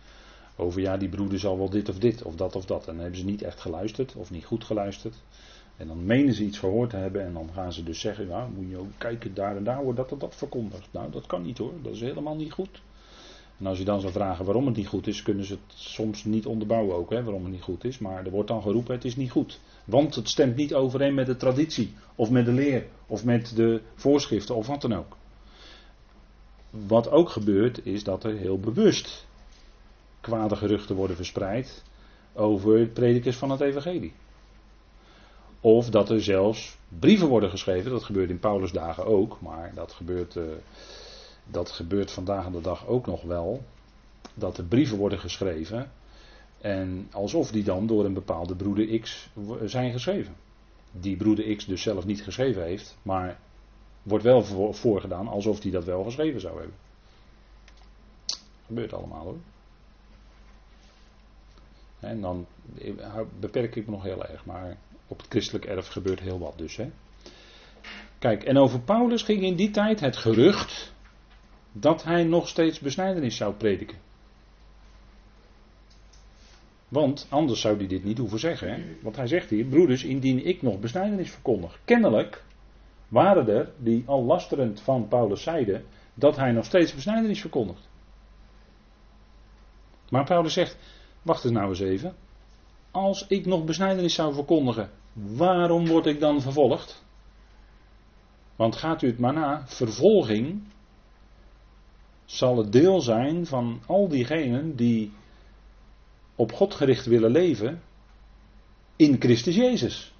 Over 0.56 0.82
ja, 0.82 0.98
die 0.98 1.10
broeder 1.10 1.40
zal 1.40 1.58
wel 1.58 1.70
dit 1.70 1.90
of 1.90 2.00
dit 2.00 2.24
of 2.24 2.36
dat 2.36 2.56
of 2.56 2.66
dat. 2.66 2.88
En 2.88 2.94
dan 2.94 3.02
hebben 3.02 3.20
ze 3.20 3.26
niet 3.26 3.42
echt 3.42 3.60
geluisterd 3.60 4.16
of 4.16 4.32
niet 4.32 4.46
goed 4.46 4.64
geluisterd. 4.64 5.16
En 5.78 5.88
dan 5.88 6.06
menen 6.06 6.34
ze 6.34 6.44
iets 6.44 6.60
gehoord 6.60 6.90
te 6.90 6.96
hebben 6.96 7.26
en 7.26 7.34
dan 7.34 7.50
gaan 7.54 7.74
ze 7.74 7.84
dus 7.84 8.00
zeggen, 8.00 8.28
nou 8.28 8.52
moet 8.52 8.70
je 8.70 8.78
ook 8.78 8.92
kijken, 8.98 9.34
daar 9.34 9.58
en 9.58 9.64
daar 9.64 9.84
wordt 9.84 9.98
dat 9.98 10.12
en 10.12 10.18
dat 10.18 10.36
verkondigd. 10.36 10.88
Nou 10.92 11.12
dat 11.12 11.26
kan 11.26 11.42
niet 11.42 11.58
hoor, 11.58 11.74
dat 11.82 11.94
is 11.94 12.02
helemaal 12.02 12.36
niet 12.36 12.52
goed. 12.52 12.82
En 13.62 13.68
als 13.68 13.78
je 13.78 13.84
dan 13.84 14.02
zou 14.02 14.14
vragen 14.14 14.46
waarom 14.46 14.66
het 14.66 14.76
niet 14.76 14.88
goed 14.88 15.08
is, 15.08 15.22
kunnen 15.22 15.46
ze 15.46 15.54
het 15.54 15.74
soms 15.76 16.24
niet 16.24 16.46
onderbouwen 16.46 16.96
ook, 16.96 17.10
hè, 17.10 17.24
waarom 17.24 17.44
het 17.44 17.52
niet 17.52 17.62
goed 17.62 17.84
is. 17.84 18.00
Maar 18.00 18.26
er 18.26 18.32
wordt 18.32 18.48
dan 18.48 18.62
geroepen, 18.62 18.96
het 18.96 19.06
is 19.06 19.16
niet 19.16 19.32
goed. 19.32 19.60
Want 19.86 20.16
het 20.16 20.30
stemt 20.30 20.56
niet 20.56 20.74
overeen 20.74 21.14
met 21.14 21.26
de 21.26 21.38
traditie, 21.38 21.94
of 22.16 22.30
met 22.30 22.46
de 22.46 22.52
leer, 22.52 22.86
of 23.08 23.26
met 23.26 23.56
de 23.56 23.82
voorschriften, 23.96 24.56
of 24.56 24.68
wat 24.68 24.82
dan 24.82 24.94
ook. 24.94 25.18
Wat 26.70 27.10
ook 27.10 27.30
gebeurt, 27.30 27.86
is 27.86 28.04
dat 28.04 28.24
er 28.24 28.38
heel 28.38 28.60
bewust 28.60 29.28
kwade 30.22 30.56
geruchten 30.56 30.96
worden 30.96 31.16
verspreid 31.16 31.84
over 32.34 32.88
predikers 32.88 33.38
van 33.38 33.52
het 33.52 33.62
evangelie. 33.62 34.14
Of 35.60 35.90
dat 35.90 36.10
er 36.10 36.24
zelfs 36.24 36.78
brieven 37.00 37.28
worden 37.28 37.50
geschreven, 37.50 37.92
dat 37.92 38.04
gebeurt 38.04 38.30
in 38.30 38.40
Paulus' 38.40 38.72
dagen 38.72 39.06
ook, 39.06 39.42
maar 39.42 39.72
dat 39.76 39.92
gebeurt, 39.92 40.36
uh, 40.36 40.44
dat 41.46 41.72
gebeurt 41.72 42.12
vandaag 42.12 42.46
aan 42.46 42.52
de 42.52 42.62
dag 42.62 42.88
ook 42.88 43.06
nog 43.06 43.22
wel. 43.22 43.64
Dat 44.34 44.58
er 44.58 44.64
brieven 44.64 44.98
worden 44.98 45.20
geschreven 45.20 45.92
en 46.62 47.08
alsof 47.12 47.52
die 47.52 47.64
dan 47.64 47.88
door 47.88 48.06
een 48.06 48.14
bepaalde 48.14 48.56
broeder 48.56 49.00
X 49.00 49.30
zijn 49.64 49.92
geschreven. 49.92 50.36
Die 50.92 51.18
broeder 51.18 51.56
X 51.56 51.66
dus 51.66 51.82
zelf 51.82 52.06
niet 52.06 52.24
geschreven 52.24 52.64
heeft, 52.64 52.98
maar 53.02 53.40
wordt 54.04 54.24
wel 54.24 54.44
voorgedaan 54.74 55.28
alsof 55.28 55.62
hij 55.62 55.72
dat 55.72 55.84
wel 55.84 56.04
geschreven 56.04 56.42
zou 56.42 56.58
hebben. 56.58 56.76
Gebeurt 58.66 58.94
allemaal 58.94 59.24
hoor. 59.24 59.38
En 62.00 62.22
dan 62.22 62.46
beperk 63.40 63.76
ik 63.76 63.86
me 63.86 63.92
nog 63.92 64.04
heel 64.04 64.26
erg, 64.26 64.46
maar 64.46 64.78
op 65.08 65.18
het 65.18 65.28
christelijk 65.30 65.66
erf 65.66 65.88
gebeurt 65.88 66.20
heel 66.20 66.40
wat 66.40 66.58
dus. 66.58 66.76
Hè. 66.76 66.92
Kijk, 68.20 68.44
en 68.44 68.58
over 68.58 68.80
Paulus 68.80 69.24
ging 69.24 69.44
in 69.44 69.56
die 69.56 69.72
tijd 69.72 70.00
het 70.00 70.18
gerucht 70.18 70.94
dat 71.72 72.04
hij 72.04 72.24
nog 72.24 72.48
steeds 72.48 72.80
besnijdenis 72.80 73.36
zou 73.36 73.54
prediken. 73.54 73.98
Want 76.88 77.28
anders 77.30 77.62
zou 77.62 77.78
hij 77.78 77.88
dit 77.88 78.04
niet 78.04 78.18
hoeven 78.18 78.40
zeggen. 78.40 78.74
Hè? 78.74 78.84
Want 79.02 79.16
hij 79.16 79.28
zegt 79.28 79.50
hier, 79.50 79.66
broeders, 79.66 80.04
indien 80.04 80.46
ik 80.46 80.62
nog 80.62 80.80
besnijdenis 80.80 81.32
verkondig. 81.32 81.80
Kennelijk 81.86 82.44
waren 83.08 83.48
er 83.48 83.72
die 83.78 84.04
al 84.06 84.24
lasterend 84.24 84.82
van 84.82 85.08
Paulus 85.08 85.44
zeiden 85.44 85.86
dat 86.14 86.36
hij 86.36 86.52
nog 86.52 86.66
steeds 86.66 86.94
besnijdenis 86.94 87.42
verkondigt. 87.42 87.90
Maar 90.10 90.26
Paulus 90.26 90.54
zegt, 90.54 90.78
wacht 91.22 91.44
eens 91.44 91.54
nou 91.54 91.70
eens 91.70 91.80
even. 91.80 92.16
Als 92.92 93.28
ik 93.28 93.46
nog 93.46 93.66
besnijdenis 93.66 94.14
zou 94.14 94.34
verkondigen, 94.34 94.90
waarom 95.14 95.88
word 95.88 96.06
ik 96.06 96.20
dan 96.20 96.42
vervolgd? 96.42 97.04
Want 98.56 98.76
gaat 98.76 99.02
u 99.02 99.08
het 99.08 99.20
maar 99.20 99.34
na, 99.34 99.64
vervolging 99.68 100.64
zal 102.32 102.58
het 102.58 102.72
deel 102.72 103.02
zijn 103.02 103.46
van 103.46 103.82
al 103.86 104.08
diegenen 104.08 104.76
die 104.76 105.12
op 106.36 106.52
God 106.52 106.74
gericht 106.74 107.06
willen 107.06 107.32
leven 107.32 107.82
in 108.96 109.16
Christus 109.20 109.56
Jezus. 109.56 110.14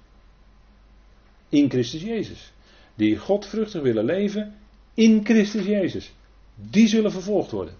In 1.48 1.70
Christus 1.70 2.02
Jezus. 2.02 2.52
Die 2.94 3.16
godvruchtig 3.16 3.82
willen 3.82 4.04
leven 4.04 4.54
in 4.94 5.24
Christus 5.24 5.64
Jezus. 5.64 6.12
Die 6.54 6.88
zullen 6.88 7.12
vervolgd 7.12 7.50
worden. 7.50 7.74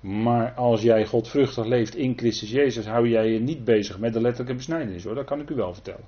Maar 0.00 0.54
als 0.54 0.82
jij 0.82 1.06
godvruchtig 1.06 1.64
leeft 1.64 1.94
in 1.94 2.18
Christus 2.18 2.50
Jezus, 2.50 2.86
hou 2.86 3.08
jij 3.08 3.32
je 3.32 3.38
niet 3.38 3.64
bezig 3.64 3.98
met 3.98 4.12
de 4.12 4.20
letterlijke 4.20 4.56
besnijdenis 4.56 5.04
hoor, 5.04 5.14
dat 5.14 5.26
kan 5.26 5.40
ik 5.40 5.50
u 5.50 5.54
wel 5.54 5.74
vertellen. 5.74 6.06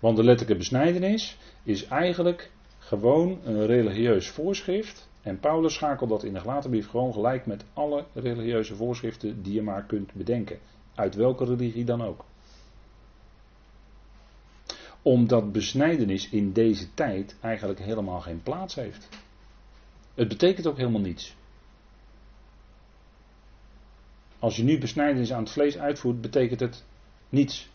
Want 0.00 0.16
de 0.16 0.24
letterlijke 0.24 0.58
besnijdenis 0.58 1.36
is 1.62 1.84
eigenlijk 1.84 2.50
gewoon 2.90 3.40
een 3.44 3.66
religieus 3.66 4.28
voorschrift 4.28 5.08
en 5.22 5.40
Paulus 5.40 5.74
schakelt 5.74 6.10
dat 6.10 6.24
in 6.24 6.32
de 6.32 6.40
Galatenbrief 6.40 6.88
gewoon 6.88 7.12
gelijk 7.12 7.46
met 7.46 7.64
alle 7.72 8.04
religieuze 8.14 8.74
voorschriften 8.74 9.42
die 9.42 9.52
je 9.52 9.62
maar 9.62 9.84
kunt 9.84 10.12
bedenken. 10.12 10.58
Uit 10.94 11.14
welke 11.14 11.44
religie 11.44 11.84
dan 11.84 12.02
ook. 12.02 12.24
Omdat 15.02 15.52
besnijdenis 15.52 16.30
in 16.30 16.52
deze 16.52 16.94
tijd 16.94 17.36
eigenlijk 17.40 17.80
helemaal 17.80 18.20
geen 18.20 18.42
plaats 18.42 18.74
heeft. 18.74 19.08
Het 20.14 20.28
betekent 20.28 20.66
ook 20.66 20.76
helemaal 20.76 21.00
niets. 21.00 21.36
Als 24.38 24.56
je 24.56 24.62
nu 24.62 24.78
besnijdenis 24.78 25.32
aan 25.32 25.42
het 25.42 25.52
vlees 25.52 25.78
uitvoert, 25.78 26.20
betekent 26.20 26.60
het 26.60 26.84
niets. 27.28 27.70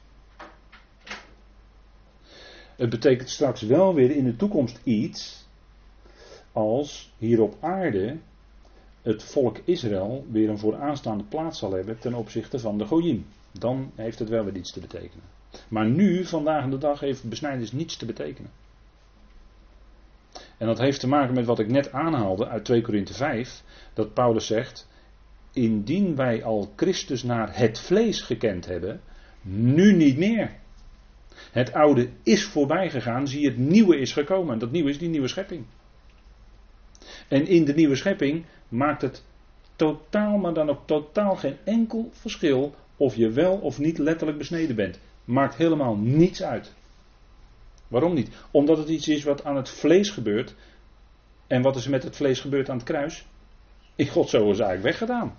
Het 2.76 2.90
betekent 2.90 3.30
straks 3.30 3.62
wel 3.62 3.94
weer 3.94 4.12
in 4.12 4.24
de 4.24 4.36
toekomst 4.36 4.80
iets 4.84 5.48
als 6.52 7.14
hier 7.18 7.42
op 7.42 7.58
aarde 7.60 8.18
het 9.02 9.24
volk 9.24 9.58
Israël 9.66 10.26
weer 10.32 10.50
een 10.50 10.58
vooraanstaande 10.58 11.24
plaats 11.24 11.60
zal 11.60 11.72
hebben 11.72 12.00
ten 12.00 12.14
opzichte 12.14 12.60
van 12.60 12.78
de 12.78 12.86
Goyim. 12.86 13.26
Dan 13.52 13.92
heeft 13.96 14.20
het 14.20 14.30
wel 14.30 14.44
weer 14.44 14.56
iets 14.56 14.72
te 14.72 14.80
betekenen. 14.80 15.24
Maar 15.68 15.86
nu, 15.86 16.26
vandaag 16.26 16.70
de 16.70 16.78
dag, 16.78 17.00
heeft 17.00 17.30
besnijdenis 17.30 17.72
niets 17.72 17.98
te 17.98 18.06
betekenen. 18.06 18.52
En 20.58 20.68
dat 20.68 20.78
heeft 20.78 21.00
te 21.00 21.08
maken 21.08 21.34
met 21.34 21.46
wat 21.46 21.60
ik 21.60 21.68
net 21.68 21.92
aanhaalde 21.92 22.48
uit 22.48 22.66
2 22.66 22.82
Korinthe 22.82 23.14
5, 23.14 23.64
dat 23.94 24.14
Paulus 24.14 24.46
zegt, 24.46 24.88
indien 25.54 26.16
wij 26.16 26.44
al 26.44 26.74
Christus 26.76 27.24
naar 27.24 27.58
het 27.58 27.80
vlees 27.80 28.22
gekend 28.22 28.66
hebben, 28.66 29.02
nu 29.42 29.94
niet 29.94 30.18
meer. 30.18 30.52
Het 31.56 31.74
oude 31.74 32.10
is 32.24 32.44
voorbij 32.44 32.90
gegaan, 32.90 33.28
zie 33.28 33.46
het 33.46 33.58
nieuwe 33.58 34.00
is 34.00 34.14
gekomen. 34.14 34.54
En 34.54 34.60
dat 34.60 34.72
nieuwe 34.72 34.90
is 34.90 34.98
die 34.98 35.10
nieuwe 35.10 35.28
schepping. 35.28 35.66
En 37.28 37.48
in 37.48 37.66
de 37.66 37.74
nieuwe 37.74 37.96
schepping 37.96 38.46
maakt 38.68 39.02
het 39.02 39.24
totaal, 39.76 40.38
maar 40.38 40.54
dan 40.54 40.70
ook 40.70 40.82
totaal 40.86 41.36
geen 41.36 41.58
enkel 41.64 42.10
verschil 42.14 42.76
of 42.98 43.16
je 43.16 43.30
wel 43.30 43.58
of 43.58 43.80
niet 43.80 43.98
letterlijk 43.98 44.38
besneden 44.38 44.76
bent. 44.76 45.00
Maakt 45.26 45.56
helemaal 45.56 45.96
niets 45.96 46.44
uit. 46.44 46.74
Waarom 47.88 48.14
niet? 48.14 48.30
Omdat 48.52 48.78
het 48.78 48.90
iets 48.90 49.08
is 49.08 49.24
wat 49.24 49.44
aan 49.44 49.56
het 49.56 49.70
vlees 49.70 50.10
gebeurt. 50.10 50.56
En 51.48 51.62
wat 51.62 51.76
is 51.76 51.86
er 51.86 51.92
met 51.92 52.04
het 52.04 52.16
vlees 52.16 52.40
gebeurd 52.40 52.70
aan 52.70 52.78
het 52.78 52.86
kruis? 52.86 53.26
In 53.96 54.08
God 54.08 54.30
zo 54.30 54.52
is 54.52 54.60
eigenlijk 54.60 54.84
weggedaan. 54.84 55.38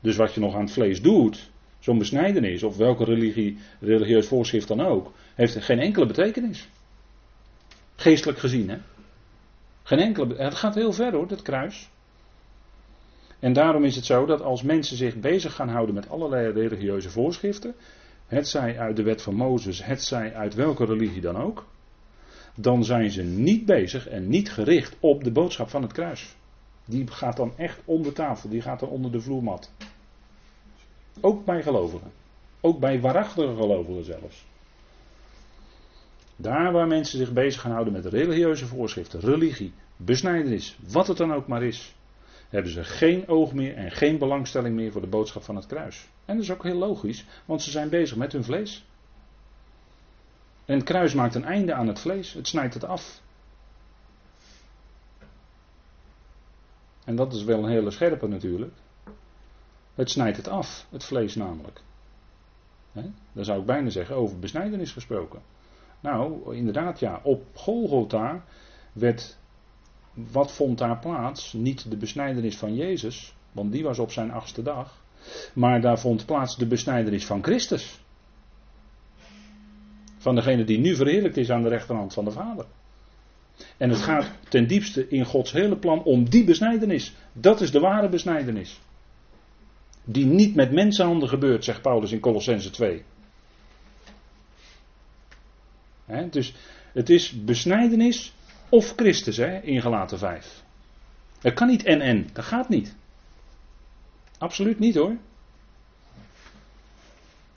Dus 0.00 0.16
wat 0.16 0.34
je 0.34 0.40
nog 0.40 0.54
aan 0.54 0.60
het 0.60 0.72
vlees 0.72 1.02
doet, 1.02 1.50
zo'n 1.84 1.98
besnijdenis 1.98 2.62
of 2.62 2.76
welke 2.76 3.04
religie, 3.04 3.58
religieus 3.80 4.26
voorschrift 4.26 4.68
dan 4.68 4.80
ook, 4.80 5.12
heeft 5.34 5.62
geen 5.62 5.78
enkele 5.78 6.06
betekenis. 6.06 6.68
Geestelijk 7.96 8.38
gezien, 8.38 8.68
hè? 8.68 8.76
Geen 9.82 9.98
enkele. 9.98 10.34
Het 10.36 10.54
gaat 10.54 10.74
heel 10.74 10.92
ver 10.92 11.12
hoor, 11.12 11.28
dat 11.28 11.42
kruis. 11.42 11.90
En 13.38 13.52
daarom 13.52 13.84
is 13.84 13.96
het 13.96 14.04
zo 14.04 14.26
dat 14.26 14.42
als 14.42 14.62
mensen 14.62 14.96
zich 14.96 15.16
bezig 15.16 15.54
gaan 15.54 15.68
houden 15.68 15.94
met 15.94 16.08
allerlei 16.08 16.52
religieuze 16.52 17.10
voorschriften, 17.10 17.74
het 18.26 18.48
zij 18.48 18.78
uit 18.78 18.96
de 18.96 19.02
wet 19.02 19.22
van 19.22 19.34
Mozes, 19.34 19.84
het 19.84 20.02
zij 20.02 20.34
uit 20.34 20.54
welke 20.54 20.84
religie 20.84 21.20
dan 21.20 21.36
ook, 21.36 21.66
dan 22.54 22.84
zijn 22.84 23.10
ze 23.10 23.22
niet 23.22 23.64
bezig 23.66 24.08
en 24.08 24.28
niet 24.28 24.52
gericht 24.52 24.96
op 25.00 25.24
de 25.24 25.32
boodschap 25.32 25.68
van 25.68 25.82
het 25.82 25.92
kruis. 25.92 26.36
Die 26.84 27.06
gaat 27.06 27.36
dan 27.36 27.52
echt 27.56 27.80
onder 27.84 28.12
tafel, 28.12 28.48
die 28.48 28.60
gaat 28.60 28.80
dan 28.80 28.88
onder 28.88 29.12
de 29.12 29.20
vloermat. 29.20 29.70
Ook 31.20 31.44
bij 31.44 31.62
gelovigen. 31.62 32.12
Ook 32.60 32.78
bij 32.78 33.00
waarachtige 33.00 33.54
gelovigen 33.56 34.04
zelfs. 34.04 34.44
Daar 36.36 36.72
waar 36.72 36.86
mensen 36.86 37.18
zich 37.18 37.32
bezig 37.32 37.60
gaan 37.60 37.72
houden 37.72 37.92
met 37.92 38.04
religieuze 38.04 38.66
voorschriften, 38.66 39.20
religie, 39.20 39.72
besnijdenis, 39.96 40.76
wat 40.88 41.06
het 41.06 41.16
dan 41.16 41.32
ook 41.32 41.46
maar 41.46 41.62
is, 41.62 41.94
hebben 42.48 42.72
ze 42.72 42.84
geen 42.84 43.28
oog 43.28 43.52
meer 43.52 43.74
en 43.74 43.90
geen 43.90 44.18
belangstelling 44.18 44.74
meer 44.74 44.92
voor 44.92 45.00
de 45.00 45.06
boodschap 45.06 45.42
van 45.42 45.56
het 45.56 45.66
kruis. 45.66 46.08
En 46.24 46.34
dat 46.34 46.44
is 46.44 46.50
ook 46.50 46.62
heel 46.62 46.78
logisch, 46.78 47.24
want 47.44 47.62
ze 47.62 47.70
zijn 47.70 47.88
bezig 47.88 48.16
met 48.16 48.32
hun 48.32 48.44
vlees. 48.44 48.86
En 50.64 50.74
het 50.74 50.84
kruis 50.84 51.14
maakt 51.14 51.34
een 51.34 51.44
einde 51.44 51.74
aan 51.74 51.86
het 51.86 51.98
vlees, 51.98 52.32
het 52.32 52.48
snijdt 52.48 52.74
het 52.74 52.84
af. 52.84 53.22
En 57.04 57.16
dat 57.16 57.32
is 57.32 57.44
wel 57.44 57.58
een 57.58 57.70
hele 57.70 57.90
scherpe 57.90 58.28
natuurlijk. 58.28 58.72
Het 59.94 60.10
snijdt 60.10 60.36
het 60.36 60.48
af, 60.48 60.86
het 60.90 61.04
vlees 61.04 61.34
namelijk. 61.34 61.80
He? 62.92 63.10
Dan 63.32 63.44
zou 63.44 63.60
ik 63.60 63.66
bijna 63.66 63.90
zeggen 63.90 64.16
over 64.16 64.38
besnijdenis 64.38 64.92
gesproken. 64.92 65.40
Nou, 66.00 66.56
inderdaad 66.56 67.00
ja, 67.00 67.20
op 67.22 67.44
Golgotha 67.54 68.44
werd, 68.92 69.36
wat 70.12 70.52
vond 70.52 70.78
daar 70.78 70.98
plaats? 70.98 71.52
Niet 71.52 71.90
de 71.90 71.96
besnijdenis 71.96 72.56
van 72.56 72.74
Jezus, 72.74 73.34
want 73.52 73.72
die 73.72 73.82
was 73.82 73.98
op 73.98 74.12
zijn 74.12 74.30
achtste 74.30 74.62
dag. 74.62 75.02
Maar 75.52 75.80
daar 75.80 75.98
vond 75.98 76.26
plaats 76.26 76.56
de 76.56 76.66
besnijdenis 76.66 77.26
van 77.26 77.42
Christus. 77.42 78.00
Van 80.18 80.34
degene 80.34 80.64
die 80.64 80.78
nu 80.78 80.94
verheerlijkt 80.94 81.36
is 81.36 81.50
aan 81.50 81.62
de 81.62 81.68
rechterhand 81.68 82.14
van 82.14 82.24
de 82.24 82.30
Vader. 82.30 82.66
En 83.76 83.90
het 83.90 83.98
gaat 83.98 84.30
ten 84.48 84.66
diepste 84.66 85.08
in 85.08 85.24
Gods 85.24 85.52
hele 85.52 85.76
plan 85.76 86.02
om 86.02 86.28
die 86.28 86.44
besnijdenis. 86.44 87.14
Dat 87.32 87.60
is 87.60 87.70
de 87.70 87.80
ware 87.80 88.08
besnijdenis. 88.08 88.80
Die 90.04 90.26
niet 90.26 90.54
met 90.54 90.72
mensenhanden 90.72 91.28
gebeurt, 91.28 91.64
zegt 91.64 91.82
Paulus 91.82 92.12
in 92.12 92.20
Colossense 92.20 92.70
2. 92.70 93.04
dus 96.30 96.54
het 96.92 97.10
is 97.10 97.44
besnijdenis 97.44 98.34
of 98.68 98.92
Christus 98.96 99.36
he, 99.36 99.60
in 99.62 99.80
Galaten 99.80 100.18
5. 100.18 100.62
Het 101.40 101.54
kan 101.54 101.68
niet 101.68 101.84
en 101.84 102.00
en, 102.00 102.28
dat 102.32 102.44
gaat 102.44 102.68
niet. 102.68 102.94
Absoluut 104.38 104.78
niet 104.78 104.94
hoor. 104.94 105.16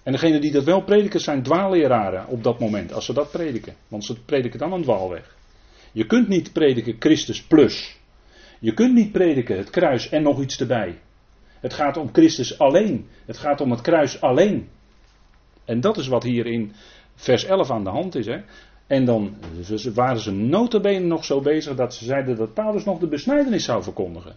En 0.04 0.12
degene 0.12 0.40
die 0.40 0.52
dat 0.52 0.64
wel 0.64 0.84
prediken 0.84 1.20
zijn 1.20 1.44
dwaalleraren 1.44 2.28
op 2.28 2.44
dat 2.44 2.60
moment, 2.60 2.94
als 2.94 3.06
ze 3.06 3.14
dat 3.14 3.32
prediken. 3.32 3.76
Want 3.88 4.06
ze 4.06 4.22
prediken 4.22 4.60
dan 4.60 4.74
een 4.74 4.82
dwaalweg. 4.82 5.36
Je 5.92 6.06
kunt 6.06 6.28
niet 6.28 6.54
prediken 6.54 6.96
Christus 7.00 7.44
plus. 7.44 7.98
Je 8.60 8.74
kunt 8.74 8.94
niet 8.94 9.12
prediken 9.12 9.58
het 9.58 9.70
kruis 9.70 10.10
en 10.10 10.24
nog 10.24 10.42
iets 10.42 10.60
erbij. 10.60 11.00
Het 11.68 11.76
gaat 11.76 11.98
om 11.98 12.10
Christus 12.12 12.60
alleen. 12.60 13.08
Het 13.26 13.38
gaat 13.38 13.62
om 13.62 13.72
het 13.72 13.82
kruis 13.82 14.22
alleen. 14.22 14.70
En 15.66 15.82
dat 15.82 15.98
is 15.98 16.08
wat 16.08 16.24
hier 16.24 16.46
in 16.46 16.72
vers 17.16 17.46
11 17.46 17.72
aan 17.72 17.84
de 17.84 17.90
hand 17.90 18.16
is. 18.16 18.26
Hè? 18.26 18.42
En 18.88 19.06
dan 19.06 19.36
waren 19.94 20.20
ze 20.20 20.32
notabene 20.32 21.06
nog 21.06 21.26
zo 21.26 21.42
bezig 21.42 21.76
dat 21.76 21.94
ze 21.94 22.06
zeiden 22.06 22.36
dat 22.36 22.54
Paulus 22.54 22.84
nog 22.84 23.00
de 23.00 23.08
besnijdenis 23.08 23.64
zou 23.64 23.84
verkondigen. 23.84 24.36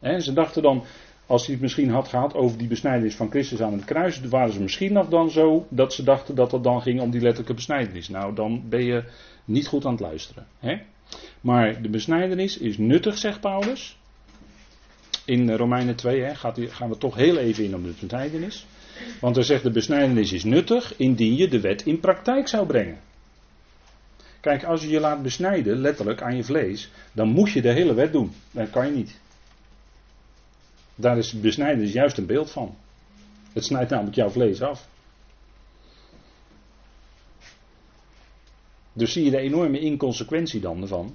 En 0.00 0.22
ze 0.22 0.32
dachten 0.32 0.62
dan, 0.62 0.84
als 1.26 1.44
hij 1.44 1.54
het 1.54 1.62
misschien 1.62 1.90
had 1.90 2.08
gehad 2.08 2.34
over 2.34 2.58
die 2.58 2.68
besnijdenis 2.68 3.14
van 3.14 3.30
Christus 3.30 3.62
aan 3.62 3.72
het 3.72 3.84
kruis, 3.84 4.20
waren 4.20 4.52
ze 4.52 4.62
misschien 4.62 4.92
nog 4.92 5.08
dan 5.08 5.30
zo 5.30 5.66
dat 5.68 5.92
ze 5.92 6.02
dachten 6.02 6.34
dat 6.34 6.52
het 6.52 6.64
dan 6.64 6.82
ging 6.82 7.00
om 7.00 7.10
die 7.10 7.20
letterlijke 7.20 7.54
besnijdenis. 7.54 8.08
Nou, 8.08 8.34
dan 8.34 8.68
ben 8.68 8.84
je 8.84 9.04
niet 9.44 9.66
goed 9.66 9.84
aan 9.84 9.92
het 9.92 10.00
luisteren. 10.00 10.46
Hè? 10.58 10.76
Maar 11.40 11.82
de 11.82 11.88
besnijdenis 11.88 12.58
is 12.58 12.78
nuttig, 12.78 13.18
zegt 13.18 13.40
Paulus. 13.40 14.00
In 15.24 15.54
Romeinen 15.54 15.96
2 15.96 16.20
hè, 16.22 16.34
gaat, 16.34 16.58
gaan 16.60 16.88
we 16.88 16.98
toch 16.98 17.14
heel 17.14 17.36
even 17.36 17.64
in 17.64 17.74
op 17.74 17.84
de 17.84 17.94
besnijdenis. 18.00 18.66
Want 19.20 19.34
hij 19.34 19.44
zegt 19.44 19.62
de 19.62 19.70
besnijdenis 19.70 20.32
is 20.32 20.44
nuttig 20.44 20.96
indien 20.96 21.36
je 21.36 21.48
de 21.48 21.60
wet 21.60 21.86
in 21.86 22.00
praktijk 22.00 22.48
zou 22.48 22.66
brengen. 22.66 23.00
Kijk, 24.40 24.64
als 24.64 24.82
je 24.82 24.88
je 24.88 25.00
laat 25.00 25.22
besnijden, 25.22 25.76
letterlijk 25.76 26.22
aan 26.22 26.36
je 26.36 26.44
vlees, 26.44 26.90
dan 27.12 27.28
moet 27.28 27.50
je 27.50 27.62
de 27.62 27.72
hele 27.72 27.94
wet 27.94 28.12
doen. 28.12 28.32
Dat 28.50 28.70
kan 28.70 28.86
je 28.86 28.92
niet. 28.92 29.20
Daar 30.94 31.18
is 31.18 31.40
besnijdenis 31.40 31.92
juist 31.92 32.18
een 32.18 32.26
beeld 32.26 32.50
van. 32.50 32.76
Het 33.52 33.64
snijdt 33.64 33.90
namelijk 33.90 34.16
jouw 34.16 34.30
vlees 34.30 34.62
af. 34.62 34.88
Dus 38.92 39.12
zie 39.12 39.24
je 39.24 39.30
de 39.30 39.38
enorme 39.38 39.78
inconsequentie 39.78 40.60
dan 40.60 40.82
ervan. 40.82 41.14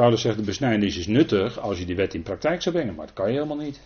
Paulus 0.00 0.20
zegt 0.20 0.36
de 0.36 0.42
besnijdenis 0.42 0.96
is 0.96 1.06
nuttig 1.06 1.58
als 1.58 1.78
je 1.78 1.84
die 1.84 1.96
wet 1.96 2.14
in 2.14 2.22
praktijk 2.22 2.62
zou 2.62 2.74
brengen, 2.74 2.94
maar 2.94 3.06
dat 3.06 3.14
kan 3.14 3.26
je 3.26 3.32
helemaal 3.32 3.56
niet. 3.56 3.80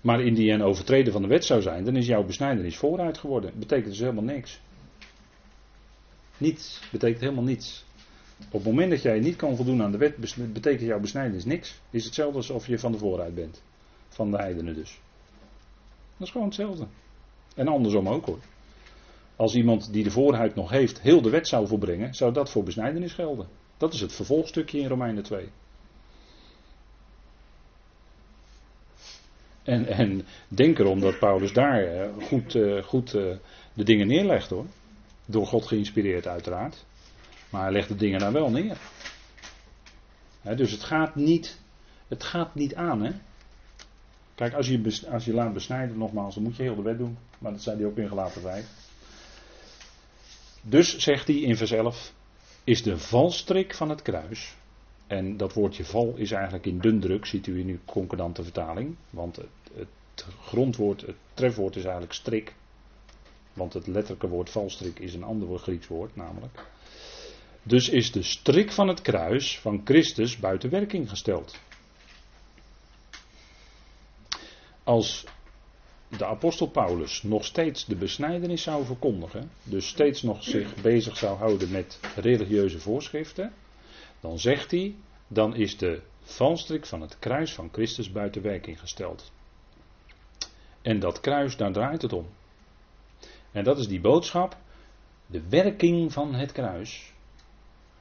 Maar 0.00 0.20
indien 0.20 0.48
een 0.48 0.62
overtreden 0.62 1.12
van 1.12 1.22
de 1.22 1.28
wet 1.28 1.44
zou 1.44 1.62
zijn, 1.62 1.84
dan 1.84 1.96
is 1.96 2.06
jouw 2.06 2.24
besnijdenis 2.24 2.76
vooruit 2.76 3.18
geworden. 3.18 3.52
Betekent 3.54 3.88
dus 3.88 3.98
helemaal 3.98 4.24
niks. 4.24 4.60
Niets. 6.38 6.80
Betekent 6.92 7.20
helemaal 7.20 7.44
niets. 7.44 7.84
Op 8.44 8.52
het 8.52 8.64
moment 8.64 8.90
dat 8.90 9.02
jij 9.02 9.20
niet 9.20 9.36
kan 9.36 9.56
voldoen 9.56 9.82
aan 9.82 9.92
de 9.92 9.98
wet, 9.98 10.16
betekent 10.52 10.88
jouw 10.88 11.00
besnijdenis 11.00 11.44
niks. 11.44 11.80
Is 11.90 12.04
hetzelfde 12.04 12.36
alsof 12.36 12.66
je 12.66 12.78
van 12.78 12.92
de 12.92 12.98
vooruit 12.98 13.34
bent. 13.34 13.62
Van 14.08 14.30
de 14.30 14.36
heidenen 14.36 14.74
dus. 14.74 15.00
Dat 16.16 16.26
is 16.26 16.30
gewoon 16.30 16.46
hetzelfde. 16.46 16.86
En 17.54 17.68
andersom 17.68 18.08
ook 18.08 18.26
hoor. 18.26 18.38
Als 19.40 19.54
iemand 19.54 19.92
die 19.92 20.04
de 20.04 20.10
voorhuid 20.10 20.54
nog 20.54 20.70
heeft 20.70 21.00
heel 21.00 21.22
de 21.22 21.30
wet 21.30 21.48
zou 21.48 21.66
volbrengen, 21.66 22.14
zou 22.14 22.32
dat 22.32 22.50
voor 22.50 22.62
besnijdenis 22.62 23.12
gelden. 23.12 23.48
Dat 23.76 23.92
is 23.92 24.00
het 24.00 24.12
vervolgstukje 24.12 24.78
in 24.78 24.88
Romeinen 24.88 25.22
2. 25.22 25.48
En, 29.62 29.86
en 29.86 30.26
denk 30.48 30.78
erom 30.78 31.00
dat 31.00 31.18
Paulus 31.18 31.52
daar 31.52 31.82
eh, 31.82 32.26
goed, 32.26 32.54
eh, 32.54 32.82
goed 32.82 33.14
eh, 33.14 33.36
de 33.74 33.84
dingen 33.84 34.06
neerlegt 34.06 34.50
hoor. 34.50 34.66
Door 35.24 35.46
God 35.46 35.66
geïnspireerd 35.66 36.26
uiteraard. 36.26 36.84
Maar 37.50 37.62
hij 37.62 37.72
legt 37.72 37.88
de 37.88 37.96
dingen 37.96 38.18
daar 38.18 38.32
wel 38.32 38.50
neer. 38.50 38.78
dus 40.56 40.70
het 40.70 40.82
gaat 40.82 41.14
niet, 41.14 41.60
het 42.08 42.24
gaat 42.24 42.54
niet 42.54 42.74
aan 42.74 43.02
hè. 43.02 43.10
Kijk, 44.34 44.54
als 44.54 44.68
je, 44.68 45.06
als 45.10 45.24
je 45.24 45.34
laat 45.34 45.52
besnijden, 45.52 45.98
nogmaals, 45.98 46.34
dan 46.34 46.42
moet 46.42 46.56
je 46.56 46.62
heel 46.62 46.76
de 46.76 46.82
wet 46.82 46.98
doen. 46.98 47.18
Maar 47.38 47.52
dat 47.52 47.62
zei 47.62 47.76
hij 47.76 47.86
ook 47.86 47.96
in 47.96 48.08
gelaten 48.08 48.40
5. 48.40 48.79
Dus 50.62 50.98
zegt 50.98 51.26
hij 51.26 51.36
in 51.36 51.56
vers 51.56 51.70
11, 51.70 52.12
is 52.64 52.82
de 52.82 52.98
valstrik 52.98 53.74
van 53.74 53.90
het 53.90 54.02
kruis. 54.02 54.54
En 55.06 55.36
dat 55.36 55.52
woordje 55.52 55.84
val 55.84 56.14
is 56.16 56.30
eigenlijk 56.30 56.66
in 56.66 56.78
dun 56.78 57.00
druk, 57.00 57.26
ziet 57.26 57.46
u 57.46 57.58
in 57.58 57.68
uw 57.68 57.78
concordante 57.84 58.42
vertaling. 58.42 58.96
Want 59.10 59.36
het, 59.36 59.46
het 59.74 60.26
grondwoord, 60.42 61.00
het 61.00 61.16
trefwoord 61.34 61.76
is 61.76 61.82
eigenlijk 61.82 62.12
strik. 62.12 62.54
Want 63.52 63.72
het 63.72 63.86
letterlijke 63.86 64.28
woord 64.28 64.50
valstrik 64.50 64.98
is 64.98 65.14
een 65.14 65.22
ander 65.22 65.58
Grieks 65.58 65.86
woord 65.86 66.16
namelijk. 66.16 66.66
Dus 67.62 67.88
is 67.88 68.12
de 68.12 68.22
strik 68.22 68.72
van 68.72 68.88
het 68.88 69.02
kruis 69.02 69.58
van 69.58 69.80
Christus 69.84 70.36
buiten 70.36 70.70
werking 70.70 71.08
gesteld. 71.08 71.58
Als 74.84 75.24
de 76.16 76.26
apostel 76.26 76.66
Paulus 76.66 77.22
nog 77.22 77.44
steeds 77.44 77.84
de 77.84 77.96
besnijdenis 77.96 78.62
zou 78.62 78.84
verkondigen, 78.84 79.50
dus 79.62 79.88
steeds 79.88 80.22
nog 80.22 80.44
zich 80.44 80.74
bezig 80.82 81.16
zou 81.16 81.38
houden 81.38 81.70
met 81.70 82.00
religieuze 82.16 82.78
voorschriften, 82.78 83.52
dan 84.20 84.38
zegt 84.38 84.70
hij, 84.70 84.94
dan 85.28 85.54
is 85.54 85.76
de 85.76 86.02
valstrik 86.22 86.86
van 86.86 87.00
het 87.00 87.18
kruis 87.18 87.54
van 87.54 87.68
Christus 87.72 88.12
buiten 88.12 88.42
werking 88.42 88.80
gesteld. 88.80 89.32
En 90.82 90.98
dat 90.98 91.20
kruis, 91.20 91.56
daar 91.56 91.72
draait 91.72 92.02
het 92.02 92.12
om. 92.12 92.26
En 93.52 93.64
dat 93.64 93.78
is 93.78 93.88
die 93.88 94.00
boodschap, 94.00 94.56
de 95.26 95.48
werking 95.48 96.12
van 96.12 96.34
het 96.34 96.52
kruis. 96.52 97.12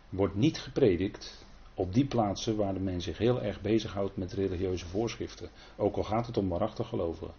wordt 0.10 0.36
niet 0.36 0.60
gepredikt 0.60 1.46
op 1.74 1.94
die 1.94 2.06
plaatsen 2.06 2.56
waar 2.56 2.74
de 2.74 2.80
mens 2.80 3.04
zich 3.04 3.18
heel 3.18 3.42
erg 3.42 3.62
bezighoudt 3.62 4.18
met 4.18 4.34
religieuze 4.34 4.86
voorschriften. 4.86 5.50
Ook 5.76 5.96
al 5.96 6.04
gaat 6.04 6.28
het 6.28 6.38
om 6.38 6.50
waarachtig 6.50 6.88
gelovigen. 6.88 7.34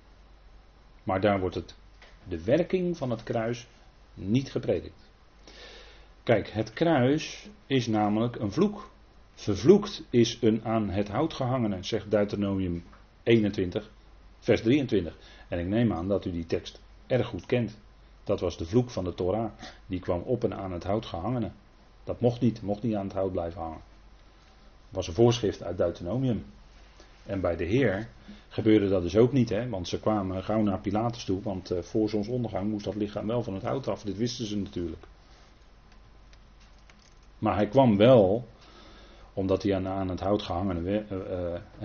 Maar 1.11 1.21
daar 1.21 1.41
wordt 1.41 1.55
het, 1.55 1.75
de 2.29 2.45
werking 2.45 2.97
van 2.97 3.11
het 3.11 3.23
kruis 3.23 3.67
niet 4.15 4.51
gepredikt. 4.51 5.11
Kijk, 6.23 6.51
het 6.51 6.73
kruis 6.73 7.49
is 7.67 7.87
namelijk 7.87 8.37
een 8.37 8.53
vloek. 8.53 8.91
Vervloekt 9.35 10.05
is 10.11 10.39
een 10.41 10.65
aan 10.65 10.91
het 10.91 11.09
hout 11.09 11.35
gehangene, 11.35 11.83
zegt 11.83 12.11
Deuteronomium 12.11 12.85
21, 13.23 13.91
vers 14.39 14.63
23. 14.63 15.17
En 15.49 15.59
ik 15.59 15.67
neem 15.67 15.93
aan 15.93 16.09
dat 16.09 16.25
u 16.25 16.31
die 16.31 16.47
tekst 16.47 16.81
erg 17.07 17.27
goed 17.27 17.47
kent. 17.47 17.79
Dat 18.25 18.41
was 18.41 18.59
de 18.59 18.65
vloek 18.67 18.91
van 18.91 19.05
de 19.05 19.15
Torah. 19.15 19.51
Die 19.87 20.01
kwam 20.01 20.21
op 20.21 20.45
en 20.45 20.55
aan 20.55 20.73
het 20.73 20.85
hout 20.85 21.07
gehangene. 21.07 21.51
Dat 22.05 22.21
mocht 22.21 22.41
niet, 22.41 22.63
mocht 22.63 22.83
niet 22.83 22.95
aan 22.95 23.07
het 23.07 23.15
hout 23.17 23.33
blijven 23.33 23.61
hangen. 23.61 23.83
Dat 24.87 24.97
was 24.97 25.09
een 25.09 25.15
voorschrift 25.15 25.63
uit 25.63 25.77
Deuteronomium. 25.77 26.45
En 27.31 27.41
bij 27.41 27.57
de 27.57 27.65
Heer 27.65 28.09
gebeurde 28.49 28.89
dat 28.89 29.03
dus 29.03 29.17
ook 29.17 29.33
niet, 29.33 29.49
hè? 29.49 29.69
want 29.69 29.89
ze 29.89 30.01
kwamen 30.01 30.45
gauw 30.45 30.63
naar 30.63 30.81
Pilatus 30.81 31.25
toe, 31.25 31.43
want 31.43 31.73
uh, 31.73 31.83
voor 31.83 32.09
zonsondergang 32.09 32.71
moest 32.71 32.85
dat 32.85 32.95
lichaam 32.95 33.27
wel 33.27 33.43
van 33.43 33.55
het 33.55 33.63
hout 33.63 33.89
af. 33.89 34.03
Dit 34.03 34.17
wisten 34.17 34.47
ze 34.47 34.57
natuurlijk. 34.57 35.07
Maar 37.39 37.55
hij 37.55 37.69
kwam 37.69 37.97
wel, 37.97 38.47
omdat 39.33 39.63
hij 39.63 39.87
aan, 39.87 40.09
het 40.09 40.21
hout 40.21 40.43
gehangen 40.43 40.87
uh, 40.87 41.01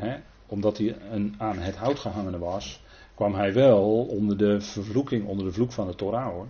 uh, 0.04 0.14
omdat 0.46 0.78
hij 0.78 0.98
aan 1.38 1.58
het 1.58 1.76
hout 1.76 2.00
gehangen 2.00 2.40
was, 2.40 2.84
kwam 3.14 3.34
hij 3.34 3.54
wel 3.54 4.06
onder 4.06 4.38
de 4.38 4.62
vervloeking, 4.62 5.28
onder 5.28 5.46
de 5.46 5.52
vloek 5.52 5.72
van 5.72 5.88
de 5.88 5.96
Torah 5.96 6.28
hoor. 6.28 6.48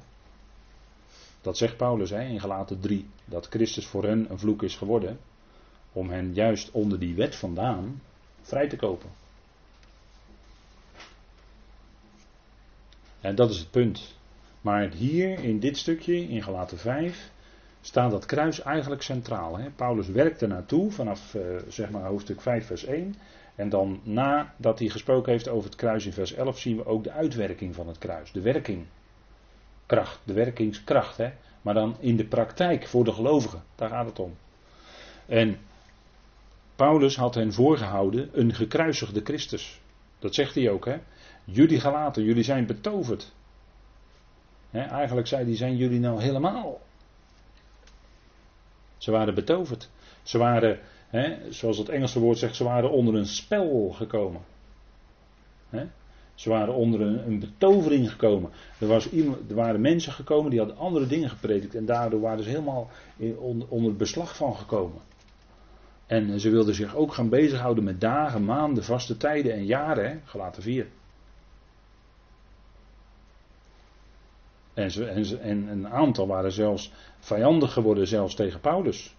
Dat 1.41 1.57
zegt 1.57 1.77
Paulus 1.77 2.09
hè, 2.09 2.21
in 2.21 2.39
Galaten 2.39 2.79
3, 2.79 3.09
dat 3.25 3.47
Christus 3.47 3.85
voor 3.85 4.03
hen 4.03 4.25
een 4.29 4.39
vloek 4.39 4.63
is 4.63 4.75
geworden, 4.75 5.19
om 5.91 6.09
hen 6.09 6.33
juist 6.33 6.71
onder 6.71 6.99
die 6.99 7.15
wet 7.15 7.35
vandaan 7.35 8.01
vrij 8.45 8.67
te 8.67 8.75
kopen. 8.75 9.09
En 13.21 13.35
dat 13.35 13.49
is 13.49 13.59
het 13.59 13.71
punt. 13.71 14.15
Maar 14.61 14.89
hier 14.89 15.43
in 15.43 15.59
dit 15.59 15.77
stukje, 15.77 16.27
in 16.27 16.43
Galaten 16.43 16.77
5, 16.77 17.31
staat 17.81 18.11
dat 18.11 18.25
kruis 18.25 18.61
eigenlijk 18.61 19.01
centraal. 19.01 19.57
Hè? 19.57 19.69
Paulus 19.69 20.07
werkt 20.07 20.41
er 20.41 20.47
naartoe 20.47 20.91
vanaf 20.91 21.33
uh, 21.33 21.41
zeg 21.67 21.89
maar 21.89 22.05
hoofdstuk 22.05 22.41
5, 22.41 22.65
vers 22.65 22.85
1. 22.85 23.15
En 23.55 23.69
dan 23.69 23.99
nadat 24.03 24.79
hij 24.79 24.87
gesproken 24.87 25.31
heeft 25.31 25.47
over 25.47 25.69
het 25.69 25.77
kruis 25.77 26.05
in 26.05 26.13
vers 26.13 26.33
11, 26.33 26.59
zien 26.59 26.77
we 26.77 26.85
ook 26.85 27.03
de 27.03 27.11
uitwerking 27.11 27.75
van 27.75 27.87
het 27.87 27.97
kruis. 27.97 28.31
De 28.31 28.41
werking. 28.41 28.85
Kracht, 29.85 30.19
de 30.23 30.33
werkingskracht. 30.33 31.17
Hè? 31.17 31.31
Maar 31.61 31.73
dan 31.73 31.95
in 31.99 32.15
de 32.15 32.25
praktijk 32.25 32.87
voor 32.87 33.03
de 33.03 33.13
gelovigen. 33.13 33.63
Daar 33.75 33.89
gaat 33.89 34.05
het 34.05 34.19
om. 34.19 34.35
En 35.25 35.57
Paulus 36.75 37.15
had 37.15 37.35
hen 37.35 37.53
voorgehouden 37.53 38.29
een 38.31 38.53
gekruisigde 38.53 39.21
Christus. 39.23 39.81
Dat 40.19 40.35
zegt 40.35 40.55
hij 40.55 40.69
ook. 40.69 40.85
Hè? 40.85 40.97
Jullie 41.43 41.79
gelaten, 41.79 42.23
jullie 42.23 42.43
zijn 42.43 42.65
betoverd. 42.65 43.33
Eigenlijk 44.71 45.27
zei 45.27 45.45
hij, 45.45 45.55
zijn 45.55 45.75
jullie 45.75 45.99
nou 45.99 46.21
helemaal 46.21 46.79
ze 49.05 49.11
waren 49.11 49.35
betoverd. 49.35 49.89
Ze 50.23 50.37
waren, 50.37 50.79
zoals 51.49 51.77
het 51.77 51.89
Engelse 51.89 52.19
woord 52.19 52.37
zegt, 52.37 52.55
ze 52.55 52.63
waren 52.63 52.91
onder 52.91 53.15
een 53.15 53.25
spel 53.25 53.89
gekomen. 53.89 54.41
Ze 56.35 56.49
waren 56.49 56.73
onder 56.73 57.01
een, 57.01 57.39
betovering 57.39 58.11
gekomen. 58.11 58.51
Er, 58.79 58.87
was 58.87 59.09
iemand, 59.09 59.49
er 59.49 59.55
waren 59.55 59.81
mensen 59.81 60.11
gekomen 60.11 60.49
die 60.49 60.59
hadden 60.59 60.77
andere 60.77 61.07
dingen 61.07 61.29
gepredikt. 61.29 61.75
En 61.75 61.85
daardoor 61.85 62.19
waren 62.19 62.43
ze 62.43 62.49
helemaal 62.49 62.89
onder, 63.37 63.67
onder 63.67 63.95
beslag 63.95 64.35
van 64.35 64.55
gekomen. 64.55 65.01
En 66.05 66.39
ze 66.39 66.49
wilden 66.49 66.75
zich 66.75 66.95
ook 66.95 67.13
gaan 67.13 67.29
bezighouden 67.29 67.83
met 67.83 68.01
dagen, 68.01 68.45
maanden, 68.45 68.83
vaste 68.83 69.17
tijden 69.17 69.53
en 69.53 69.65
jaren. 69.65 70.09
Hè? 70.09 70.17
Gelaten 70.25 70.63
4. 70.63 70.87
En, 74.73 74.91
ze, 74.91 75.05
en, 75.05 75.39
en, 75.41 75.67
een 75.67 75.87
aantal 75.87 76.27
waren 76.27 76.51
zelfs 76.51 76.91
vijandig 77.19 77.73
geworden, 77.73 78.07
zelfs 78.07 78.35
tegen 78.35 78.59
Paulus. 78.59 79.15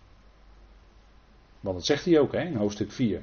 Want 1.61 1.77
dat 1.77 1.87
zegt 1.87 2.05
hij 2.05 2.19
ook 2.19 2.33
hè, 2.33 2.41
in 2.41 2.57
hoofdstuk 2.57 2.93
4. 2.93 3.23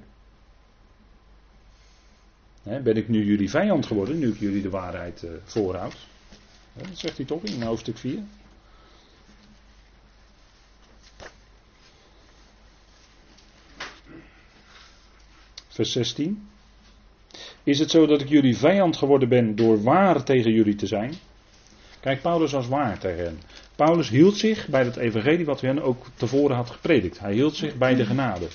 ben 2.64 2.98
ik 2.98 3.08
nu 3.08 3.26
jullie 3.26 3.50
vijand 3.50 3.86
geworden, 3.86 4.20
nu 4.20 4.30
ik 4.30 4.40
jullie 4.40 4.62
de 4.62 4.70
waarheid 4.70 5.24
uh, 5.24 5.32
voorhoud? 5.44 5.96
dat 6.74 6.88
zegt 6.94 7.18
hij 7.18 7.26
toch 7.26 7.44
in 7.44 7.62
hoofdstuk 7.62 7.98
4. 7.98 8.24
Vers 15.74 15.92
16. 15.92 16.48
Is 17.64 17.80
het 17.80 17.92
zo 17.92 18.06
dat 18.06 18.22
ik 18.22 18.30
jullie 18.30 18.58
vijand 18.58 18.98
geworden 18.98 19.30
ben 19.30 19.56
door 19.56 19.84
waar 19.84 20.24
tegen 20.24 20.52
jullie 20.52 20.76
te 20.76 20.88
zijn? 20.88 21.14
Kijk, 22.00 22.22
Paulus 22.22 22.52
was 22.52 22.68
waar 22.68 23.00
tegen 23.00 23.24
hen. 23.24 23.40
Paulus 23.76 24.10
hield 24.10 24.38
zich 24.38 24.68
bij 24.68 24.84
het 24.84 24.96
evangelie 24.96 25.46
wat 25.46 25.62
hen 25.62 25.82
ook 25.82 26.06
tevoren 26.16 26.56
had 26.56 26.70
gepredikt. 26.70 27.20
Hij 27.20 27.34
hield 27.34 27.56
zich 27.56 27.78
bij 27.78 27.96
de 27.96 28.06
genade. 28.06 28.48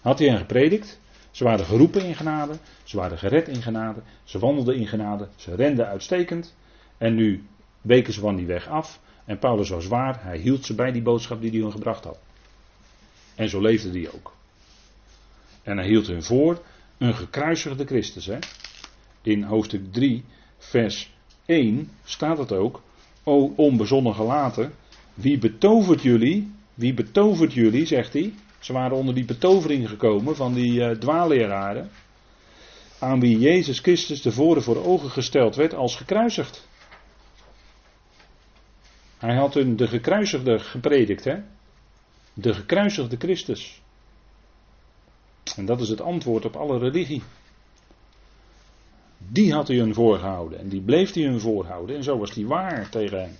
Had 0.00 0.18
hij 0.18 0.28
hen 0.28 0.38
gepredikt? 0.38 1.00
Ze 1.30 1.44
waren 1.44 1.64
geroepen 1.64 2.04
in 2.04 2.14
genade, 2.14 2.54
ze 2.82 2.96
waren 2.96 3.18
gered 3.18 3.48
in 3.48 3.62
genade, 3.62 4.00
ze 4.24 4.38
wandelden 4.38 4.76
in 4.76 4.86
genade, 4.86 5.28
ze 5.36 5.54
renden 5.54 5.86
uitstekend. 5.86 6.54
En 6.98 7.14
nu 7.14 7.46
weken 7.80 8.12
ze 8.12 8.20
van 8.20 8.36
die 8.36 8.46
weg 8.46 8.68
af. 8.68 9.00
En 9.24 9.38
Paulus 9.38 9.68
was 9.68 9.86
waar, 9.86 10.22
hij 10.22 10.38
hield 10.38 10.64
ze 10.64 10.74
bij 10.74 10.92
die 10.92 11.02
boodschap 11.02 11.40
die 11.40 11.50
hij 11.50 11.60
hun 11.60 11.72
gebracht 11.72 12.04
had. 12.04 12.18
En 13.34 13.48
zo 13.48 13.60
leefde 13.60 13.90
hij 13.90 14.10
ook. 14.14 14.38
En 15.62 15.76
hij 15.76 15.86
hield 15.86 16.06
hun 16.06 16.22
voor 16.22 16.62
een 16.98 17.14
gekruisigde 17.14 17.84
Christus. 17.84 18.26
Hè? 18.26 18.38
In 19.22 19.42
hoofdstuk 19.42 19.92
3, 19.92 20.24
vers 20.58 21.12
1 21.46 21.90
staat 22.04 22.38
het 22.38 22.52
ook, 22.52 22.82
o 23.24 23.52
onbezonnen 23.56 24.14
gelaten, 24.14 24.72
wie 25.14 25.38
betovert 25.38 26.02
jullie, 26.02 26.52
wie 26.74 26.94
betovert 26.94 27.52
jullie, 27.52 27.86
zegt 27.86 28.12
hij, 28.12 28.34
ze 28.58 28.72
waren 28.72 28.96
onder 28.96 29.14
die 29.14 29.24
betovering 29.24 29.88
gekomen 29.88 30.36
van 30.36 30.54
die 30.54 30.72
uh, 30.72 30.90
dwaalleraren, 30.90 31.90
aan 32.98 33.20
wie 33.20 33.38
Jezus 33.38 33.78
Christus 33.78 34.20
tevoren 34.20 34.62
voor 34.62 34.84
ogen 34.84 35.10
gesteld 35.10 35.56
werd 35.56 35.74
als 35.74 35.96
gekruisigd. 35.96 36.68
Hij 39.18 39.34
had 39.34 39.54
hun 39.54 39.76
de 39.76 39.86
gekruisigde 39.86 40.58
gepredikt, 40.58 41.24
hè? 41.24 41.36
De 42.34 42.54
gekruisigde 42.54 43.16
Christus. 43.16 43.82
En 45.56 45.66
dat 45.66 45.80
is 45.80 45.88
het 45.88 46.00
antwoord 46.00 46.44
op 46.44 46.56
alle 46.56 46.78
religie. 46.78 47.22
Die 49.28 49.52
had 49.52 49.68
hij 49.68 49.76
hun 49.76 49.94
voorgehouden. 49.94 50.58
En 50.58 50.68
die 50.68 50.80
bleef 50.80 51.12
hij 51.12 51.22
hun 51.22 51.40
voorhouden. 51.40 51.96
En 51.96 52.02
zo 52.02 52.18
was 52.18 52.34
hij 52.34 52.44
waar 52.44 52.88
tegen 52.88 53.36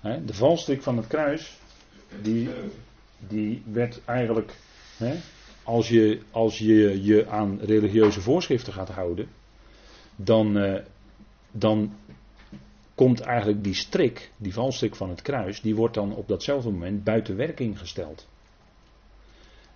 hem. 0.00 0.26
de 0.26 0.34
valstrik 0.34 0.82
van 0.82 0.96
het 0.96 1.06
kruis. 1.06 1.56
Die, 2.22 2.48
die 3.18 3.62
werd 3.72 4.00
eigenlijk. 4.04 4.54
als, 5.62 5.88
je, 5.88 6.20
als 6.30 6.58
je 6.58 7.04
je 7.04 7.28
aan 7.28 7.58
religieuze 7.60 8.20
voorschriften 8.20 8.72
gaat 8.72 8.88
houden. 8.88 9.28
Dan, 10.16 10.58
eh, 10.58 10.84
dan 11.50 11.92
komt 12.94 13.20
eigenlijk 13.20 13.64
die 13.64 13.74
strik, 13.74 14.30
die 14.36 14.52
valstrik 14.52 14.96
van 14.96 15.08
het 15.08 15.22
kruis. 15.22 15.60
Die 15.60 15.74
wordt 15.74 15.94
dan 15.94 16.14
op 16.14 16.28
datzelfde 16.28 16.70
moment 16.70 17.04
buiten 17.04 17.36
werking 17.36 17.78
gesteld. 17.78 18.26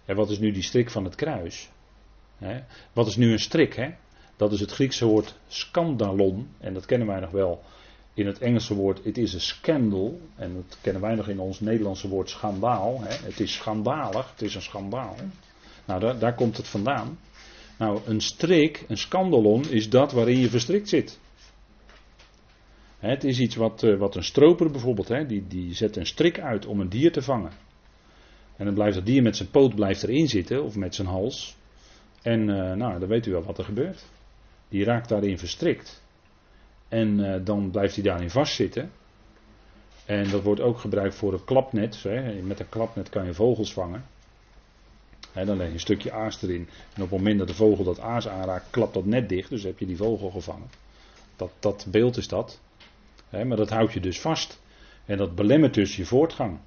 En 0.05 0.17
wat 0.17 0.31
is 0.31 0.39
nu 0.39 0.51
die 0.53 0.63
strik 0.63 0.91
van 0.91 1.05
het 1.05 1.15
kruis? 1.15 1.71
Wat 2.93 3.07
is 3.07 3.17
nu 3.17 3.33
een 3.33 3.39
strik? 3.39 3.95
Dat 4.37 4.53
is 4.53 4.61
het 4.61 4.71
Griekse 4.71 5.05
woord 5.05 5.35
scandalon. 5.49 6.49
En 6.61 6.75
dat 6.75 6.87
kennen 6.87 7.09
wij 7.09 7.21
nog 7.21 7.31
wel 7.31 7.63
in 8.15 8.27
het 8.27 8.39
Engelse 8.39 8.75
woord 8.75 9.07
it 9.07 9.19
is 9.19 9.35
a 9.35 9.39
scandal. 9.39 10.21
En 10.37 10.55
dat 10.55 10.79
kennen 10.81 11.03
wij 11.03 11.15
nog 11.15 11.29
in 11.29 11.41
ons 11.41 11.61
Nederlandse 11.61 12.09
woord 12.09 12.31
schandaal. 12.31 13.01
Het 13.03 13.41
is 13.41 13.53
schandalig, 13.53 14.31
het 14.31 14.43
is 14.43 14.55
een 14.55 14.63
schandaal. 14.63 15.17
Nou, 15.85 16.01
daar, 16.01 16.19
daar 16.19 16.35
komt 16.35 16.57
het 16.57 16.69
vandaan. 16.69 17.19
Nou, 17.79 18.01
een 18.07 18.21
strik, 18.21 18.85
een 18.89 18.99
scandalon, 18.99 19.71
is 19.71 19.91
dat 19.91 20.13
waarin 20.13 20.39
je 20.39 20.49
verstrikt 20.49 20.89
zit. 20.89 21.19
Het 22.99 23.25
is 23.25 23.39
iets 23.39 23.57
wat, 23.57 23.83
eh, 23.83 23.99
wat 23.99 24.17
een 24.17 24.25
stroper 24.25 24.71
bijvoorbeeld, 24.71 25.29
die, 25.29 25.47
die 25.47 25.75
zet 25.75 25.97
een 25.97 26.07
strik 26.07 26.41
uit 26.41 26.67
om 26.67 26.81
een 26.81 26.89
dier 26.89 27.13
te 27.13 27.23
vangen. 27.23 27.53
En 28.57 28.65
dan 28.65 28.75
blijft 28.75 28.95
dat 28.95 29.07
dier 29.07 29.23
met 29.23 29.37
zijn 29.37 29.51
poot 29.51 29.75
blijft 29.75 30.03
erin 30.03 30.29
zitten, 30.29 30.65
of 30.65 30.77
met 30.77 30.95
zijn 30.95 31.09
hals. 31.09 31.57
En 32.23 32.41
uh, 32.41 32.73
nou, 32.73 32.99
dan 32.99 33.09
weet 33.09 33.27
u 33.27 33.31
wel 33.31 33.43
wat 33.43 33.59
er 33.59 33.65
gebeurt. 33.65 34.05
Die 34.69 34.85
raakt 34.85 35.09
daarin 35.09 35.39
verstrikt. 35.39 36.03
En 36.89 37.19
uh, 37.19 37.35
dan 37.45 37.71
blijft 37.71 37.95
hij 37.95 38.05
daarin 38.05 38.31
vastzitten. 38.31 38.91
En 40.05 40.31
dat 40.31 40.43
wordt 40.43 40.61
ook 40.61 40.79
gebruikt 40.79 41.15
voor 41.15 41.33
een 41.33 41.45
klapnet. 41.45 42.03
Hè. 42.03 42.43
Met 42.43 42.61
een 42.61 42.69
klapnet 42.69 43.09
kan 43.09 43.25
je 43.25 43.35
vogels 43.35 43.73
vangen. 43.73 44.05
Dan 45.33 45.57
leg 45.57 45.67
je 45.67 45.73
een 45.73 45.81
stukje 45.81 46.13
aas 46.13 46.43
erin. 46.43 46.69
En 46.95 47.03
op 47.03 47.11
het 47.11 47.19
moment 47.19 47.39
dat 47.39 47.49
de 47.49 47.55
vogel 47.55 47.85
dat 47.85 48.01
aas 48.01 48.29
aanraakt, 48.29 48.71
klapt 48.71 48.95
dat 48.95 49.05
net 49.05 49.29
dicht. 49.29 49.51
Dus 49.51 49.63
heb 49.63 49.79
je 49.79 49.87
die 49.87 49.97
vogel 49.97 50.31
gevangen. 50.31 50.71
Dat, 51.37 51.51
dat 51.59 51.87
beeld 51.91 52.17
is 52.17 52.29
dat. 52.29 52.61
Maar 53.31 53.57
dat 53.57 53.71
houdt 53.71 53.93
je 53.93 54.01
dus 54.01 54.21
vast. 54.21 54.61
En 55.05 55.17
dat 55.17 55.35
belemmert 55.35 55.75
dus 55.75 55.97
je 55.97 56.05
voortgang. 56.05 56.59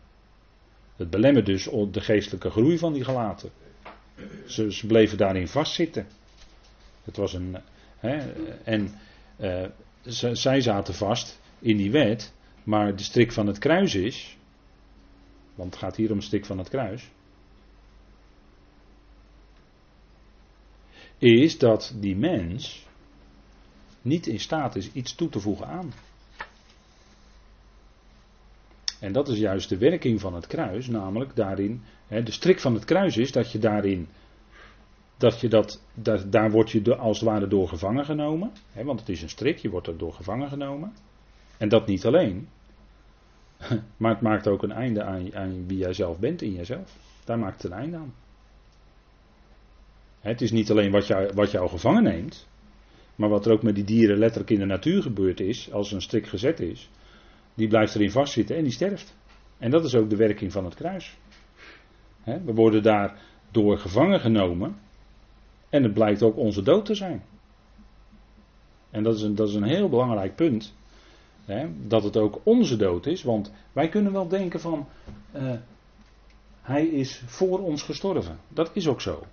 Het 0.96 1.10
belemmert 1.10 1.46
dus 1.46 1.64
de 1.92 2.02
geestelijke 2.02 2.50
groei 2.50 2.78
van 2.78 2.94
die 2.94 3.04
gelaten. 3.04 3.52
Ze, 4.48 4.74
ze 4.74 4.88
bleven 4.88 5.18
daarin 5.18 5.48
vastzitten. 5.48 6.08
Het 7.04 7.18
was 7.18 7.34
een. 7.34 7.58
Hè, 7.98 8.34
en 8.64 8.92
uh, 9.40 9.66
zij 10.34 10.62
zaten 10.62 10.94
vast 10.94 11.40
in 11.60 11.78
die 11.78 11.92
wet, 11.92 12.34
maar 12.64 12.96
de 12.96 13.04
strik 13.04 13.32
van 13.32 13.48
het 13.48 13.58
kruis 13.58 13.96
is. 13.96 14.38
Want 15.56 15.74
het 15.74 15.84
gaat 15.84 15.96
hier 15.96 16.12
om 16.12 16.18
de 16.18 16.24
strik 16.24 16.46
van 16.46 16.58
het 16.58 16.70
kruis. 16.70 17.10
Is 21.18 21.58
dat 21.58 21.96
die 22.00 22.16
mens 22.16 22.86
niet 24.02 24.28
in 24.28 24.40
staat 24.40 24.76
is 24.76 24.92
iets 24.92 25.16
toe 25.16 25.30
te 25.30 25.40
voegen 25.40 25.68
aan. 25.68 25.94
En 29.06 29.12
dat 29.12 29.28
is 29.28 29.38
juist 29.38 29.70
de 29.70 29.78
werking 29.78 30.20
van 30.20 30.34
het 30.34 30.48
kruis, 30.48 30.88
namelijk 30.88 31.36
daarin, 31.36 31.82
hè, 32.08 32.24
de 32.24 32.32
strik 32.32 32.60
van 32.60 32.74
het 32.74 32.86
kruis 32.86 33.18
is 33.18 33.32
dat 33.32 33.52
je 33.52 33.60
daarin, 33.60 34.08
dat 35.18 35.40
je 35.40 35.48
dat, 35.48 35.84
daar 36.30 36.52
word 36.52 36.72
je 36.72 36.96
als 36.96 37.20
het 37.20 37.30
ware 37.30 37.48
door 37.48 37.68
gevangen 37.68 38.06
genomen, 38.06 38.52
hè, 38.72 38.84
want 38.84 39.00
het 39.00 39.10
is 39.10 39.22
een 39.22 39.30
strik, 39.30 39.58
je 39.58 39.70
wordt 39.70 39.88
er 39.88 39.98
door 39.98 40.14
gevangen 40.14 40.50
genomen. 40.50 40.94
En 41.58 41.70
dat 41.70 41.88
niet 41.88 42.06
alleen, 42.06 42.48
maar 43.98 44.12
het 44.12 44.22
maakt 44.22 44.48
ook 44.48 44.64
een 44.64 44.72
einde 44.72 45.04
aan, 45.04 45.36
aan 45.36 45.68
wie 45.68 45.78
jij 45.78 45.94
zelf 45.94 46.20
bent 46.20 46.42
in 46.42 46.54
jezelf. 46.54 46.98
Daar 47.26 47.40
maakt 47.40 47.64
het 47.64 47.72
een 47.72 47.78
einde 47.78 47.98
aan. 47.98 48.14
Het 50.20 50.42
is 50.42 50.52
niet 50.52 50.72
alleen 50.72 50.92
wat 50.92 51.08
jou, 51.08 51.32
wat 51.34 51.52
jou 51.52 51.70
gevangen 51.70 52.04
neemt, 52.04 52.48
maar 53.16 53.30
wat 53.30 53.46
er 53.46 53.52
ook 53.52 53.64
met 53.64 53.76
die 53.76 53.84
dieren 53.84 54.18
letterlijk 54.18 54.52
in 54.52 54.60
de 54.60 54.66
natuur 54.66 55.02
gebeurd 55.02 55.40
is, 55.40 55.72
als 55.72 55.92
een 55.92 56.02
strik 56.02 56.28
gezet 56.28 56.60
is, 56.60 56.90
die 57.56 57.68
blijft 57.68 57.96
erin 57.96 58.12
vastzitten 58.12 58.56
en 58.56 58.64
die 58.64 58.72
sterft. 58.72 59.16
En 59.58 59.72
dat 59.72 59.86
is 59.86 59.96
ook 59.96 60.10
de 60.10 60.16
werking 60.16 60.52
van 60.52 60.66
het 60.66 60.76
kruis. 60.76 61.18
we 62.24 62.54
worden 62.54 62.84
daar 62.84 63.20
door 63.52 63.78
gevangen 63.78 64.20
genomen 64.20 64.76
en 65.70 65.84
het 65.84 65.94
blijkt 65.94 66.24
ook 66.24 66.38
onze 66.38 66.62
dood 66.62 66.86
te 66.86 66.96
zijn. 66.96 67.24
En 68.90 69.04
dat 69.04 69.16
is 69.16 69.22
een, 69.22 69.36
dat 69.36 69.48
is 69.50 69.56
een 69.56 69.64
heel 69.64 69.90
belangrijk 69.90 70.36
punt. 70.36 70.74
dat 71.88 72.04
het 72.04 72.18
ook 72.18 72.42
onze 72.44 72.78
dood 72.78 73.06
is, 73.06 73.24
want 73.24 73.52
wij 73.74 73.90
kunnen 73.90 74.12
wel 74.12 74.28
denken 74.28 74.60
van, 74.60 74.88
uh, 75.36 75.54
hij 76.62 76.86
is 76.86 77.24
voor 77.26 77.60
ons 77.60 77.84
gestorven. 77.84 78.40
Dat 78.48 78.70
is 78.74 78.88
ook 78.88 79.02
zo. 79.02 79.24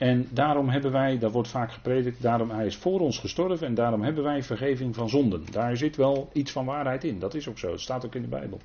En 0.00 0.28
daarom 0.30 0.68
hebben 0.68 0.92
wij, 0.92 1.18
dat 1.18 1.32
wordt 1.32 1.48
vaak 1.48 1.72
gepredikt, 1.72 2.22
daarom 2.22 2.50
hij 2.50 2.66
is 2.66 2.76
voor 2.76 3.00
ons 3.00 3.18
gestorven 3.18 3.66
en 3.66 3.74
daarom 3.74 4.02
hebben 4.02 4.24
wij 4.24 4.42
vergeving 4.42 4.94
van 4.94 5.08
zonden. 5.08 5.44
Daar 5.50 5.76
zit 5.76 5.96
wel 5.96 6.30
iets 6.32 6.52
van 6.52 6.64
waarheid 6.64 7.04
in, 7.04 7.18
dat 7.18 7.34
is 7.34 7.48
ook 7.48 7.58
zo, 7.58 7.70
het 7.70 7.80
staat 7.80 8.06
ook 8.06 8.14
in 8.14 8.22
de 8.22 8.28
Bijbel. 8.28 8.60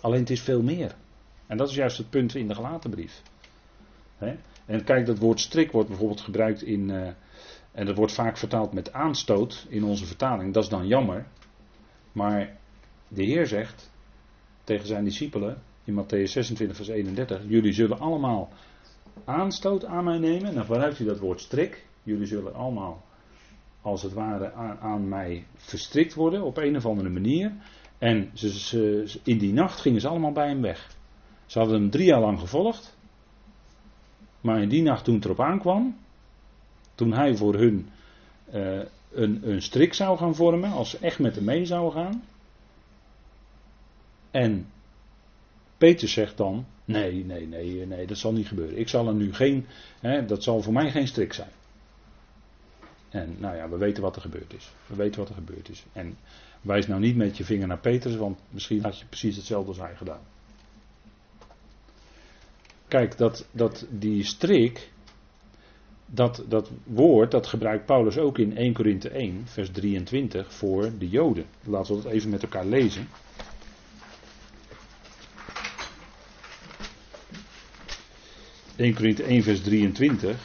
Alleen 0.00 0.20
het 0.20 0.30
is 0.30 0.40
veel 0.40 0.62
meer. 0.62 0.94
En 1.46 1.56
dat 1.56 1.68
is 1.68 1.74
juist 1.74 1.98
het 1.98 2.10
punt 2.10 2.34
in 2.34 2.48
de 2.48 2.54
gelaten 2.54 2.90
brief. 2.90 3.22
En 4.66 4.84
kijk, 4.84 5.06
dat 5.06 5.18
woord 5.18 5.40
strik 5.40 5.72
wordt 5.72 5.88
bijvoorbeeld 5.88 6.20
gebruikt 6.20 6.62
in, 6.62 6.88
uh, 6.88 7.08
en 7.72 7.86
dat 7.86 7.96
wordt 7.96 8.12
vaak 8.12 8.36
vertaald 8.36 8.72
met 8.72 8.92
aanstoot 8.92 9.66
in 9.68 9.84
onze 9.84 10.06
vertaling, 10.06 10.54
dat 10.54 10.62
is 10.62 10.68
dan 10.68 10.86
jammer. 10.86 11.26
Maar 12.12 12.56
de 13.08 13.24
Heer 13.24 13.46
zegt 13.46 13.90
tegen 14.64 14.86
zijn 14.86 15.04
discipelen 15.04 15.62
in 15.84 16.04
Matthäus 16.04 16.30
26, 16.30 16.76
vers 16.76 16.88
31, 16.88 17.42
jullie 17.46 17.72
zullen 17.72 17.98
allemaal 17.98 18.52
aanstoot 19.24 19.84
aan 19.84 20.04
mij 20.04 20.18
nemen. 20.18 20.48
En 20.48 20.54
dan 20.54 20.64
gebruikt 20.64 20.98
hij 20.98 21.06
dat 21.06 21.18
woord 21.18 21.40
strik. 21.40 21.86
Jullie 22.02 22.26
zullen 22.26 22.54
allemaal 22.54 23.02
als 23.82 24.02
het 24.02 24.12
ware 24.12 24.52
aan, 24.80 25.08
mij 25.08 25.46
verstrikt 25.56 26.14
worden 26.14 26.42
op 26.42 26.56
een 26.56 26.76
of 26.76 26.86
andere 26.86 27.08
manier. 27.08 27.52
En 27.98 28.30
ze, 28.34 29.18
in 29.24 29.38
die 29.38 29.52
nacht 29.52 29.80
gingen 29.80 30.00
ze 30.00 30.08
allemaal 30.08 30.32
bij 30.32 30.48
hem 30.48 30.62
weg. 30.62 30.96
Ze 31.46 31.58
hadden 31.58 31.80
hem 31.80 31.90
drie 31.90 32.06
jaar 32.06 32.20
lang 32.20 32.40
gevolgd. 32.40 32.96
Maar 34.40 34.62
in 34.62 34.68
die 34.68 34.82
nacht 34.82 35.04
toen 35.04 35.14
het 35.14 35.24
erop 35.24 35.40
aankwam, 35.40 35.96
toen 36.94 37.12
hij 37.12 37.36
voor 37.36 37.54
hun 37.54 37.88
uh, 38.54 38.82
een, 39.12 39.50
een 39.50 39.62
strik 39.62 39.94
zou 39.94 40.18
gaan 40.18 40.34
vormen, 40.34 40.70
als 40.70 40.90
ze 40.90 40.98
echt 40.98 41.18
met 41.18 41.34
hem 41.34 41.44
mee 41.44 41.64
zouden 41.64 41.92
gaan. 41.92 42.22
En 44.30 44.66
Peter 45.78 46.08
zegt 46.08 46.36
dan, 46.36 46.66
Nee, 46.88 47.24
nee, 47.24 47.46
nee, 47.46 47.86
nee, 47.86 48.06
dat 48.06 48.18
zal 48.18 48.32
niet 48.32 48.48
gebeuren. 48.48 48.78
Ik 48.78 48.88
zal 48.88 49.08
er 49.08 49.14
nu 49.14 49.34
geen, 49.34 49.66
hè, 50.00 50.24
dat 50.24 50.42
zal 50.42 50.62
voor 50.62 50.72
mij 50.72 50.90
geen 50.90 51.08
strik 51.08 51.32
zijn. 51.32 51.50
En 53.08 53.36
nou 53.38 53.56
ja, 53.56 53.68
we 53.68 53.76
weten 53.76 54.02
wat 54.02 54.16
er 54.16 54.22
gebeurd 54.22 54.54
is. 54.54 54.72
We 54.86 54.94
weten 54.94 55.20
wat 55.20 55.28
er 55.28 55.34
gebeurd 55.34 55.68
is. 55.68 55.84
En 55.92 56.16
wijs 56.60 56.86
nou 56.86 57.00
niet 57.00 57.16
met 57.16 57.36
je 57.36 57.44
vinger 57.44 57.66
naar 57.66 57.78
Petrus, 57.78 58.16
want 58.16 58.38
misschien 58.50 58.82
had 58.82 58.98
je 58.98 59.06
precies 59.06 59.36
hetzelfde 59.36 59.68
als 59.68 59.78
hij 59.78 59.96
gedaan. 59.96 60.20
Kijk, 62.88 63.16
dat, 63.16 63.46
dat 63.50 63.86
die 63.90 64.24
strik, 64.24 64.90
dat, 66.06 66.44
dat 66.48 66.70
woord, 66.84 67.30
dat 67.30 67.46
gebruikt 67.46 67.86
Paulus 67.86 68.18
ook 68.18 68.38
in 68.38 68.56
1 68.56 68.72
Korinthe 68.72 69.08
1, 69.08 69.42
vers 69.44 69.70
23 69.70 70.54
voor 70.54 70.98
de 70.98 71.08
Joden. 71.08 71.44
Laten 71.64 71.96
we 71.96 72.02
dat 72.02 72.12
even 72.12 72.30
met 72.30 72.42
elkaar 72.42 72.66
lezen. 72.66 73.08
1 78.78 78.94
Korinthe 78.94 79.22
1 79.22 79.42
vers 79.42 79.60
23. 79.60 80.36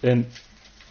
En 0.00 0.28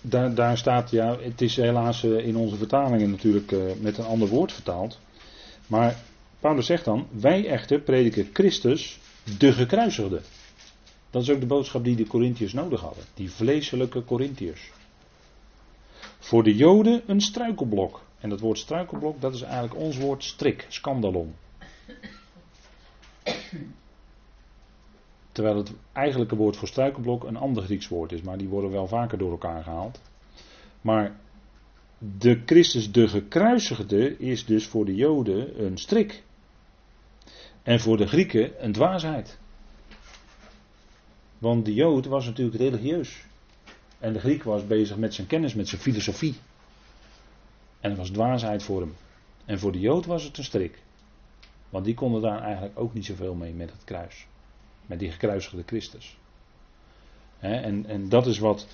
daar, 0.02 0.34
daar, 0.34 0.58
staat, 0.58 0.92
ja, 0.92 1.18
het 1.20 1.42
is 1.42 1.56
helaas 1.56 2.04
eh, 2.04 2.28
in 2.28 2.36
onze 2.36 2.56
vertalingen 2.56 3.10
natuurlijk 3.10 3.52
uh, 3.52 3.62
met 3.80 3.98
een 3.98 4.06
ander 4.06 4.28
woord 4.28 4.52
vertaald. 4.52 5.00
Maar 5.68 5.96
Paulus 6.40 6.66
zegt 6.66 6.86
dan, 6.86 7.08
wij 7.12 7.48
echter 7.48 7.80
prediken 7.80 8.30
Christus, 8.34 9.00
de 9.38 9.54
gekruisigde. 9.54 10.22
Dat 11.10 11.22
is 11.22 11.30
ook 11.30 11.40
de 11.40 11.46
boodschap 11.46 11.84
die 11.84 11.96
de 11.96 12.08
Corinthiërs 12.08 12.54
nodig 12.54 12.82
hadden. 12.82 13.04
Die 13.14 13.32
vleeselijke 13.32 14.04
Corinthiërs. 14.04 14.72
Voor 16.20 16.44
de 16.44 16.56
Joden 16.56 17.02
een 17.06 17.22
struikelblok. 17.22 18.02
En 18.20 18.30
dat 18.30 18.40
woord 18.40 18.58
struikelblok, 18.58 19.22
dat 19.22 19.34
is 19.34 19.42
eigenlijk 19.42 19.76
ons 19.76 19.98
woord 19.98 20.24
strik, 20.24 20.66
scandalon. 20.70 21.36
Terwijl 25.32 25.58
het 25.58 25.74
eigenlijke 25.94 26.36
woord 26.36 26.58
voor 26.58 26.68
struikelblok 26.68 27.24
een 27.24 27.38
ander 27.38 27.64
Grieks 27.64 27.88
woord 27.88 28.12
is, 28.12 28.22
maar 28.22 28.38
die 28.38 28.48
worden 28.48 28.72
wel 28.72 28.88
vaker 28.88 29.18
door 29.18 29.32
elkaar 29.32 29.64
gehaald. 29.64 30.02
Maar 30.82 31.20
de 31.98 32.42
Christus, 32.46 32.92
de 32.92 33.08
gekruisigde, 33.08 34.18
is 34.18 34.46
dus 34.46 34.68
voor 34.68 34.86
de 34.86 34.96
Joden 34.96 35.66
een 35.66 35.78
strik. 35.78 36.24
En 37.64 37.80
voor 37.80 37.98
de 37.98 38.08
Grieken 38.08 38.64
een 38.66 38.72
dwaasheid. 38.72 39.40
Want 41.40 41.66
de 41.66 41.74
Jood 41.74 42.06
was 42.06 42.26
natuurlijk 42.26 42.58
religieus. 42.58 43.24
En 44.00 44.14
de 44.14 44.20
Griek 44.20 44.44
was 44.44 44.68
bezig 44.68 44.98
met 44.98 45.14
zijn 45.14 45.28
kennis, 45.28 45.54
met 45.54 45.68
zijn 45.68 45.82
filosofie. 45.82 46.36
En 47.80 47.90
het 47.90 48.00
was 48.00 48.10
dwaasheid 48.10 48.64
voor 48.64 48.82
hem. 48.82 48.96
En 49.46 49.60
voor 49.60 49.72
de 49.72 49.80
Jood 49.80 50.06
was 50.06 50.24
het 50.24 50.38
een 50.38 50.44
strik. 50.44 50.82
Want 51.70 51.86
die 51.86 51.94
konden 51.94 52.22
daar 52.22 52.42
eigenlijk 52.42 52.80
ook 52.80 52.94
niet 52.94 53.06
zoveel 53.06 53.34
mee 53.34 53.54
met 53.54 53.72
het 53.72 53.84
kruis. 53.84 54.28
Met 54.86 55.00
die 55.00 55.12
gekruisigde 55.12 55.64
Christus. 55.66 56.18
en, 57.40 57.86
en 57.86 58.10
dat, 58.10 58.28
is 58.28 58.40
wat, 58.40 58.68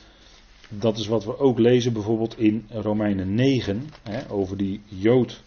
dat 0.70 0.98
is 0.98 1.08
wat 1.08 1.26
we 1.26 1.38
ook 1.38 1.60
lezen 1.60 1.94
bijvoorbeeld 1.94 2.40
in 2.40 2.66
Romeinen 2.70 3.34
9. 3.34 3.90
over 4.30 4.58
die 4.58 4.82
Jood 4.86 5.44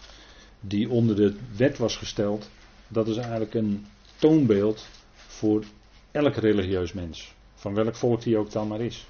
die 0.60 0.90
onder 0.90 1.16
de 1.16 1.36
wet 1.56 1.78
was 1.78 1.96
gesteld. 1.96 2.50
Dat 2.88 3.08
is 3.08 3.16
eigenlijk 3.16 3.54
een 3.54 3.86
toonbeeld 4.18 4.88
voor 5.14 5.64
elk 6.18 6.34
religieus 6.34 6.92
mens. 6.92 7.34
Van 7.54 7.74
welk 7.74 7.96
volk 7.96 8.22
die 8.22 8.38
ook 8.38 8.50
dan 8.50 8.68
maar 8.68 8.80
is. 8.80 9.06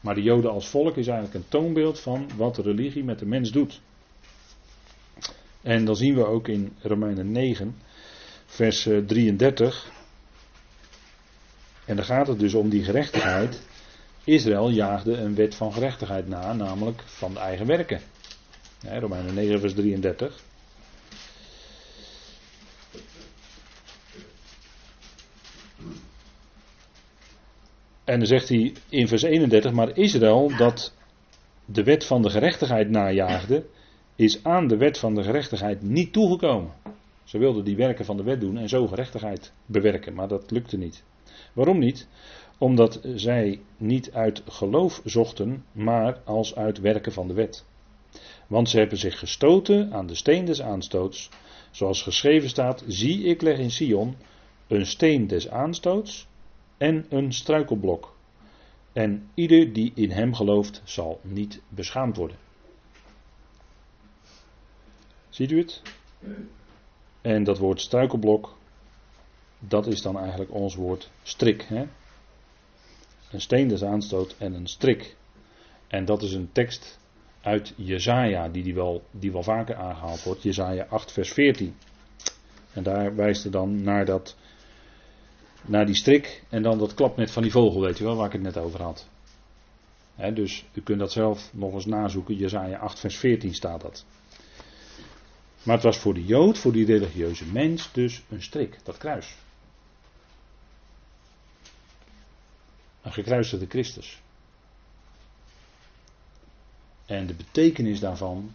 Maar 0.00 0.14
de 0.14 0.22
Joden 0.22 0.50
als 0.50 0.68
volk 0.68 0.96
is 0.96 1.06
eigenlijk 1.06 1.34
een 1.34 1.48
toonbeeld 1.48 2.00
van 2.00 2.30
wat 2.36 2.54
de 2.54 2.62
religie 2.62 3.04
met 3.04 3.18
de 3.18 3.26
mens 3.26 3.50
doet. 3.50 3.80
En 5.62 5.84
dan 5.84 5.96
zien 5.96 6.14
we 6.14 6.26
ook 6.26 6.48
in 6.48 6.72
Romeinen 6.80 7.32
9, 7.32 7.76
vers 8.46 8.88
33. 9.06 9.92
En 11.84 11.96
dan 11.96 12.04
gaat 12.04 12.26
het 12.26 12.38
dus 12.38 12.54
om 12.54 12.68
die 12.68 12.84
gerechtigheid. 12.84 13.62
Israël 14.24 14.70
jaagde 14.70 15.12
een 15.12 15.34
wet 15.34 15.54
van 15.54 15.72
gerechtigheid 15.72 16.28
na, 16.28 16.52
namelijk 16.52 17.02
van 17.06 17.32
de 17.32 17.38
eigen 17.38 17.66
werken. 17.66 18.00
Romeinen 18.82 19.34
9, 19.34 19.60
vers 19.60 19.74
33. 19.74 20.42
En 28.04 28.18
dan 28.18 28.26
zegt 28.26 28.48
hij 28.48 28.72
in 28.88 29.08
vers 29.08 29.22
31, 29.22 29.72
maar 29.72 29.96
Israël 29.96 30.56
dat 30.56 30.94
de 31.64 31.82
wet 31.82 32.04
van 32.04 32.22
de 32.22 32.30
gerechtigheid 32.30 32.90
najaagde, 32.90 33.66
is 34.16 34.44
aan 34.44 34.66
de 34.66 34.76
wet 34.76 34.98
van 34.98 35.14
de 35.14 35.22
gerechtigheid 35.22 35.82
niet 35.82 36.12
toegekomen. 36.12 36.72
Ze 37.24 37.38
wilden 37.38 37.64
die 37.64 37.76
werken 37.76 38.04
van 38.04 38.16
de 38.16 38.22
wet 38.22 38.40
doen 38.40 38.58
en 38.58 38.68
zo 38.68 38.86
gerechtigheid 38.86 39.52
bewerken, 39.66 40.14
maar 40.14 40.28
dat 40.28 40.50
lukte 40.50 40.76
niet. 40.76 41.04
Waarom 41.52 41.78
niet? 41.78 42.08
Omdat 42.58 43.00
zij 43.14 43.60
niet 43.76 44.12
uit 44.12 44.42
geloof 44.48 45.00
zochten, 45.04 45.64
maar 45.72 46.18
als 46.24 46.54
uit 46.54 46.80
werken 46.80 47.12
van 47.12 47.28
de 47.28 47.34
wet. 47.34 47.64
Want 48.46 48.68
ze 48.68 48.78
hebben 48.78 48.98
zich 48.98 49.18
gestoten 49.18 49.92
aan 49.92 50.06
de 50.06 50.14
steen 50.14 50.44
des 50.44 50.62
aanstoots, 50.62 51.30
zoals 51.70 52.02
geschreven 52.02 52.48
staat: 52.48 52.84
Zie, 52.86 53.22
ik 53.22 53.42
leg 53.42 53.58
in 53.58 53.70
Sion 53.70 54.16
een 54.68 54.86
steen 54.86 55.26
des 55.26 55.48
aanstoots 55.48 56.26
en 56.76 57.06
een 57.08 57.32
struikelblok. 57.32 58.16
En 58.92 59.30
ieder 59.34 59.72
die 59.72 59.92
in 59.94 60.10
hem 60.10 60.34
gelooft, 60.34 60.82
zal 60.84 61.20
niet 61.22 61.60
beschaamd 61.68 62.16
worden. 62.16 62.36
Ziet 65.28 65.50
u 65.50 65.58
het? 65.58 65.82
En 67.20 67.44
dat 67.44 67.58
woord 67.58 67.80
struikelblok, 67.80 68.56
dat 69.58 69.86
is 69.86 70.02
dan 70.02 70.18
eigenlijk 70.18 70.54
ons 70.54 70.74
woord 70.74 71.10
strik. 71.22 71.62
Hè? 71.62 71.86
Een 73.30 73.40
steen 73.40 73.68
des 73.68 73.84
aanstoot 73.84 74.34
en 74.38 74.54
een 74.54 74.66
strik. 74.66 75.16
En 75.86 76.04
dat 76.04 76.22
is 76.22 76.32
een 76.32 76.52
tekst 76.52 76.98
uit 77.40 77.72
Jezaja, 77.76 78.48
die, 78.48 78.62
die, 78.62 78.74
wel, 78.74 79.02
die 79.10 79.32
wel 79.32 79.42
vaker 79.42 79.76
aangehaald 79.76 80.22
wordt. 80.22 80.42
Jezaja 80.42 80.86
8 80.88 81.12
vers 81.12 81.32
14. 81.32 81.76
En 82.72 82.82
daar 82.82 83.14
wijst 83.16 83.44
er 83.44 83.50
dan 83.50 83.82
naar, 83.82 84.04
dat, 84.04 84.36
naar 85.64 85.86
die 85.86 85.94
strik 85.94 86.42
en 86.48 86.62
dan 86.62 86.78
dat 86.78 86.94
klapnet 86.94 87.30
van 87.30 87.42
die 87.42 87.52
vogel, 87.52 87.80
weet 87.80 87.98
je 87.98 88.04
wel, 88.04 88.16
waar 88.16 88.26
ik 88.26 88.32
het 88.32 88.42
net 88.42 88.56
over 88.56 88.82
had. 88.82 89.08
dus 90.34 90.64
u 90.72 90.80
kunt 90.80 90.98
dat 90.98 91.12
zelf 91.12 91.50
nog 91.52 91.74
eens 91.74 91.86
nazoeken. 91.86 92.36
Jezaja 92.36 92.78
8 92.78 92.98
vers 92.98 93.16
14 93.16 93.54
staat 93.54 93.80
dat. 93.80 94.04
Maar 95.62 95.74
het 95.74 95.84
was 95.84 95.98
voor 95.98 96.14
de 96.14 96.24
Jood, 96.24 96.58
voor 96.58 96.72
die 96.72 96.86
religieuze 96.86 97.44
mens, 97.46 97.92
dus 97.92 98.22
een 98.28 98.42
strik, 98.42 98.78
dat 98.82 98.98
kruis. 98.98 99.36
Een 103.02 103.12
gekruisigde 103.12 103.66
Christus. 103.66 104.22
En 107.06 107.26
de 107.26 107.34
betekenis 107.34 108.00
daarvan 108.00 108.52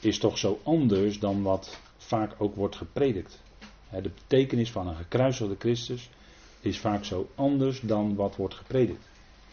is 0.00 0.18
toch 0.18 0.38
zo 0.38 0.60
anders 0.62 1.18
dan 1.18 1.42
wat 1.42 1.80
vaak 1.96 2.34
ook 2.38 2.54
wordt 2.54 2.76
gepredikt. 2.76 3.40
De 3.90 4.10
betekenis 4.14 4.70
van 4.70 4.86
een 4.88 4.96
gekruisigde 4.96 5.56
Christus 5.58 6.10
is 6.60 6.78
vaak 6.78 7.04
zo 7.04 7.28
anders 7.34 7.80
dan 7.80 8.14
wat 8.14 8.36
wordt 8.36 8.54
gepredikt. 8.54 9.08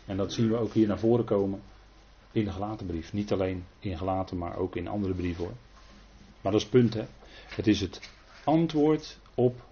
En 0.05 0.17
dat 0.17 0.33
zien 0.33 0.49
we 0.49 0.57
ook 0.57 0.73
hier 0.73 0.87
naar 0.87 0.99
voren 0.99 1.25
komen 1.25 1.61
in 2.31 2.45
de 2.45 2.51
gelaten 2.51 2.85
brief, 2.85 3.13
Niet 3.13 3.31
alleen 3.31 3.65
in 3.79 3.97
gelaten, 3.97 4.37
maar 4.37 4.57
ook 4.57 4.75
in 4.75 4.87
andere 4.87 5.13
brieven 5.13 5.43
hoor. 5.43 5.53
Maar 6.41 6.51
dat 6.51 6.61
is 6.61 6.67
het 6.67 6.71
punt 6.71 6.93
hè. 6.93 7.05
Het 7.55 7.67
is 7.67 7.81
het 7.81 8.11
antwoord 8.43 9.19
op 9.35 9.65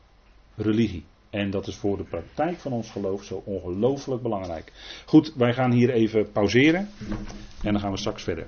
religie. 0.56 1.04
En 1.30 1.50
dat 1.50 1.68
is 1.68 1.76
voor 1.76 1.98
de 1.98 2.04
praktijk 2.04 2.60
van 2.60 2.72
ons 2.72 2.90
geloof 2.92 3.24
zo 3.24 3.42
ongelooflijk 3.46 4.22
belangrijk. 4.22 4.72
Goed, 5.06 5.34
wij 5.36 5.54
gaan 5.54 5.72
hier 5.72 5.90
even 5.90 6.32
pauzeren. 6.32 6.90
En 7.64 7.72
dan 7.72 7.80
gaan 7.80 7.92
we 7.92 7.98
straks 7.98 8.24
verder. 8.24 8.48